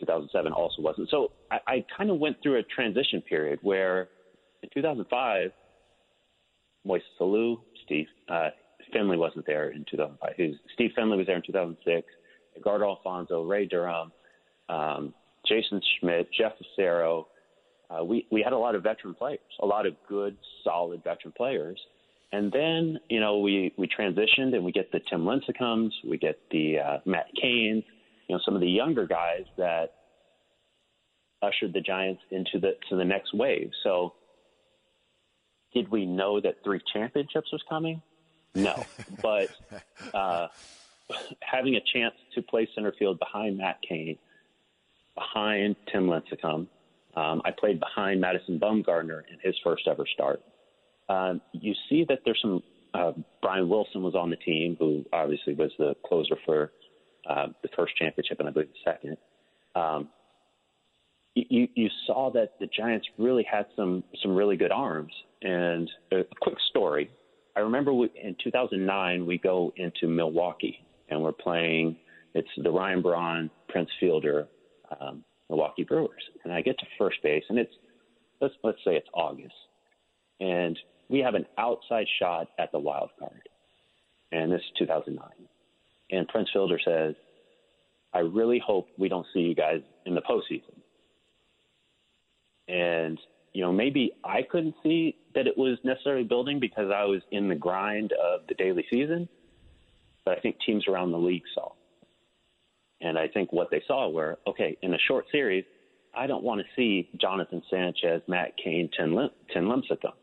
2007 0.00 0.52
also 0.52 0.82
wasn't. 0.82 1.08
So 1.10 1.30
I, 1.52 1.58
I 1.66 1.84
kind 1.96 2.10
of 2.10 2.18
went 2.18 2.38
through 2.42 2.58
a 2.58 2.62
transition 2.64 3.22
period 3.22 3.60
where 3.62 4.08
in 4.64 4.68
2005, 4.74 5.52
Moises 6.84 7.00
Alou, 7.20 7.58
Steve 7.84 8.06
uh, 8.28 8.50
Finley 8.92 9.16
wasn't 9.16 9.46
there 9.46 9.70
in 9.70 9.84
2005. 9.88 10.34
Was, 10.36 10.56
Steve 10.74 10.90
Finley 10.96 11.16
was 11.16 11.28
there 11.28 11.36
in 11.36 11.42
2006. 11.46 12.06
Edgardo 12.56 12.88
Alfonzo, 12.88 13.44
Ray 13.44 13.66
Durham, 13.66 14.10
um, 14.68 15.14
Jason 15.46 15.80
Schmidt, 16.00 16.28
Jeff 16.36 16.52
Fassero. 16.58 17.26
Uh, 17.88 18.02
we 18.02 18.26
we 18.32 18.42
had 18.42 18.52
a 18.52 18.58
lot 18.58 18.74
of 18.74 18.82
veteran 18.82 19.14
players, 19.14 19.40
a 19.60 19.66
lot 19.66 19.86
of 19.86 19.94
good, 20.08 20.36
solid 20.64 21.04
veteran 21.04 21.32
players. 21.36 21.78
And 22.34 22.50
then 22.50 22.98
you 23.08 23.20
know 23.20 23.38
we 23.38 23.72
we 23.78 23.86
transitioned 23.86 24.54
and 24.54 24.64
we 24.64 24.72
get 24.72 24.90
the 24.90 25.00
Tim 25.08 25.24
Lincecums, 25.24 25.90
we 26.04 26.18
get 26.18 26.36
the 26.50 26.80
uh, 26.80 26.98
Matt 27.04 27.26
Cains, 27.40 27.84
you 28.26 28.34
know 28.34 28.40
some 28.44 28.56
of 28.56 28.60
the 28.60 28.68
younger 28.68 29.06
guys 29.06 29.44
that 29.56 29.94
ushered 31.42 31.72
the 31.72 31.80
Giants 31.80 32.22
into 32.32 32.58
the 32.58 32.72
to 32.88 32.96
the 32.96 33.04
next 33.04 33.34
wave. 33.34 33.70
So 33.84 34.14
did 35.72 35.88
we 35.92 36.06
know 36.06 36.40
that 36.40 36.56
three 36.64 36.80
championships 36.92 37.52
was 37.52 37.62
coming? 37.68 38.02
No, 38.56 38.84
but 39.22 39.50
uh, 40.12 40.48
having 41.40 41.76
a 41.76 41.82
chance 41.92 42.14
to 42.34 42.42
play 42.42 42.68
center 42.74 42.92
field 42.98 43.20
behind 43.20 43.58
Matt 43.58 43.78
Cain, 43.88 44.18
behind 45.14 45.76
Tim 45.92 46.08
Lincecum, 46.08 46.66
um, 47.14 47.42
I 47.44 47.52
played 47.52 47.78
behind 47.78 48.20
Madison 48.20 48.58
Bumgarner 48.58 49.22
in 49.32 49.38
his 49.40 49.54
first 49.62 49.86
ever 49.86 50.04
start. 50.12 50.42
Um, 51.08 51.40
you 51.52 51.74
see 51.88 52.04
that 52.08 52.20
there's 52.24 52.40
some. 52.40 52.62
Uh, 52.92 53.12
Brian 53.42 53.68
Wilson 53.68 54.04
was 54.04 54.14
on 54.14 54.30
the 54.30 54.36
team, 54.36 54.76
who 54.78 55.04
obviously 55.12 55.54
was 55.54 55.72
the 55.78 55.96
closer 56.06 56.36
for 56.46 56.70
uh, 57.28 57.46
the 57.62 57.68
first 57.76 57.96
championship 57.96 58.38
and 58.38 58.48
I 58.48 58.52
believe 58.52 58.68
the 58.68 58.90
second. 58.90 59.16
Um, 59.74 60.08
you, 61.34 61.66
you 61.74 61.88
saw 62.06 62.30
that 62.32 62.52
the 62.60 62.66
Giants 62.66 63.06
really 63.18 63.44
had 63.50 63.66
some 63.76 64.04
some 64.22 64.34
really 64.34 64.56
good 64.56 64.70
arms. 64.70 65.12
And 65.42 65.90
a, 66.12 66.22
quick 66.40 66.56
story: 66.70 67.10
I 67.56 67.60
remember 67.60 67.92
we, 67.92 68.08
in 68.22 68.36
2009 68.42 69.26
we 69.26 69.38
go 69.38 69.72
into 69.76 70.06
Milwaukee 70.08 70.78
and 71.08 71.22
we're 71.22 71.32
playing. 71.32 71.96
It's 72.34 72.48
the 72.62 72.70
Ryan 72.70 73.02
Braun 73.02 73.50
Prince 73.68 73.90
Fielder 74.00 74.48
um, 75.00 75.24
Milwaukee 75.50 75.84
Brewers, 75.84 76.22
and 76.44 76.52
I 76.52 76.62
get 76.62 76.78
to 76.78 76.86
first 76.98 77.22
base, 77.22 77.44
and 77.48 77.58
it's 77.58 77.74
let's 78.40 78.54
let's 78.62 78.78
say 78.84 78.96
it's 78.96 79.08
August, 79.12 79.54
and 80.40 80.78
we 81.14 81.20
have 81.20 81.36
an 81.36 81.46
outside 81.58 82.08
shot 82.18 82.48
at 82.58 82.72
the 82.72 82.78
wild 82.80 83.08
card, 83.20 83.48
and 84.32 84.50
this 84.50 84.58
is 84.58 84.66
2009, 84.80 85.24
and 86.10 86.26
Prince 86.26 86.48
Fielder 86.52 86.80
says, 86.84 87.14
"I 88.12 88.18
really 88.18 88.58
hope 88.58 88.88
we 88.98 89.08
don't 89.08 89.24
see 89.32 89.38
you 89.38 89.54
guys 89.54 89.80
in 90.06 90.16
the 90.16 90.22
postseason." 90.22 90.74
And 92.66 93.20
you 93.52 93.62
know, 93.62 93.72
maybe 93.72 94.10
I 94.24 94.42
couldn't 94.42 94.74
see 94.82 95.16
that 95.36 95.46
it 95.46 95.56
was 95.56 95.78
necessarily 95.84 96.24
building 96.24 96.58
because 96.58 96.90
I 96.90 97.04
was 97.04 97.22
in 97.30 97.46
the 97.48 97.54
grind 97.54 98.12
of 98.12 98.48
the 98.48 98.54
daily 98.54 98.84
season, 98.90 99.28
but 100.24 100.36
I 100.36 100.40
think 100.40 100.56
teams 100.66 100.88
around 100.88 101.12
the 101.12 101.18
league 101.18 101.44
saw. 101.54 101.70
And 103.00 103.16
I 103.16 103.28
think 103.28 103.52
what 103.52 103.70
they 103.70 103.84
saw 103.86 104.08
were 104.08 104.40
okay, 104.48 104.76
in 104.82 104.92
a 104.92 104.98
short 104.98 105.26
series, 105.30 105.64
I 106.12 106.26
don't 106.26 106.42
want 106.42 106.60
to 106.60 106.66
see 106.74 107.08
Jonathan 107.20 107.62
Sanchez, 107.70 108.20
Matt 108.26 108.56
Cain, 108.56 108.90
Tim, 108.96 109.14
Lim- 109.14 109.30
Tim 109.52 109.66
Lincecum, 109.66 110.14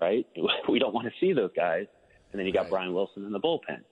right? 0.00 0.26
We 0.68 0.78
don't 0.78 0.94
want 0.94 1.06
to 1.06 1.12
see 1.20 1.32
those 1.32 1.52
guys. 1.54 1.86
And 2.32 2.38
then 2.38 2.46
you 2.46 2.52
got 2.52 2.62
right. 2.62 2.70
Brian 2.70 2.94
Wilson 2.94 3.24
in 3.24 3.32
the 3.32 3.40
bullpen. 3.40 3.82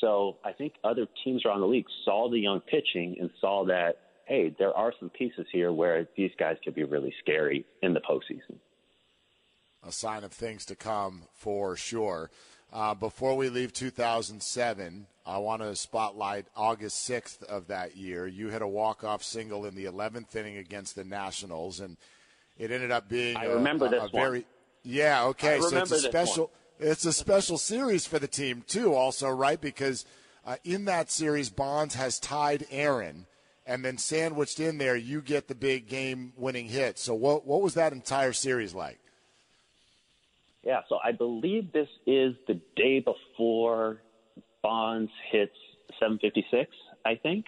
So 0.00 0.38
I 0.44 0.52
think 0.52 0.74
other 0.84 1.06
teams 1.24 1.44
around 1.44 1.60
the 1.60 1.66
league 1.66 1.86
saw 2.04 2.30
the 2.30 2.38
young 2.38 2.60
pitching 2.60 3.16
and 3.20 3.30
saw 3.40 3.64
that 3.66 3.98
hey, 4.28 4.54
there 4.58 4.76
are 4.76 4.92
some 5.00 5.08
pieces 5.08 5.46
here 5.50 5.72
where 5.72 6.06
these 6.16 6.30
guys 6.38 6.56
could 6.62 6.74
be 6.74 6.84
really 6.84 7.14
scary 7.18 7.64
in 7.82 7.94
the 7.94 8.00
postseason. 8.00 8.58
A 9.82 9.90
sign 9.90 10.22
of 10.22 10.32
things 10.32 10.66
to 10.66 10.76
come 10.76 11.22
for 11.34 11.76
sure. 11.76 12.30
Uh, 12.70 12.94
before 12.94 13.36
we 13.36 13.48
leave 13.48 13.72
2007, 13.72 15.06
I 15.24 15.38
want 15.38 15.62
to 15.62 15.74
spotlight 15.74 16.46
August 16.54 17.08
6th 17.08 17.42
of 17.44 17.68
that 17.68 17.96
year. 17.96 18.26
You 18.26 18.48
hit 18.48 18.60
a 18.60 18.68
walk-off 18.68 19.22
single 19.22 19.64
in 19.64 19.74
the 19.74 19.86
11th 19.86 20.36
inning 20.36 20.58
against 20.58 20.94
the 20.94 21.04
Nationals, 21.04 21.80
and 21.80 21.96
it 22.58 22.70
ended 22.70 22.90
up 22.90 23.08
being 23.08 23.36
I 23.36 23.46
remember 23.46 23.86
a, 23.86 23.90
this 23.90 24.02
a 24.04 24.08
very 24.08 24.44
yeah 24.88 25.24
okay. 25.24 25.60
so 25.60 25.76
it's 25.76 25.90
a 25.90 26.00
special 26.00 26.50
it's 26.80 27.04
a 27.04 27.12
special 27.12 27.58
series 27.58 28.06
for 28.06 28.18
the 28.18 28.28
team 28.28 28.62
too, 28.66 28.94
also 28.94 29.28
right 29.28 29.60
because 29.60 30.04
uh, 30.46 30.56
in 30.64 30.84
that 30.86 31.10
series 31.10 31.50
Bonds 31.50 31.94
has 31.94 32.18
tied 32.18 32.66
Aaron 32.70 33.26
and 33.66 33.84
then 33.84 33.98
sandwiched 33.98 34.60
in 34.60 34.78
there, 34.78 34.96
you 34.96 35.20
get 35.20 35.48
the 35.48 35.54
big 35.54 35.88
game 35.88 36.32
winning 36.36 36.68
hit. 36.68 36.98
So, 36.98 37.14
what, 37.14 37.46
what 37.46 37.60
was 37.60 37.74
that 37.74 37.92
entire 37.92 38.32
series 38.32 38.74
like? 38.74 38.98
Yeah, 40.64 40.80
so 40.88 40.98
I 41.04 41.12
believe 41.12 41.72
this 41.72 41.88
is 42.06 42.34
the 42.46 42.58
day 42.76 43.00
before 43.00 44.00
Bonds 44.62 45.12
hits 45.30 45.56
756, 46.00 46.70
I 47.04 47.16
think. 47.16 47.44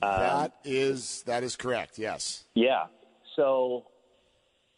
That 0.00 0.44
um, 0.44 0.50
is 0.64 1.22
that 1.26 1.42
is 1.42 1.56
correct. 1.56 1.98
Yes. 1.98 2.44
Yeah. 2.54 2.86
So 3.36 3.86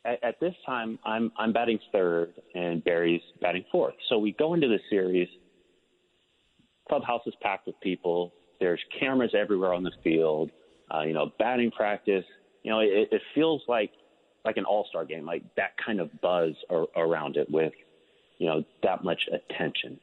at, 0.06 0.22
at, 0.22 0.40
this 0.40 0.54
time, 0.64 0.98
I'm 1.04 1.32
I'm 1.36 1.52
batting 1.52 1.78
third, 1.92 2.34
and 2.54 2.82
Barry's 2.84 3.22
batting 3.40 3.64
fourth. 3.70 3.94
So 4.08 4.18
we 4.18 4.32
go 4.32 4.54
into 4.54 4.68
the 4.68 4.78
series. 4.88 5.28
Clubhouse 6.88 7.22
is 7.26 7.34
packed 7.42 7.66
with 7.66 7.78
people. 7.80 8.32
There's 8.60 8.80
cameras 8.98 9.34
everywhere 9.36 9.74
on 9.74 9.82
the 9.82 9.92
field. 10.04 10.50
Uh, 10.94 11.02
you 11.02 11.12
know, 11.12 11.32
batting 11.38 11.70
practice. 11.72 12.24
You 12.62 12.70
know, 12.70 12.80
it, 12.80 13.08
it 13.10 13.22
feels 13.34 13.62
like 13.68 13.90
like 14.44 14.56
an 14.56 14.64
all-star 14.64 15.04
game, 15.04 15.26
like 15.26 15.42
that 15.56 15.72
kind 15.84 16.00
of 16.00 16.08
buzz 16.20 16.52
ar- 16.70 16.86
around 16.96 17.36
it 17.36 17.50
with, 17.50 17.72
you 18.38 18.46
know, 18.46 18.62
that 18.84 19.02
much 19.02 19.28
attention. 19.32 19.98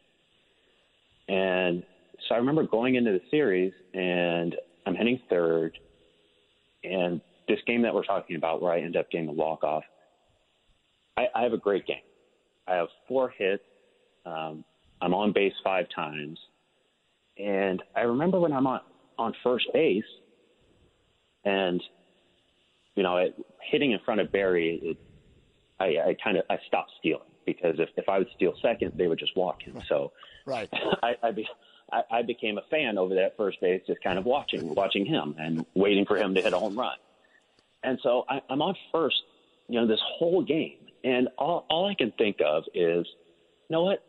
And 1.30 1.84
so 2.28 2.36
I 2.36 2.38
remember 2.40 2.64
going 2.64 2.96
into 2.96 3.12
the 3.12 3.22
series, 3.32 3.72
and 3.94 4.54
I'm 4.86 4.96
hitting 4.96 5.22
third, 5.30 5.78
and 6.84 7.22
this 7.48 7.60
game 7.66 7.82
that 7.84 7.94
we're 7.94 8.04
talking 8.04 8.36
about, 8.36 8.62
where 8.62 8.74
I 8.74 8.82
end 8.82 8.98
up 8.98 9.10
getting 9.10 9.28
the 9.28 9.34
walk 9.34 9.64
off, 9.64 9.84
I, 11.18 11.28
I 11.36 11.44
have 11.44 11.54
a 11.54 11.58
great 11.58 11.86
game. 11.86 11.98
I 12.68 12.76
have 12.76 12.88
four 13.08 13.30
hits. 13.30 13.64
Um, 14.26 14.64
I'm 15.02 15.14
on 15.14 15.34
base 15.34 15.54
five 15.64 15.88
times. 15.94 16.40
And 17.38 17.82
I 17.96 18.02
remember 18.02 18.40
when 18.40 18.54
I'm 18.54 18.68
on, 18.68 18.82
on 19.18 19.34
first 19.44 19.66
base 19.74 20.04
and, 21.44 21.82
you 22.96 23.04
know, 23.04 23.18
it, 23.18 23.36
hitting 23.70 23.92
in 23.92 24.00
front 24.06 24.22
of 24.22 24.32
Barry, 24.32 24.80
it, 24.82 24.98
I, 25.80 26.10
I 26.10 26.18
kind 26.24 26.38
of, 26.38 26.46
I 26.50 26.58
stopped 26.68 26.92
stealing 27.00 27.22
because 27.46 27.76
if, 27.80 27.90
if 27.98 28.08
I 28.08 28.20
would 28.20 28.30
steal 28.36 28.54
second, 28.62 28.94
they 28.96 29.08
would 29.08 29.20
just 29.20 29.36
walk 29.36 29.62
him. 29.62 29.82
So 29.90 30.14
right. 30.46 30.70
I, 31.04 31.16
I, 31.22 31.32
be, 31.32 31.48
I, 31.92 32.02
I 32.12 32.22
became 32.22 32.58
a 32.58 32.64
fan 32.70 32.98
over 32.98 33.16
that 33.16 33.36
first 33.36 33.60
base, 33.60 33.82
just 33.88 34.02
kind 34.04 34.18
of 34.18 34.26
watching, 34.26 34.74
watching 34.74 35.06
him 35.06 35.36
and 35.38 35.66
waiting 35.74 36.06
for 36.06 36.18
him 36.18 36.36
to 36.36 36.42
hit 36.42 36.54
a 36.54 36.60
home 36.60 36.78
run. 36.78 36.98
And 37.84 38.00
so 38.02 38.24
I, 38.30 38.42
I'm 38.50 38.62
on 38.62 38.76
first, 38.92 39.22
you 39.68 39.82
know, 39.82 39.88
this 39.88 40.00
whole 40.18 40.44
game. 40.44 40.78
And 41.04 41.28
all, 41.38 41.66
all 41.70 41.88
I 41.88 41.96
can 41.96 42.12
think 42.12 42.38
of 42.46 42.64
is, 42.74 43.06
you 43.06 43.70
know 43.70 43.84
what? 43.84 44.04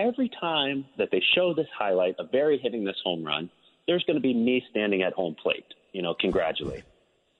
every 0.00 0.30
time 0.40 0.84
that 0.98 1.10
they 1.10 1.22
show 1.34 1.54
this 1.54 1.66
highlight 1.76 2.16
of 2.18 2.32
Barry 2.32 2.58
hitting 2.58 2.84
this 2.84 2.96
home 3.04 3.24
run, 3.24 3.50
there's 3.86 4.04
going 4.04 4.16
to 4.16 4.20
be 4.20 4.34
me 4.34 4.64
standing 4.70 5.02
at 5.02 5.12
home 5.12 5.36
plate, 5.40 5.66
you 5.92 6.02
know, 6.02 6.14
congratulate. 6.18 6.84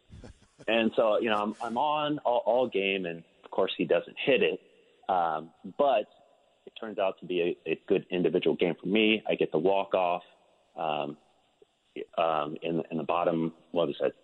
and 0.68 0.90
so, 0.96 1.18
you 1.18 1.30
know, 1.30 1.36
I'm, 1.36 1.54
I'm 1.62 1.78
on 1.78 2.18
all, 2.18 2.42
all, 2.44 2.68
game, 2.68 3.06
and 3.06 3.22
of 3.44 3.50
course 3.50 3.72
he 3.76 3.84
doesn't 3.84 4.16
hit 4.24 4.42
it. 4.42 4.60
Um, 5.08 5.50
but 5.78 6.06
it 6.66 6.72
turns 6.80 6.98
out 6.98 7.18
to 7.20 7.26
be 7.26 7.56
a, 7.66 7.70
a, 7.70 7.80
good 7.88 8.06
individual 8.10 8.56
game 8.56 8.74
for 8.80 8.86
me. 8.86 9.22
I 9.28 9.34
get 9.34 9.50
the 9.50 9.58
walk 9.58 9.94
off 9.94 10.22
um, 10.76 11.16
um, 12.16 12.56
in, 12.62 12.82
in 12.90 12.96
the 12.96 13.02
bottom. 13.04 13.52
What 13.72 13.88
was 13.88 13.96
it? 14.00 14.14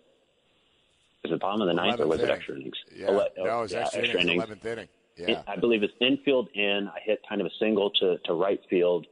Is 1.27 1.33
it 1.33 1.39
bottom 1.39 1.61
of 1.61 1.67
the 1.67 1.73
ninth 1.73 1.99
or 1.99 2.07
was 2.07 2.19
inning. 2.19 2.31
it 2.31 2.33
extra 2.33 2.55
innings? 2.55 2.77
Yeah, 2.95 3.07
oh, 3.09 3.27
no, 3.37 3.59
it 3.59 3.61
was 3.61 3.71
yeah, 3.71 3.79
extra, 3.81 4.01
extra 4.01 4.21
innings. 4.21 4.43
Eleventh 4.43 4.65
inning. 4.65 4.87
Yeah. 5.17 5.41
I 5.47 5.55
believe 5.55 5.83
it's 5.83 5.93
infield 5.99 6.49
in. 6.53 6.87
I 6.87 6.99
hit 7.03 7.19
kind 7.27 7.41
of 7.41 7.47
a 7.47 7.51
single 7.59 7.89
to, 7.99 8.17
to 8.25 8.33
right 8.33 8.59
field, 8.69 9.07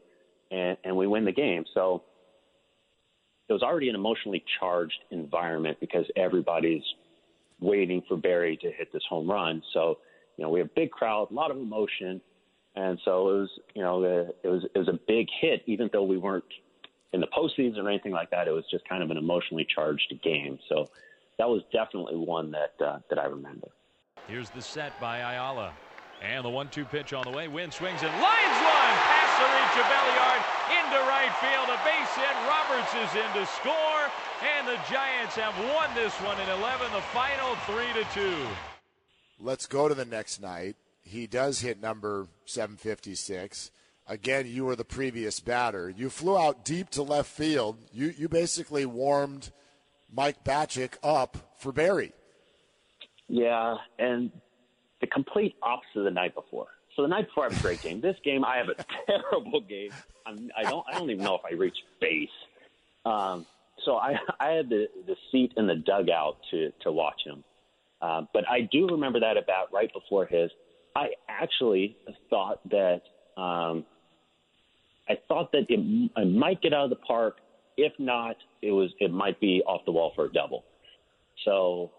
and, 0.52 0.78
and 0.84 0.96
we 0.96 1.08
win 1.08 1.26
the 1.26 1.32
game. 1.32 1.66
So 1.74 2.04
it 3.50 3.54
was 3.54 3.64
already 3.64 3.90
an 3.90 3.96
emotionally 3.96 4.44
charged 4.60 4.98
environment 5.12 5.78
because 5.80 6.06
everybody's 6.16 6.84
waiting 7.60 8.04
for 8.08 8.18
Barry 8.18 8.58
to 8.58 8.72
hit 8.72 8.92
this 8.94 9.04
home 9.10 9.30
run. 9.30 9.62
So, 9.74 10.00
you 10.38 10.44
know, 10.44 10.50
we 10.50 10.60
have 10.60 10.68
a 10.68 10.76
big 10.76 10.92
crowd, 10.92 11.30
a 11.32 11.34
lot 11.34 11.52
of 11.52 11.58
emotion. 11.58 12.22
And 12.76 13.00
so 13.06 13.30
it 13.30 13.34
was, 13.40 13.50
you 13.74 13.82
know, 13.82 14.04
it 14.04 14.48
was 14.48 14.66
it 14.74 14.78
was 14.78 14.90
a 14.90 15.00
big 15.08 15.28
hit, 15.42 15.64
even 15.66 15.90
though 15.94 16.04
we 16.04 16.18
weren't 16.18 16.44
in 17.14 17.22
the 17.22 17.28
postseason 17.28 17.78
or 17.78 17.90
anything 17.90 18.12
like 18.12 18.32
that. 18.32 18.48
It 18.48 18.52
was 18.52 18.66
just 18.70 18.88
kind 18.88 19.02
of 19.02 19.12
an 19.12 19.18
emotionally 19.18 19.66
charged 19.74 20.14
game. 20.22 20.60
So 20.68 20.90
that 21.38 21.48
was 21.48 21.62
definitely 21.72 22.16
one 22.16 22.52
that 22.52 22.74
uh, 22.84 23.00
that 23.10 23.20
I 23.20 23.26
remember. 23.26 23.68
Here's 24.28 24.50
the 24.50 24.62
set 24.62 25.00
by 25.00 25.20
Ayala. 25.20 25.74
And 26.24 26.46
the 26.46 26.50
one-two 26.50 26.86
pitch 26.86 27.12
on 27.12 27.24
the 27.26 27.30
way. 27.30 27.48
Winn 27.50 27.70
swings 27.72 28.02
and 28.02 28.10
lines 28.10 28.58
one 28.64 28.96
past 29.04 29.36
the 29.38 29.48
reach 29.52 29.76
of 29.84 29.86
Belliard 29.92 30.42
into 30.80 30.98
right 31.12 31.34
field. 31.44 31.68
A 31.68 31.78
base 31.84 32.16
hit. 32.16 32.36
Roberts 32.48 32.94
is 32.96 33.12
in 33.20 33.30
to 33.36 33.46
score. 33.46 34.02
And 34.42 34.66
the 34.66 34.80
Giants 34.90 35.36
have 35.36 35.54
won 35.76 35.94
this 35.94 36.14
one 36.22 36.40
in 36.40 36.50
11. 36.50 36.88
The 36.94 37.02
final 37.02 37.56
3 37.68 38.02
to 38.02 38.08
2. 38.14 38.48
Let's 39.42 39.66
go 39.68 39.90
to 39.90 39.94
the 39.94 40.06
next 40.06 40.42
night. 40.42 40.78
he 41.04 41.28
does 41.28 41.60
hit 41.60 41.82
number 41.82 42.28
756. 42.46 43.70
Again, 44.08 44.48
you 44.48 44.66
were 44.66 44.76
the 44.76 44.86
previous 44.86 45.40
batter. 45.42 45.90
You 45.90 46.10
flew 46.10 46.38
out 46.38 46.64
deep 46.64 46.90
to 46.92 47.04
left 47.04 47.30
field. 47.30 47.78
You 47.92 48.14
you 48.18 48.30
basically 48.30 48.86
warmed 48.86 49.52
Mike 50.12 50.44
Bacsik 50.44 50.98
up 51.04 51.38
for 51.58 51.72
Barry. 51.72 52.14
Yeah, 53.28 53.76
and 54.00 54.32
the 55.02 55.08
complete 55.08 55.56
opposite 55.62 56.00
of 56.00 56.04
the 56.06 56.12
night 56.12 56.36
before. 56.36 56.68
So 56.96 57.02
the 57.02 57.08
night 57.08 57.28
before 57.28 57.46
I 57.46 57.50
have 57.50 57.60
a 57.60 57.62
great 57.62 57.82
game. 57.82 58.00
This 58.02 58.16
game 58.24 58.46
I 58.46 58.58
have 58.58 58.70
a 58.70 58.76
terrible 59.06 59.62
game. 59.62 59.92
I'm, 60.26 60.50
I 60.58 60.64
don't 60.64 60.86
I 60.92 60.98
don't 60.98 61.10
even 61.10 61.24
know 61.24 61.36
if 61.36 61.42
I 61.46 61.54
reach 61.56 61.78
base. 62.00 62.30
Um, 63.06 63.46
so 63.84 63.98
I 63.98 64.16
I 64.40 64.50
had 64.52 64.70
the 64.70 64.88
the 65.06 65.16
seat 65.32 65.54
in 65.58 65.68
the 65.68 65.76
dugout 65.76 66.38
to 66.52 66.72
to 66.82 66.92
watch 66.92 67.22
him. 67.26 67.44
Uh, 68.02 68.22
but 68.34 68.48
I 68.50 68.62
do 68.72 68.88
remember 68.88 69.20
that 69.22 69.38
about 69.38 69.74
right 69.74 69.92
before 69.94 70.26
his. 70.26 70.52
I 70.96 71.10
actually 71.28 71.98
thought 72.30 72.60
that 72.70 73.02
um, 73.36 73.86
I 75.10 75.18
thought 75.28 75.52
that 75.52 75.66
it, 75.70 75.80
it 76.16 76.26
might 76.26 76.62
get 76.62 76.74
out 76.74 76.86
of 76.86 76.90
the 76.90 76.96
park. 76.98 77.38
If 77.78 77.94
not, 78.00 78.38
it 78.62 78.72
was 78.72 78.92
it 79.00 79.12
might 79.12 79.40
be 79.40 79.62
off 79.66 79.82
the 79.86 79.92
wall 79.92 80.14
for 80.16 80.26
a 80.26 80.32
double. 80.32 80.64
So 81.44 81.92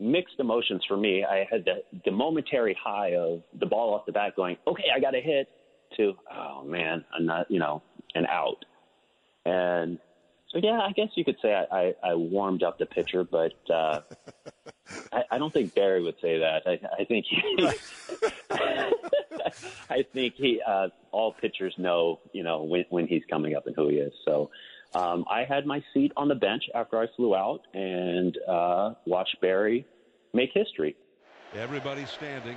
mixed 0.00 0.36
emotions 0.38 0.82
for 0.88 0.96
me. 0.96 1.24
I 1.24 1.46
had 1.50 1.64
the, 1.64 1.82
the 2.04 2.10
momentary 2.10 2.76
high 2.82 3.14
of 3.16 3.42
the 3.58 3.66
ball 3.66 3.94
off 3.94 4.06
the 4.06 4.12
bat 4.12 4.34
going, 4.34 4.56
okay, 4.66 4.84
I 4.94 5.00
got 5.00 5.14
a 5.14 5.20
hit, 5.20 5.48
to, 5.96 6.14
oh 6.32 6.64
man, 6.64 7.04
I'm 7.14 7.26
not, 7.26 7.50
you 7.50 7.58
know, 7.58 7.82
an 8.14 8.26
out. 8.26 8.64
And 9.44 9.98
so, 10.48 10.58
yeah, 10.62 10.80
I 10.80 10.92
guess 10.92 11.08
you 11.14 11.24
could 11.24 11.36
say 11.42 11.54
I, 11.54 11.76
I, 11.76 11.94
I 12.10 12.14
warmed 12.14 12.62
up 12.62 12.78
the 12.78 12.86
pitcher, 12.86 13.24
but 13.24 13.52
uh, 13.68 14.00
I, 15.12 15.22
I 15.32 15.38
don't 15.38 15.52
think 15.52 15.74
Barry 15.74 16.02
would 16.02 16.16
say 16.20 16.38
that. 16.38 16.62
I, 16.66 16.80
I 17.00 17.04
think 17.04 17.26
he, 17.28 17.68
I 19.90 20.04
think 20.12 20.34
he, 20.36 20.60
uh, 20.66 20.88
all 21.12 21.32
pitchers 21.32 21.74
know, 21.76 22.20
you 22.32 22.42
know, 22.42 22.62
when, 22.62 22.84
when 22.88 23.06
he's 23.06 23.22
coming 23.28 23.54
up 23.54 23.66
and 23.66 23.76
who 23.76 23.88
he 23.88 23.96
is. 23.96 24.12
So 24.24 24.50
um, 24.94 25.24
I 25.30 25.44
had 25.48 25.66
my 25.66 25.82
seat 25.94 26.12
on 26.16 26.28
the 26.28 26.34
bench 26.34 26.64
after 26.74 26.98
I 26.98 27.06
flew 27.16 27.34
out 27.34 27.60
and 27.74 28.36
uh, 28.48 28.94
watched 29.06 29.40
Barry 29.40 29.86
make 30.34 30.50
history. 30.52 30.96
Everybody 31.54 32.06
standing 32.06 32.56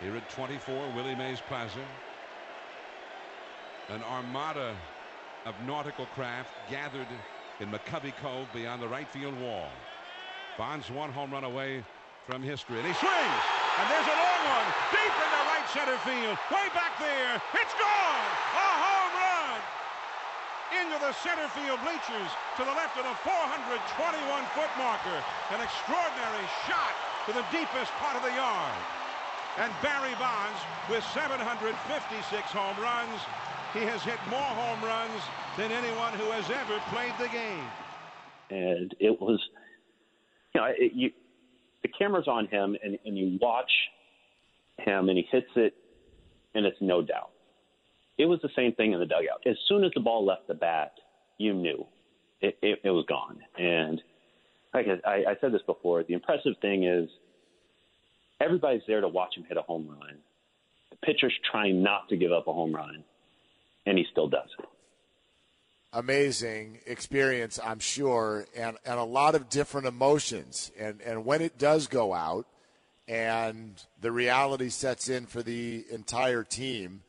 here 0.00 0.16
at 0.16 0.28
24 0.30 0.92
Willie 0.96 1.14
Mays 1.14 1.40
Plaza. 1.48 1.80
An 3.90 4.02
armada 4.02 4.74
of 5.46 5.54
nautical 5.66 6.06
craft 6.06 6.50
gathered 6.70 7.06
in 7.60 7.70
McCovey 7.70 8.14
Cove 8.16 8.48
beyond 8.54 8.82
the 8.82 8.88
right 8.88 9.08
field 9.08 9.38
wall. 9.40 9.68
Bonds 10.58 10.90
one 10.90 11.10
home 11.10 11.30
run 11.30 11.44
away 11.44 11.84
from 12.26 12.42
history, 12.42 12.78
and 12.78 12.86
he 12.86 12.94
swings, 12.94 13.42
and 13.78 13.90
there's 13.90 14.06
a 14.06 14.16
long 14.16 14.42
one 14.48 14.68
deep 14.90 15.12
into 15.12 15.40
right 15.44 15.66
center 15.68 15.98
field, 15.98 16.38
way 16.50 16.66
back 16.72 16.98
there. 16.98 17.42
It's 17.60 17.74
gone! 17.74 18.24
A 18.56 18.68
home! 18.80 19.03
Into 20.72 20.96
the 20.96 21.12
center 21.20 21.44
field 21.52 21.80
bleachers 21.84 22.30
to 22.56 22.64
the 22.64 22.72
left 22.72 22.96
of 22.96 23.04
the 23.04 23.16
421-foot 23.26 24.72
marker. 24.80 25.18
An 25.52 25.60
extraordinary 25.60 26.46
shot 26.64 26.94
to 27.28 27.32
the 27.36 27.44
deepest 27.52 27.92
part 28.00 28.16
of 28.16 28.24
the 28.24 28.32
yard. 28.32 28.78
And 29.60 29.70
Barry 29.84 30.16
Bonds 30.16 30.60
with 30.88 31.04
756 31.12 31.68
home 32.50 32.78
runs 32.80 33.20
he 33.74 33.80
has 33.80 34.00
hit 34.04 34.18
more 34.30 34.38
home 34.38 34.82
runs 34.84 35.20
than 35.58 35.72
anyone 35.72 36.12
who 36.14 36.30
has 36.30 36.48
ever 36.48 36.78
played 36.90 37.12
the 37.18 37.26
game. 37.28 37.66
And 38.50 38.94
it 39.00 39.20
was, 39.20 39.40
you 40.54 40.60
know, 40.60 40.68
it, 40.78 40.92
you, 40.94 41.10
the 41.82 41.88
camera's 41.88 42.28
on 42.28 42.46
him, 42.46 42.76
and, 42.84 42.96
and 43.04 43.18
you 43.18 43.36
watch 43.42 43.70
him, 44.78 45.08
and 45.08 45.18
he 45.18 45.26
hits 45.28 45.50
it, 45.56 45.74
and 46.54 46.64
it's 46.64 46.76
no 46.80 47.02
doubt. 47.02 47.30
It 48.18 48.26
was 48.26 48.40
the 48.42 48.50
same 48.54 48.72
thing 48.72 48.92
in 48.92 49.00
the 49.00 49.06
dugout. 49.06 49.42
As 49.46 49.56
soon 49.68 49.84
as 49.84 49.90
the 49.94 50.00
ball 50.00 50.24
left 50.24 50.46
the 50.46 50.54
bat, 50.54 50.92
you 51.38 51.52
knew 51.52 51.86
it, 52.40 52.56
it, 52.62 52.80
it 52.84 52.90
was 52.90 53.04
gone. 53.06 53.38
And 53.58 54.00
like 54.72 54.86
I, 55.04 55.24
I 55.30 55.36
said 55.40 55.52
this 55.52 55.62
before, 55.66 56.02
the 56.04 56.14
impressive 56.14 56.54
thing 56.60 56.84
is 56.84 57.08
everybody's 58.40 58.82
there 58.86 59.00
to 59.00 59.08
watch 59.08 59.36
him 59.36 59.44
hit 59.48 59.56
a 59.56 59.62
home 59.62 59.88
run. 59.88 60.18
The 60.90 60.96
pitcher's 61.06 61.34
trying 61.50 61.82
not 61.82 62.08
to 62.10 62.16
give 62.16 62.32
up 62.32 62.46
a 62.46 62.52
home 62.52 62.74
run 62.74 63.04
and 63.86 63.98
he 63.98 64.04
still 64.10 64.28
does 64.28 64.48
it. 64.58 64.64
Amazing 65.92 66.80
experience, 66.86 67.60
I'm 67.62 67.78
sure, 67.78 68.46
and, 68.56 68.76
and 68.84 68.98
a 68.98 69.04
lot 69.04 69.36
of 69.36 69.48
different 69.48 69.86
emotions. 69.86 70.72
And, 70.76 71.00
and 71.02 71.24
when 71.24 71.40
it 71.40 71.56
does 71.56 71.86
go 71.86 72.12
out 72.12 72.46
and 73.06 73.80
the 74.00 74.10
reality 74.10 74.70
sets 74.70 75.08
in 75.08 75.26
for 75.26 75.42
the 75.42 75.84
entire 75.92 76.42
team, 76.42 77.02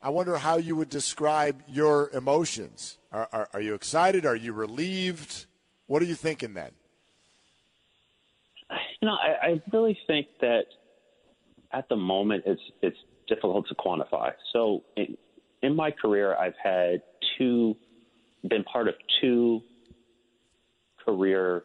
I 0.00 0.10
wonder 0.10 0.38
how 0.38 0.58
you 0.58 0.76
would 0.76 0.90
describe 0.90 1.62
your 1.66 2.10
emotions. 2.10 2.98
Are, 3.10 3.28
are, 3.32 3.48
are 3.52 3.60
you 3.60 3.74
excited? 3.74 4.24
Are 4.24 4.36
you 4.36 4.52
relieved? 4.52 5.46
What 5.86 6.02
are 6.02 6.04
you 6.04 6.14
thinking 6.14 6.54
then? 6.54 6.70
You 9.00 9.08
know, 9.08 9.14
I, 9.14 9.46
I 9.46 9.62
really 9.72 9.98
think 10.06 10.26
that 10.40 10.64
at 11.72 11.88
the 11.88 11.96
moment 11.96 12.44
it's 12.46 12.60
it's 12.82 12.96
difficult 13.26 13.66
to 13.68 13.74
quantify. 13.74 14.32
So 14.52 14.82
in 15.62 15.74
my 15.74 15.90
career, 15.90 16.36
I've 16.36 16.54
had 16.62 17.02
two, 17.36 17.76
been 18.48 18.64
part 18.64 18.88
of 18.88 18.94
two 19.20 19.62
career 21.04 21.64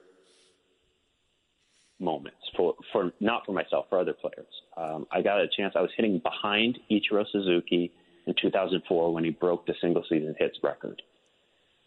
moments 2.00 2.38
for, 2.58 2.76
for 2.92 3.12
not 3.20 3.46
for 3.46 3.54
myself, 3.54 3.86
for 3.90 4.00
other 4.00 4.14
players. 4.14 4.48
Um, 4.76 5.06
I 5.12 5.22
got 5.22 5.40
a 5.40 5.48
chance. 5.56 5.74
I 5.76 5.82
was 5.82 5.92
hitting 5.96 6.20
behind 6.20 6.80
Ichiro 6.92 7.26
Suzuki 7.32 7.92
in 8.26 8.34
2004 8.42 9.14
when 9.14 9.24
he 9.24 9.32
broke 9.32 9.66
the 9.66 9.74
single 9.82 10.04
season 10.10 10.36
hits 10.38 10.58
record. 10.64 11.02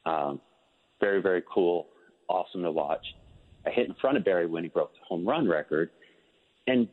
Um, 0.04 0.40
very, 1.00 1.20
very 1.20 1.42
cool, 1.52 1.86
awesome 2.28 2.62
to 2.62 2.70
watch. 2.70 3.04
I 3.66 3.70
hit 3.70 3.88
in 3.88 3.94
front 4.00 4.16
of 4.16 4.24
Barry 4.24 4.46
when 4.46 4.62
he 4.62 4.68
broke 4.68 4.92
the 4.92 5.00
home 5.06 5.26
run 5.26 5.48
record. 5.48 5.90
And 6.66 6.88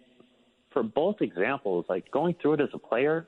for 0.72 0.84
both 0.84 1.18
examples, 1.22 1.86
like 1.88 2.10
going 2.12 2.36
through 2.42 2.54
it 2.54 2.62
as 2.62 2.70
a 2.74 2.80
player, 2.80 3.28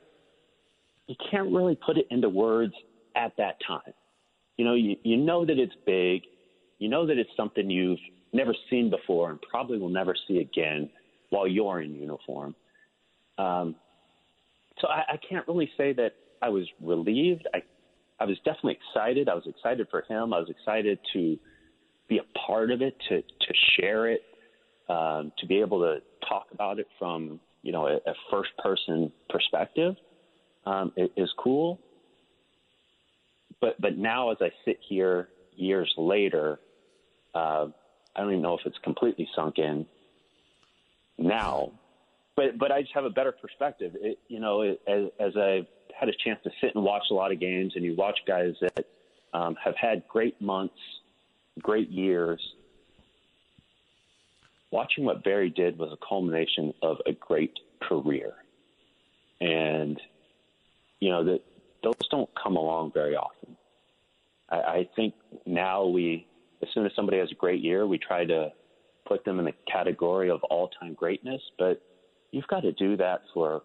you 1.08 1.16
can't 1.30 1.52
really 1.52 1.78
put 1.86 1.98
it 1.98 2.08
into 2.10 2.30
words 2.30 2.74
at 3.16 3.34
that 3.38 3.58
time. 3.66 3.94
You 4.58 4.66
know, 4.66 4.74
you, 4.74 4.96
you 5.04 5.18
know 5.18 5.46
that 5.46 5.60
it's 5.60 5.76
big. 5.86 6.24
You 6.80 6.90
know 6.90 7.06
that 7.06 7.18
it's 7.18 7.30
something 7.38 7.70
you've 7.70 8.00
never 8.34 8.54
seen 8.70 8.90
before 8.90 9.32
and 9.32 9.40
probably 9.50 9.78
will 9.78 9.90
never 9.90 10.16
see 10.28 10.40
again 10.40 10.90
while 11.30 11.48
you're 11.48 11.82
in 11.82 11.96
uniform. 11.96 12.56
Um, 13.38 13.76
so 14.80 14.88
I, 14.88 15.14
I 15.14 15.20
can't 15.30 15.48
really 15.48 15.70
say 15.78 15.94
that 15.94 16.14
I 16.42 16.50
was 16.50 16.68
relieved. 16.82 17.48
I, 17.54 17.64
I 18.20 18.26
was 18.26 18.38
definitely 18.38 18.78
excited. 18.88 19.30
I 19.30 19.36
was 19.36 19.46
excited 19.48 19.88
for 19.90 20.04
him. 20.08 20.34
I 20.34 20.40
was 20.40 20.50
excited 20.50 21.00
to 21.14 21.38
be 22.08 22.20
a 22.20 22.40
part 22.48 22.72
of 22.72 22.82
it, 22.82 22.96
to 23.10 23.22
to 23.22 23.54
share 23.80 24.08
it, 24.08 24.22
um, 24.90 25.32
to 25.40 25.48
be 25.48 25.60
able 25.60 25.80
to 25.80 26.02
talk 26.28 26.48
about 26.54 26.80
it 26.80 26.88
from 27.00 27.40
you 27.62 27.72
know 27.72 27.88
a, 27.88 27.96
a 27.96 28.14
first 28.32 28.52
person 28.58 29.12
perspective 29.30 29.96
um, 30.66 30.92
is 30.98 31.30
cool. 31.38 31.80
But 33.62 33.80
but 33.82 33.98
now, 33.98 34.32
as 34.32 34.38
I 34.42 34.52
sit 34.66 34.80
here 34.88 35.30
years 35.56 35.92
later, 35.98 36.60
uh, 37.34 37.68
I 38.16 38.22
don't 38.22 38.32
even 38.32 38.42
know 38.42 38.58
if 38.58 38.66
it's 38.66 38.78
completely 38.84 39.28
sunk 39.36 39.58
in 39.58 39.86
now. 41.18 41.72
But 42.36 42.58
but 42.58 42.72
I 42.72 42.82
just 42.82 42.94
have 42.94 43.06
a 43.06 43.10
better 43.10 43.32
perspective. 43.32 43.94
It, 43.96 44.20
you 44.28 44.40
know, 44.40 44.62
it, 44.62 44.82
as 44.88 45.06
as 45.20 45.38
I've 45.38 45.68
had 45.98 46.10
a 46.10 46.14
chance 46.24 46.40
to 46.44 46.50
sit 46.62 46.76
and 46.76 46.84
watch 46.84 47.04
a 47.12 47.14
lot 47.14 47.32
of 47.32 47.40
games, 47.40 47.74
and 47.76 47.84
you 47.86 47.96
watch 47.96 48.20
guys 48.28 48.54
that 48.62 48.86
um, 49.34 49.56
have 49.64 49.76
had 49.80 50.08
great 50.08 50.40
months, 50.42 50.76
great 51.62 51.90
years. 51.90 52.42
Watching 54.72 55.06
what 55.06 55.24
Barry 55.24 55.50
did 55.50 55.78
was 55.78 55.92
a 55.94 56.06
culmination 56.06 56.74
of 56.82 56.98
a 57.06 57.14
great 57.14 57.54
career, 57.82 58.34
and 59.40 60.00
you 61.00 61.10
know 61.10 61.24
that 61.24 61.40
those 61.84 61.96
don't 62.12 62.30
come 62.42 62.58
along 62.58 62.92
very 62.94 63.16
often. 63.16 63.56
I, 64.50 64.56
I 64.56 64.90
think 64.96 65.14
now 65.46 65.86
we, 65.86 66.28
as 66.62 66.68
soon 66.74 66.86
as 66.86 66.92
somebody 66.96 67.20
has 67.20 67.32
a 67.32 67.36
great 67.36 67.62
year, 67.62 67.88
we 67.88 67.98
try 67.98 68.26
to 68.26 68.52
put 69.08 69.24
them 69.24 69.40
in 69.40 69.46
the 69.46 69.54
category 69.72 70.30
of 70.30 70.44
all-time 70.44 70.96
greatness, 70.96 71.42
but 71.58 71.82
you've 72.36 72.48
got 72.48 72.62
to 72.62 72.74
do 72.74 72.98
that 72.98 73.22
for 73.34 73.62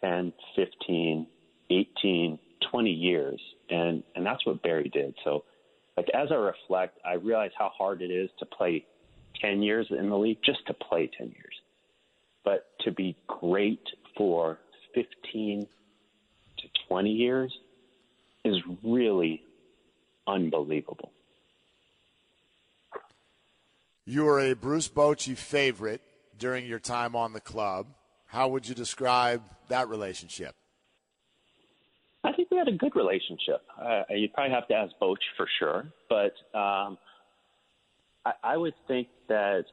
10, 0.00 0.32
15, 0.54 1.26
18, 1.68 2.38
20 2.70 2.90
years, 2.90 3.40
and 3.68 4.04
and 4.14 4.24
that's 4.24 4.46
what 4.46 4.62
Barry 4.62 4.88
did. 4.88 5.14
So, 5.24 5.42
like 5.96 6.08
as 6.14 6.28
I 6.30 6.36
reflect, 6.36 6.98
I 7.04 7.14
realize 7.14 7.50
how 7.58 7.70
hard 7.76 8.02
it 8.02 8.12
is 8.12 8.30
to 8.38 8.46
play 8.46 8.86
10 9.42 9.62
years 9.62 9.88
in 9.90 10.08
the 10.08 10.16
league, 10.16 10.38
just 10.44 10.64
to 10.68 10.74
play 10.74 11.10
10 11.18 11.26
years, 11.26 11.54
but 12.44 12.68
to 12.84 12.92
be 12.92 13.16
great 13.26 13.82
for 14.16 14.58
15, 14.94 15.66
to 16.58 16.68
20 16.88 17.10
years 17.10 17.52
is 18.44 18.56
really 18.84 19.42
unbelievable. 20.26 21.10
You 24.04 24.24
were 24.24 24.38
a 24.38 24.54
Bruce 24.54 24.88
Bochy 24.88 25.36
favorite 25.36 26.00
during 26.38 26.66
your 26.66 26.78
time 26.78 27.16
on 27.16 27.32
the 27.32 27.40
club. 27.40 27.86
How 28.26 28.48
would 28.48 28.68
you 28.68 28.74
describe 28.74 29.42
that 29.68 29.88
relationship? 29.88 30.54
I 32.24 32.32
think 32.32 32.50
we 32.50 32.56
had 32.56 32.68
a 32.68 32.72
good 32.72 32.96
relationship. 32.96 33.62
Uh, 33.80 34.02
you'd 34.10 34.32
probably 34.32 34.52
have 34.52 34.66
to 34.68 34.74
ask 34.74 34.92
Boch 35.00 35.16
for 35.36 35.46
sure, 35.58 35.84
but 36.08 36.32
um, 36.58 36.98
I, 38.24 38.32
I 38.42 38.56
would 38.56 38.74
think 38.88 39.08
that. 39.28 39.64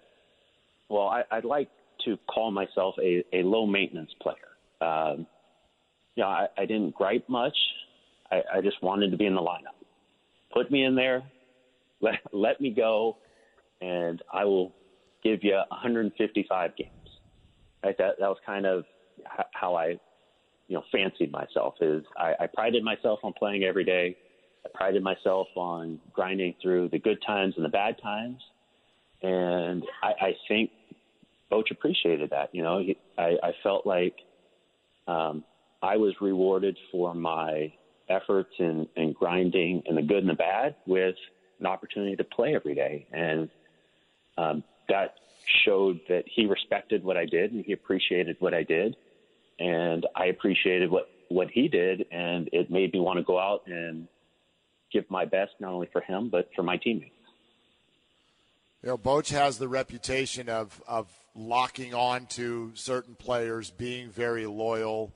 Well, 0.90 1.08
I, 1.08 1.24
I'd 1.32 1.46
like 1.46 1.70
to 2.06 2.18
call 2.30 2.52
myself 2.52 2.96
a, 3.02 3.24
a 3.34 3.42
low 3.42 3.66
maintenance 3.66 4.12
player. 4.22 4.36
Um, 4.82 5.26
you 6.16 6.24
know, 6.24 6.30
I, 6.30 6.48
I 6.58 6.66
didn't 6.66 6.94
gripe 6.94 7.28
much. 7.28 7.58
I, 8.32 8.42
I 8.58 8.62
just 8.62 8.82
wanted 8.84 9.10
to 9.12 9.18
be 9.18 9.26
in 9.26 9.34
the 9.34 9.42
lineup. 9.42 9.78
Put 10.54 10.70
me 10.70 10.84
in 10.84 10.96
there, 10.96 11.24
let, 12.02 12.20
let 12.32 12.62
me 12.62 12.70
go, 12.70 13.18
and 13.82 14.22
I 14.32 14.46
will 14.46 14.74
give 15.24 15.44
you 15.44 15.56
155 15.70 16.76
games. 16.76 16.90
Right? 17.84 17.98
That 17.98 18.16
that 18.20 18.28
was 18.28 18.38
kind 18.46 18.66
of 18.66 18.86
how 19.54 19.76
I, 19.76 19.98
you 20.68 20.76
know, 20.76 20.84
fancied 20.92 21.32
myself. 21.32 21.76
Is 21.82 22.04
I, 22.18 22.34
I 22.40 22.48
prided 22.48 22.84
myself 22.84 23.20
on 23.24 23.34
playing 23.34 23.64
every 23.64 23.84
day. 23.84 24.18
I 24.66 24.70
prided 24.74 25.04
myself 25.04 25.48
on 25.56 26.00
grinding 26.14 26.56
through 26.62 26.90
the 26.90 27.00
good 27.00 27.22
times 27.26 27.56
and 27.58 27.66
the 27.66 27.70
bad 27.70 28.02
times, 28.02 28.42
and 29.22 29.84
I, 30.02 30.28
I 30.28 30.36
think 30.48 30.72
Boch 31.52 31.70
appreciated 31.72 32.30
that. 32.30 32.50
You 32.54 32.64
know, 32.64 32.80
he, 32.80 32.98
I, 33.18 33.36
I 33.44 33.52
felt 33.62 33.86
like 33.86 34.16
um, 35.08 35.44
I 35.82 35.98
was 35.98 36.14
rewarded 36.22 36.78
for 36.92 37.14
my 37.14 37.74
efforts 38.10 38.54
and, 38.60 38.88
and 38.96 39.14
grinding 39.14 39.84
and 39.86 39.98
the 39.98 40.02
good 40.02 40.20
and 40.20 40.30
the 40.30 40.34
bad 40.34 40.76
with 40.86 41.16
an 41.60 41.66
opportunity 41.66 42.16
to 42.16 42.24
play 42.24 42.56
every 42.56 42.76
day. 42.76 43.06
And 43.12 43.50
um, 44.38 44.64
that 44.90 45.16
showed 45.66 46.00
that 46.10 46.24
he 46.28 46.46
respected 46.46 47.04
what 47.04 47.18
I 47.18 47.26
did 47.26 47.52
and 47.52 47.66
he 47.66 47.74
appreciated 47.74 48.38
what 48.40 48.54
I 48.54 48.64
did. 48.64 48.96
And 49.60 50.06
I 50.16 50.26
appreciated 50.26 50.90
what, 50.90 51.10
what 51.30 51.50
he 51.52 51.68
did. 51.68 52.06
And 52.12 52.50
it 52.52 52.72
made 52.72 52.94
me 52.94 53.00
want 53.00 53.18
to 53.18 53.24
go 53.24 53.40
out 53.40 53.64
and 53.68 54.08
give 54.92 55.10
my 55.10 55.26
best, 55.26 55.52
not 55.60 55.74
only 55.74 55.90
for 55.92 56.02
him, 56.02 56.30
but 56.30 56.50
for 56.56 56.64
my 56.64 56.78
teammates. 56.78 57.12
You 58.82 58.90
know, 58.90 58.98
Boch 58.98 59.30
has 59.32 59.58
the 59.58 59.68
reputation 59.68 60.50
of, 60.50 60.82
of 60.88 61.08
locking 61.36 61.94
on 61.94 62.26
to 62.28 62.72
certain 62.76 63.16
players, 63.16 63.72
being 63.72 64.10
very 64.10 64.46
loyal. 64.46 65.14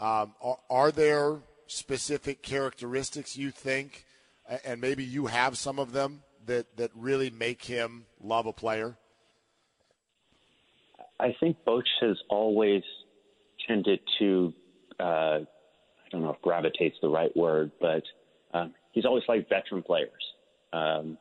Um, 0.00 0.34
are, 0.42 0.58
are, 0.68 0.90
there 0.90 1.38
specific 1.68 2.42
characteristics 2.42 3.36
you 3.36 3.50
think, 3.50 4.04
and 4.64 4.80
maybe 4.80 5.04
you 5.04 5.26
have 5.26 5.56
some 5.56 5.78
of 5.78 5.92
them 5.92 6.22
that, 6.46 6.76
that 6.76 6.90
really 6.94 7.30
make 7.30 7.64
him 7.64 8.06
love 8.22 8.46
a 8.46 8.52
player? 8.52 8.96
I 11.18 11.34
think 11.40 11.56
Boch 11.66 11.82
has 12.00 12.16
always 12.28 12.82
tended 13.66 14.00
to, 14.18 14.52
uh, 15.00 15.02
I 15.02 15.46
don't 16.10 16.22
know 16.22 16.30
if 16.30 16.42
gravitate's 16.42 16.96
the 17.00 17.08
right 17.08 17.34
word, 17.36 17.72
but 17.80 18.02
um, 18.52 18.74
he's 18.92 19.04
always 19.04 19.24
liked 19.28 19.48
veteran 19.48 19.82
players. 19.82 20.10
Um, 20.72 21.18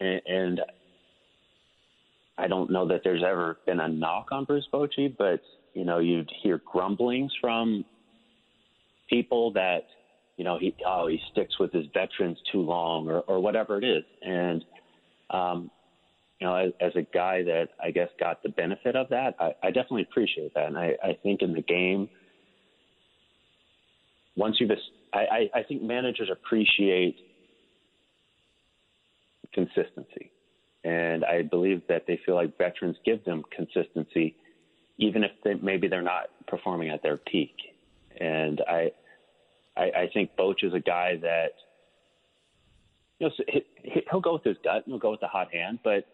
and, 0.00 0.20
and 0.26 0.60
I 2.36 2.46
don't 2.46 2.70
know 2.70 2.88
that 2.88 3.02
there's 3.04 3.22
ever 3.22 3.58
been 3.66 3.80
a 3.80 3.88
knock 3.88 4.28
on 4.32 4.44
Bruce 4.44 4.66
Bochy, 4.72 5.14
but 5.16 5.40
you 5.74 5.84
know, 5.84 5.98
you'd 5.98 6.30
hear 6.42 6.60
grumblings 6.64 7.32
from 7.40 7.84
people 9.08 9.52
that, 9.52 9.84
you 10.40 10.44
know, 10.44 10.58
he 10.58 10.74
oh 10.86 11.06
he 11.06 11.20
sticks 11.32 11.58
with 11.58 11.70
his 11.70 11.84
veterans 11.92 12.38
too 12.50 12.62
long 12.62 13.06
or, 13.10 13.20
or 13.20 13.40
whatever 13.40 13.76
it 13.76 13.84
is. 13.84 14.04
And 14.22 14.64
um, 15.28 15.70
you 16.40 16.46
know, 16.46 16.54
as, 16.54 16.72
as 16.80 16.92
a 16.96 17.02
guy 17.02 17.42
that 17.42 17.68
I 17.78 17.90
guess 17.90 18.08
got 18.18 18.42
the 18.42 18.48
benefit 18.48 18.96
of 18.96 19.10
that, 19.10 19.34
I, 19.38 19.52
I 19.62 19.66
definitely 19.66 20.06
appreciate 20.10 20.54
that. 20.54 20.68
And 20.68 20.78
I, 20.78 20.94
I 21.04 21.18
think 21.22 21.42
in 21.42 21.52
the 21.52 21.60
game, 21.60 22.08
once 24.34 24.56
you've, 24.58 24.70
I, 25.12 25.50
I, 25.54 25.62
think 25.62 25.82
managers 25.82 26.30
appreciate 26.32 27.16
consistency. 29.52 30.30
And 30.84 31.22
I 31.22 31.42
believe 31.42 31.82
that 31.90 32.04
they 32.06 32.18
feel 32.24 32.36
like 32.36 32.56
veterans 32.56 32.96
give 33.04 33.22
them 33.26 33.42
consistency, 33.54 34.36
even 34.96 35.22
if 35.22 35.32
they, 35.44 35.52
maybe 35.52 35.86
they're 35.86 36.00
not 36.00 36.30
performing 36.46 36.88
at 36.88 37.02
their 37.02 37.18
peak. 37.18 37.54
And 38.18 38.62
I, 38.66 38.92
I, 39.80 40.02
I 40.02 40.10
think 40.12 40.36
Boch 40.36 40.62
is 40.62 40.74
a 40.74 40.80
guy 40.80 41.16
that, 41.22 41.52
you 43.18 43.28
know, 43.28 43.32
he, 43.48 44.02
he'll 44.10 44.20
go 44.20 44.34
with 44.34 44.44
his 44.44 44.56
gut 44.62 44.82
and 44.84 44.86
he'll 44.86 44.98
go 44.98 45.12
with 45.12 45.20
the 45.20 45.28
hot 45.28 45.52
hand. 45.52 45.78
But, 45.82 46.06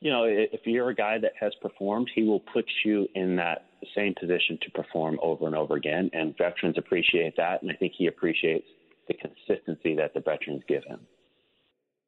you 0.00 0.10
know, 0.10 0.24
if 0.26 0.60
you're 0.64 0.90
a 0.90 0.94
guy 0.94 1.18
that 1.18 1.32
has 1.40 1.52
performed, 1.62 2.10
he 2.14 2.24
will 2.24 2.40
put 2.40 2.64
you 2.84 3.06
in 3.14 3.36
that 3.36 3.66
same 3.94 4.14
position 4.18 4.58
to 4.62 4.70
perform 4.70 5.20
over 5.22 5.46
and 5.46 5.54
over 5.54 5.76
again. 5.76 6.10
And 6.12 6.36
veterans 6.36 6.76
appreciate 6.76 7.36
that. 7.36 7.62
And 7.62 7.70
I 7.70 7.74
think 7.74 7.92
he 7.96 8.08
appreciates 8.08 8.66
the 9.06 9.14
consistency 9.14 9.94
that 9.96 10.14
the 10.14 10.20
veterans 10.20 10.62
give 10.66 10.84
him. 10.84 11.00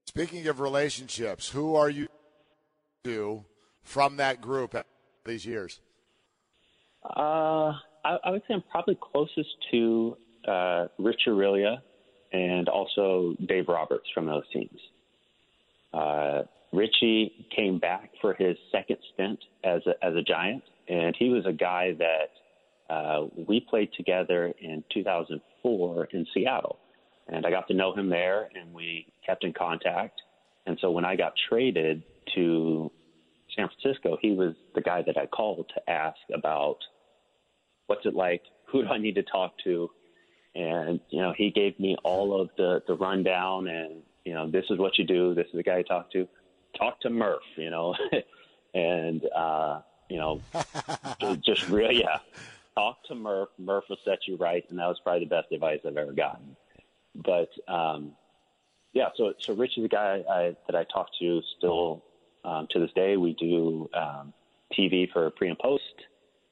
Speaking 0.07 0.47
of 0.49 0.61
relationships, 0.61 1.51
who 1.51 1.77
are 1.77 1.91
you 1.91 2.09
to 3.05 3.45
from 3.83 4.17
that 4.17 4.41
group 4.41 4.75
these 5.25 5.47
years? 5.47 5.81
Uh, 7.05 7.73
I, 8.05 8.19
I, 8.25 8.31
would 8.31 8.43
say 8.49 8.55
I'm 8.55 8.63
probably 8.71 8.99
closest 9.01 9.51
to 9.73 10.17
uh, 10.49 10.89
Rich 10.99 11.23
Aurilia 11.29 11.79
and 12.33 12.69
also 12.69 13.35
Dave 13.47 13.69
Roberts 13.69 14.07
from 14.15 14.27
those 14.27 14.45
teams. 14.53 14.81
Uh, 15.93 16.43
Richie 16.73 17.47
came 17.55 17.79
back 17.79 18.11
for 18.21 18.35
his 18.35 18.57
second 18.73 18.97
stint 19.13 19.39
as 19.63 19.83
a, 19.87 20.05
as 20.05 20.15
a 20.17 20.23
Giant, 20.23 20.65
and 20.89 21.15
he 21.17 21.29
was 21.29 21.47
a 21.47 21.53
guy 21.53 21.95
that 21.99 22.93
uh, 22.93 23.27
we 23.49 23.61
played 23.61 23.91
together 23.97 24.53
in 24.61 24.83
2004 24.93 26.09
in 26.13 26.27
Seattle 26.35 26.79
and 27.29 27.47
I 27.47 27.51
got 27.51 27.67
to 27.69 27.75
know 27.75 27.95
him 27.95 28.11
there, 28.11 28.49
and 28.55 28.73
we 28.75 29.07
kept 29.25 29.45
in 29.45 29.53
contact. 29.53 30.21
And 30.67 30.79
so 30.81 30.91
when 30.91 31.05
I 31.05 31.17
got 31.17 31.33
traded 31.49 32.03
to 32.35 32.91
San 33.57 33.69
Francisco, 33.69 34.19
he 34.21 34.33
was 34.33 34.55
the 34.75 34.81
guy 34.81 35.03
that 35.07 35.17
I 35.17 35.27
called 35.27 35.71
to 35.75 35.91
ask 35.91 36.19
about 36.35 36.79
what's 37.87 38.05
it 38.05 38.15
like, 38.15 38.43
who 38.71 38.83
do 38.83 38.89
I 38.89 38.99
need 38.99 39.15
to 39.15 39.23
talk 39.23 39.53
to, 39.65 39.91
and 40.55 41.01
you 41.11 41.21
know 41.21 41.33
he 41.37 41.51
gave 41.51 41.79
me 41.79 41.97
all 42.05 42.41
of 42.41 42.51
the 42.57 42.83
the 42.87 42.95
rundown, 42.95 43.69
and 43.69 44.03
you 44.25 44.35
know 44.35 44.51
this 44.51 44.65
is 44.71 44.79
what 44.79 44.99
you 44.99 45.05
do, 45.05 45.35
this 45.35 45.47
is 45.47 45.55
the 45.55 45.63
guy 45.63 45.79
you 45.79 45.85
talk 45.85 46.11
to, 46.13 46.29
talk 46.79 47.01
to 47.01 47.11
Murph, 47.11 47.43
you 47.57 47.71
know, 47.71 47.95
and 48.75 49.23
uh, 49.35 49.81
you 50.09 50.17
know 50.17 50.41
just 51.45 51.69
really 51.69 52.01
yeah, 52.01 52.19
talk 52.75 53.03
to 53.05 53.15
Murph, 53.15 53.51
Murph 53.59 53.85
will 53.89 53.99
set 54.05 54.19
you 54.27 54.37
right, 54.37 54.65
and 54.71 54.79
that 54.79 54.87
was 54.87 55.01
probably 55.03 55.21
the 55.21 55.31
best 55.31 55.53
advice 55.53 55.81
I've 55.87 55.97
ever 55.97 56.13
gotten. 56.13 56.57
But 57.15 57.51
um, 57.69 58.13
yeah, 58.93 59.09
so 59.17 59.35
so 59.39 59.55
Rich 59.55 59.79
is 59.79 59.85
a 59.85 59.89
guy 59.89 60.23
I, 60.31 60.57
that 60.67 60.77
I 60.77 60.85
talk 60.85 61.09
to 61.21 61.43
still 61.59 62.05
um, 62.45 62.67
to 62.71 62.79
this 62.79 62.93
day. 62.95 63.17
We 63.17 63.35
do 63.35 63.89
um, 63.95 64.33
TV 64.73 65.11
for 65.13 65.31
pre 65.31 65.49
and 65.49 65.59
post, 65.59 65.83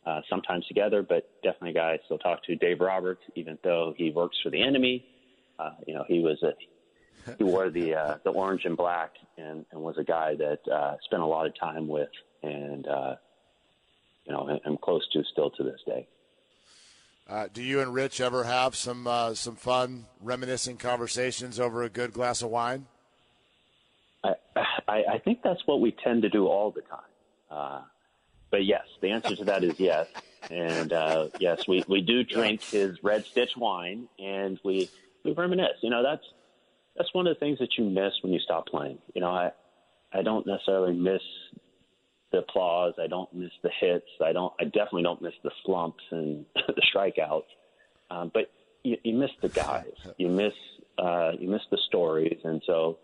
uh, 0.07 0.21
sometimes 0.29 0.67
together, 0.67 1.03
but 1.03 1.29
definitely 1.43 1.71
a 1.71 1.75
guy 1.75 1.93
I 1.93 1.99
still 2.05 2.19
talk 2.19 2.45
to. 2.45 2.57
Dave 2.57 2.81
Roberts, 2.81 3.23
even 3.35 3.59
though 3.63 3.95
he 3.97 4.11
works 4.11 4.37
for 4.43 4.51
the 4.51 4.63
enemy, 4.63 5.05
uh, 5.59 5.71
you 5.87 5.95
know, 5.95 6.05
he 6.09 6.21
was 6.21 6.43
a 6.43 6.53
he 7.39 7.45
wore 7.45 7.71
the 7.71 7.95
uh, 7.95 8.17
the 8.25 8.31
orange 8.31 8.65
and 8.65 8.77
black, 8.77 9.13
and, 9.39 9.65
and 9.71 9.81
was 9.81 9.97
a 9.97 10.05
guy 10.05 10.35
that 10.35 10.59
uh, 10.69 10.97
spent 11.05 11.23
a 11.23 11.27
lot 11.27 11.47
of 11.47 11.59
time 11.59 11.87
with, 11.87 12.09
and 12.43 12.87
uh, 12.87 13.15
you 14.25 14.33
know, 14.33 14.59
I'm 14.65 14.77
close 14.79 15.07
to 15.13 15.23
still 15.31 15.51
to 15.51 15.63
this 15.63 15.81
day. 15.87 16.07
Uh, 17.29 17.49
do 17.53 17.63
you 17.63 17.81
and 17.81 17.95
Rich 17.95 18.21
ever 18.21 18.45
have 18.45 18.75
some 18.75 19.07
uh, 19.07 19.35
some 19.35 19.55
fun 19.55 20.07
reminiscing 20.21 20.77
conversations 20.77 21.61
over 21.61 21.83
a 21.83 21.89
good 21.89 22.13
glass 22.13 22.43
of 22.43 22.51
wine? 22.51 22.87
I, 24.25 24.35
I, 24.57 25.03
I 25.15 25.19
think 25.25 25.41
that's 25.43 25.61
what 25.67 25.81
we 25.81 25.95
tend 26.05 26.23
to 26.23 26.29
do 26.29 26.47
all 26.47 26.71
the 26.71 26.83
time. 26.83 27.01
Uh, 27.51 27.81
but 28.53 28.65
yes, 28.65 28.85
the 29.01 29.11
answer 29.11 29.35
to 29.35 29.45
that 29.47 29.65
is 29.65 29.81
yes. 29.81 30.07
And 30.51 30.93
uh, 30.93 31.29
yes, 31.41 31.67
we, 31.67 31.83
we 31.89 32.03
do 32.03 32.23
drink 32.23 32.63
his 32.63 33.03
red 33.03 33.25
stitch 33.25 33.57
wine, 33.57 34.09
and 34.19 34.61
we 34.63 34.91
we 35.25 35.33
reminisce. 35.33 35.79
You 35.83 35.91
know, 35.91 36.03
that's 36.03 36.25
that's 36.97 37.13
one 37.15 37.27
of 37.27 37.35
the 37.35 37.41
things 37.41 37.59
that 37.59 37.71
you 37.79 37.85
miss 37.85 38.13
when 38.23 38.33
you 38.33 38.39
stop 38.39 38.67
playing. 38.67 38.99
You 39.15 39.23
know, 39.23 39.31
I 39.31 39.53
I 40.13 40.23
don't 40.23 40.47
necessarily 40.47 40.93
miss 40.93 41.23
the 42.31 42.39
applause. 42.39 42.95
I 43.03 43.07
don't 43.07 43.33
miss 43.33 43.53
the 43.63 43.71
hits. 43.81 44.07
I 44.23 44.33
don't. 44.33 44.53
I 44.61 44.65
definitely 44.65 45.05
don't 45.05 45.23
miss 45.23 45.35
the 45.43 45.51
slumps 45.65 46.05
and 46.11 46.45
the 46.55 46.83
strikeouts. 46.95 47.45
Um, 48.11 48.31
but 48.35 48.51
you, 48.85 48.99
you 49.03 49.15
miss 49.15 49.31
the 49.41 49.49
guys. 49.49 49.87
You 50.19 50.29
miss 50.29 50.53
uh, 50.99 51.33
you 51.39 51.49
miss 51.49 51.63
the 51.71 51.79
stories, 51.89 52.39
and 52.45 52.63
so 52.67 52.99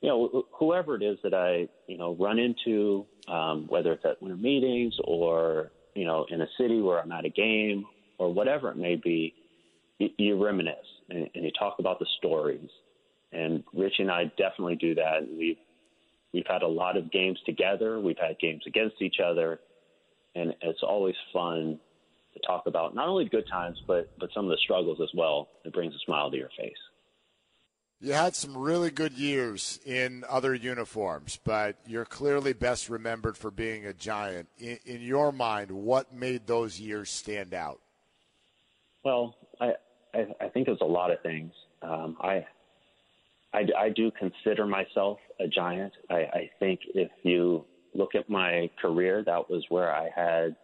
you 0.00 0.08
know 0.08 0.44
whoever 0.58 0.94
it 0.94 1.02
is 1.02 1.18
that 1.22 1.34
I 1.34 1.68
you 1.86 1.98
know 1.98 2.14
run 2.14 2.38
into, 2.38 3.06
um, 3.26 3.66
whether 3.68 3.92
it's 3.92 4.04
at 4.04 4.20
winter 4.22 4.36
meetings 4.36 4.94
or 5.04 5.70
you 5.94 6.04
know 6.04 6.26
in 6.30 6.40
a 6.40 6.46
city 6.58 6.80
where 6.80 7.00
I'm 7.00 7.12
at 7.12 7.24
a 7.24 7.30
game 7.30 7.84
or 8.18 8.32
whatever 8.32 8.70
it 8.70 8.76
may 8.76 8.96
be, 8.96 9.34
you, 9.98 10.08
you 10.18 10.44
reminisce 10.44 10.76
and, 11.08 11.28
and 11.34 11.44
you 11.44 11.50
talk 11.58 11.76
about 11.78 11.98
the 11.98 12.06
stories. 12.18 12.68
And 13.32 13.62
Rich 13.74 13.94
and 13.98 14.10
I 14.10 14.24
definitely 14.36 14.76
do 14.76 14.94
that. 14.96 15.28
We've 15.30 15.58
We've 16.32 16.46
had 16.46 16.62
a 16.62 16.68
lot 16.68 16.96
of 16.96 17.10
games 17.10 17.38
together. 17.46 18.00
We've 18.00 18.18
had 18.18 18.38
games 18.38 18.62
against 18.66 19.00
each 19.00 19.16
other, 19.24 19.60
and 20.34 20.54
it's 20.60 20.82
always 20.82 21.14
fun 21.32 21.80
to 22.34 22.40
talk 22.46 22.64
about 22.66 22.94
not 22.94 23.08
only 23.08 23.24
good 23.24 23.46
times, 23.50 23.78
but 23.86 24.10
but 24.18 24.30
some 24.34 24.44
of 24.44 24.50
the 24.50 24.58
struggles 24.62 24.98
as 25.02 25.08
well. 25.14 25.48
It 25.64 25.72
brings 25.72 25.94
a 25.94 25.98
smile 26.04 26.30
to 26.30 26.36
your 26.36 26.50
face. 26.58 26.76
You 28.00 28.12
had 28.12 28.36
some 28.36 28.56
really 28.56 28.90
good 28.90 29.12
years 29.14 29.80
in 29.84 30.24
other 30.28 30.54
uniforms, 30.54 31.40
but 31.42 31.76
you're 31.84 32.04
clearly 32.04 32.52
best 32.52 32.88
remembered 32.88 33.36
for 33.36 33.50
being 33.50 33.86
a 33.86 33.92
giant. 33.92 34.48
In, 34.56 34.78
in 34.84 35.00
your 35.00 35.32
mind, 35.32 35.72
what 35.72 36.14
made 36.14 36.46
those 36.46 36.78
years 36.78 37.10
stand 37.10 37.54
out? 37.54 37.80
Well, 39.04 39.34
I 39.60 39.72
I, 40.14 40.26
I 40.40 40.48
think 40.48 40.68
was 40.68 40.78
a 40.80 40.84
lot 40.84 41.10
of 41.10 41.20
things. 41.22 41.52
Um, 41.82 42.16
I, 42.20 42.46
I 43.52 43.66
I 43.76 43.88
do 43.88 44.12
consider 44.12 44.64
myself 44.64 45.18
a 45.40 45.48
giant. 45.48 45.92
I, 46.08 46.14
I 46.14 46.50
think 46.60 46.80
if 46.94 47.10
you 47.22 47.64
look 47.94 48.14
at 48.14 48.30
my 48.30 48.70
career, 48.80 49.24
that 49.26 49.50
was 49.50 49.64
where 49.70 49.92
I 49.92 50.08
had 50.14 50.54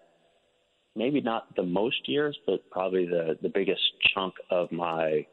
maybe 0.95 1.21
not 1.21 1.55
the 1.57 1.65
most 1.65 2.09
years, 2.09 2.39
but 2.47 2.71
probably 2.71 3.07
the 3.07 3.37
the 3.43 3.49
biggest 3.49 3.83
chunk 4.15 4.35
of 4.51 4.71
my 4.71 5.27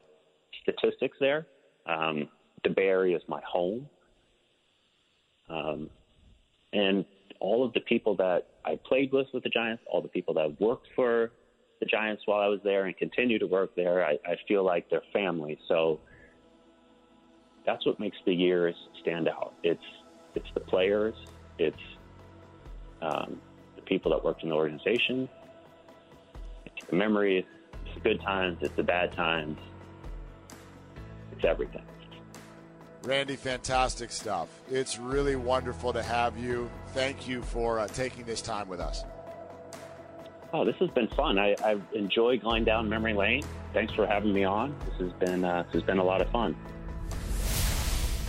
statistics 0.62 1.16
there. 1.20 1.46
Um, 1.86 2.28
DeBary 2.64 3.16
is 3.16 3.22
my 3.28 3.40
home. 3.46 3.88
Um, 5.48 5.90
and 6.72 7.04
all 7.40 7.64
of 7.64 7.72
the 7.72 7.80
people 7.80 8.14
that 8.16 8.46
I 8.64 8.78
played 8.86 9.12
with 9.12 9.26
with 9.34 9.42
the 9.42 9.50
Giants, 9.50 9.82
all 9.90 10.00
the 10.00 10.08
people 10.08 10.34
that 10.34 10.60
worked 10.60 10.86
for 10.94 11.32
the 11.80 11.86
Giants 11.86 12.22
while 12.26 12.40
I 12.40 12.46
was 12.46 12.60
there 12.62 12.86
and 12.86 12.96
continue 12.96 13.38
to 13.38 13.46
work 13.46 13.74
there, 13.74 14.04
I, 14.04 14.12
I 14.24 14.36
feel 14.46 14.64
like 14.64 14.88
they're 14.88 15.02
family. 15.12 15.58
So 15.68 15.98
that's 17.66 17.84
what 17.84 17.98
makes 17.98 18.16
the 18.24 18.34
years 18.34 18.74
stand 19.00 19.28
out. 19.28 19.54
It's 19.62 19.82
it's 20.34 20.46
the 20.54 20.60
players, 20.60 21.14
it's 21.58 21.76
um, 23.02 23.38
the 23.76 23.82
people 23.82 24.10
that 24.12 24.24
worked 24.24 24.42
in 24.44 24.48
the 24.48 24.54
organization, 24.54 25.28
it's 26.64 26.86
the 26.86 26.96
memories, 26.96 27.44
it's 27.84 27.94
the 27.94 28.00
good 28.00 28.20
times, 28.22 28.58
it's 28.62 28.74
the 28.76 28.82
bad 28.82 29.12
times, 29.12 29.58
it's 31.42 31.50
everything. 31.50 31.82
Randy, 33.02 33.34
fantastic 33.34 34.12
stuff. 34.12 34.48
It's 34.70 34.98
really 34.98 35.34
wonderful 35.34 35.92
to 35.92 36.02
have 36.02 36.38
you. 36.38 36.70
Thank 36.88 37.26
you 37.26 37.42
for 37.42 37.80
uh, 37.80 37.88
taking 37.88 38.24
this 38.24 38.40
time 38.40 38.68
with 38.68 38.80
us. 38.80 39.04
Oh, 40.52 40.64
this 40.64 40.76
has 40.76 40.90
been 40.90 41.08
fun. 41.08 41.38
I, 41.38 41.56
I've 41.64 41.82
enjoyed 41.94 42.42
going 42.42 42.64
down 42.64 42.88
memory 42.88 43.14
lane. 43.14 43.42
Thanks 43.72 43.92
for 43.94 44.06
having 44.06 44.32
me 44.32 44.44
on. 44.44 44.76
This 44.86 45.00
has 45.00 45.12
been 45.14 45.44
uh, 45.44 45.64
this 45.64 45.72
has 45.74 45.82
been 45.82 45.98
a 45.98 46.04
lot 46.04 46.20
of 46.20 46.30
fun. 46.30 46.54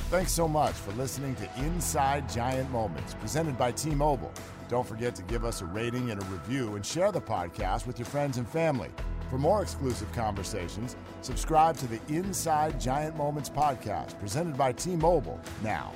Thanks 0.10 0.32
so 0.32 0.48
much 0.48 0.74
for 0.74 0.92
listening 0.94 1.36
to 1.36 1.50
Inside 1.58 2.30
Giant 2.30 2.72
Moments, 2.72 3.16
presented 3.16 3.58
by 3.58 3.72
T-Mobile. 3.72 4.32
Don't 4.70 4.88
forget 4.88 5.16
to 5.16 5.24
give 5.24 5.44
us 5.44 5.62
a 5.62 5.66
rating 5.66 6.12
and 6.12 6.22
a 6.22 6.26
review, 6.26 6.76
and 6.76 6.86
share 6.86 7.12
the 7.12 7.22
podcast 7.22 7.88
with 7.88 7.98
your 8.00 8.06
friends 8.06 8.38
and 8.38 8.48
family. 8.48 8.90
For 9.34 9.40
more 9.40 9.64
exclusive 9.64 10.12
conversations, 10.12 10.96
subscribe 11.24 11.76
to 11.78 11.88
the 11.88 12.00
Inside 12.08 12.80
Giant 12.80 13.18
Moments 13.18 13.50
podcast 13.50 14.20
presented 14.20 14.56
by 14.56 14.74
T 14.74 14.96
Mobile 14.96 15.42
now. 15.64 15.92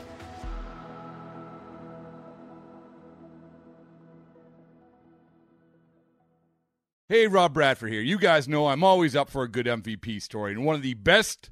Hey, 7.07 7.27
Rob 7.27 7.53
Bradford 7.53 7.91
here. 7.91 8.01
You 8.01 8.17
guys 8.17 8.47
know 8.47 8.69
I'm 8.69 8.83
always 8.83 9.15
up 9.15 9.29
for 9.29 9.43
a 9.43 9.47
good 9.47 9.67
MVP 9.67 10.19
story, 10.19 10.53
and 10.53 10.65
one 10.65 10.75
of 10.75 10.81
the 10.81 10.95
best 10.95 11.51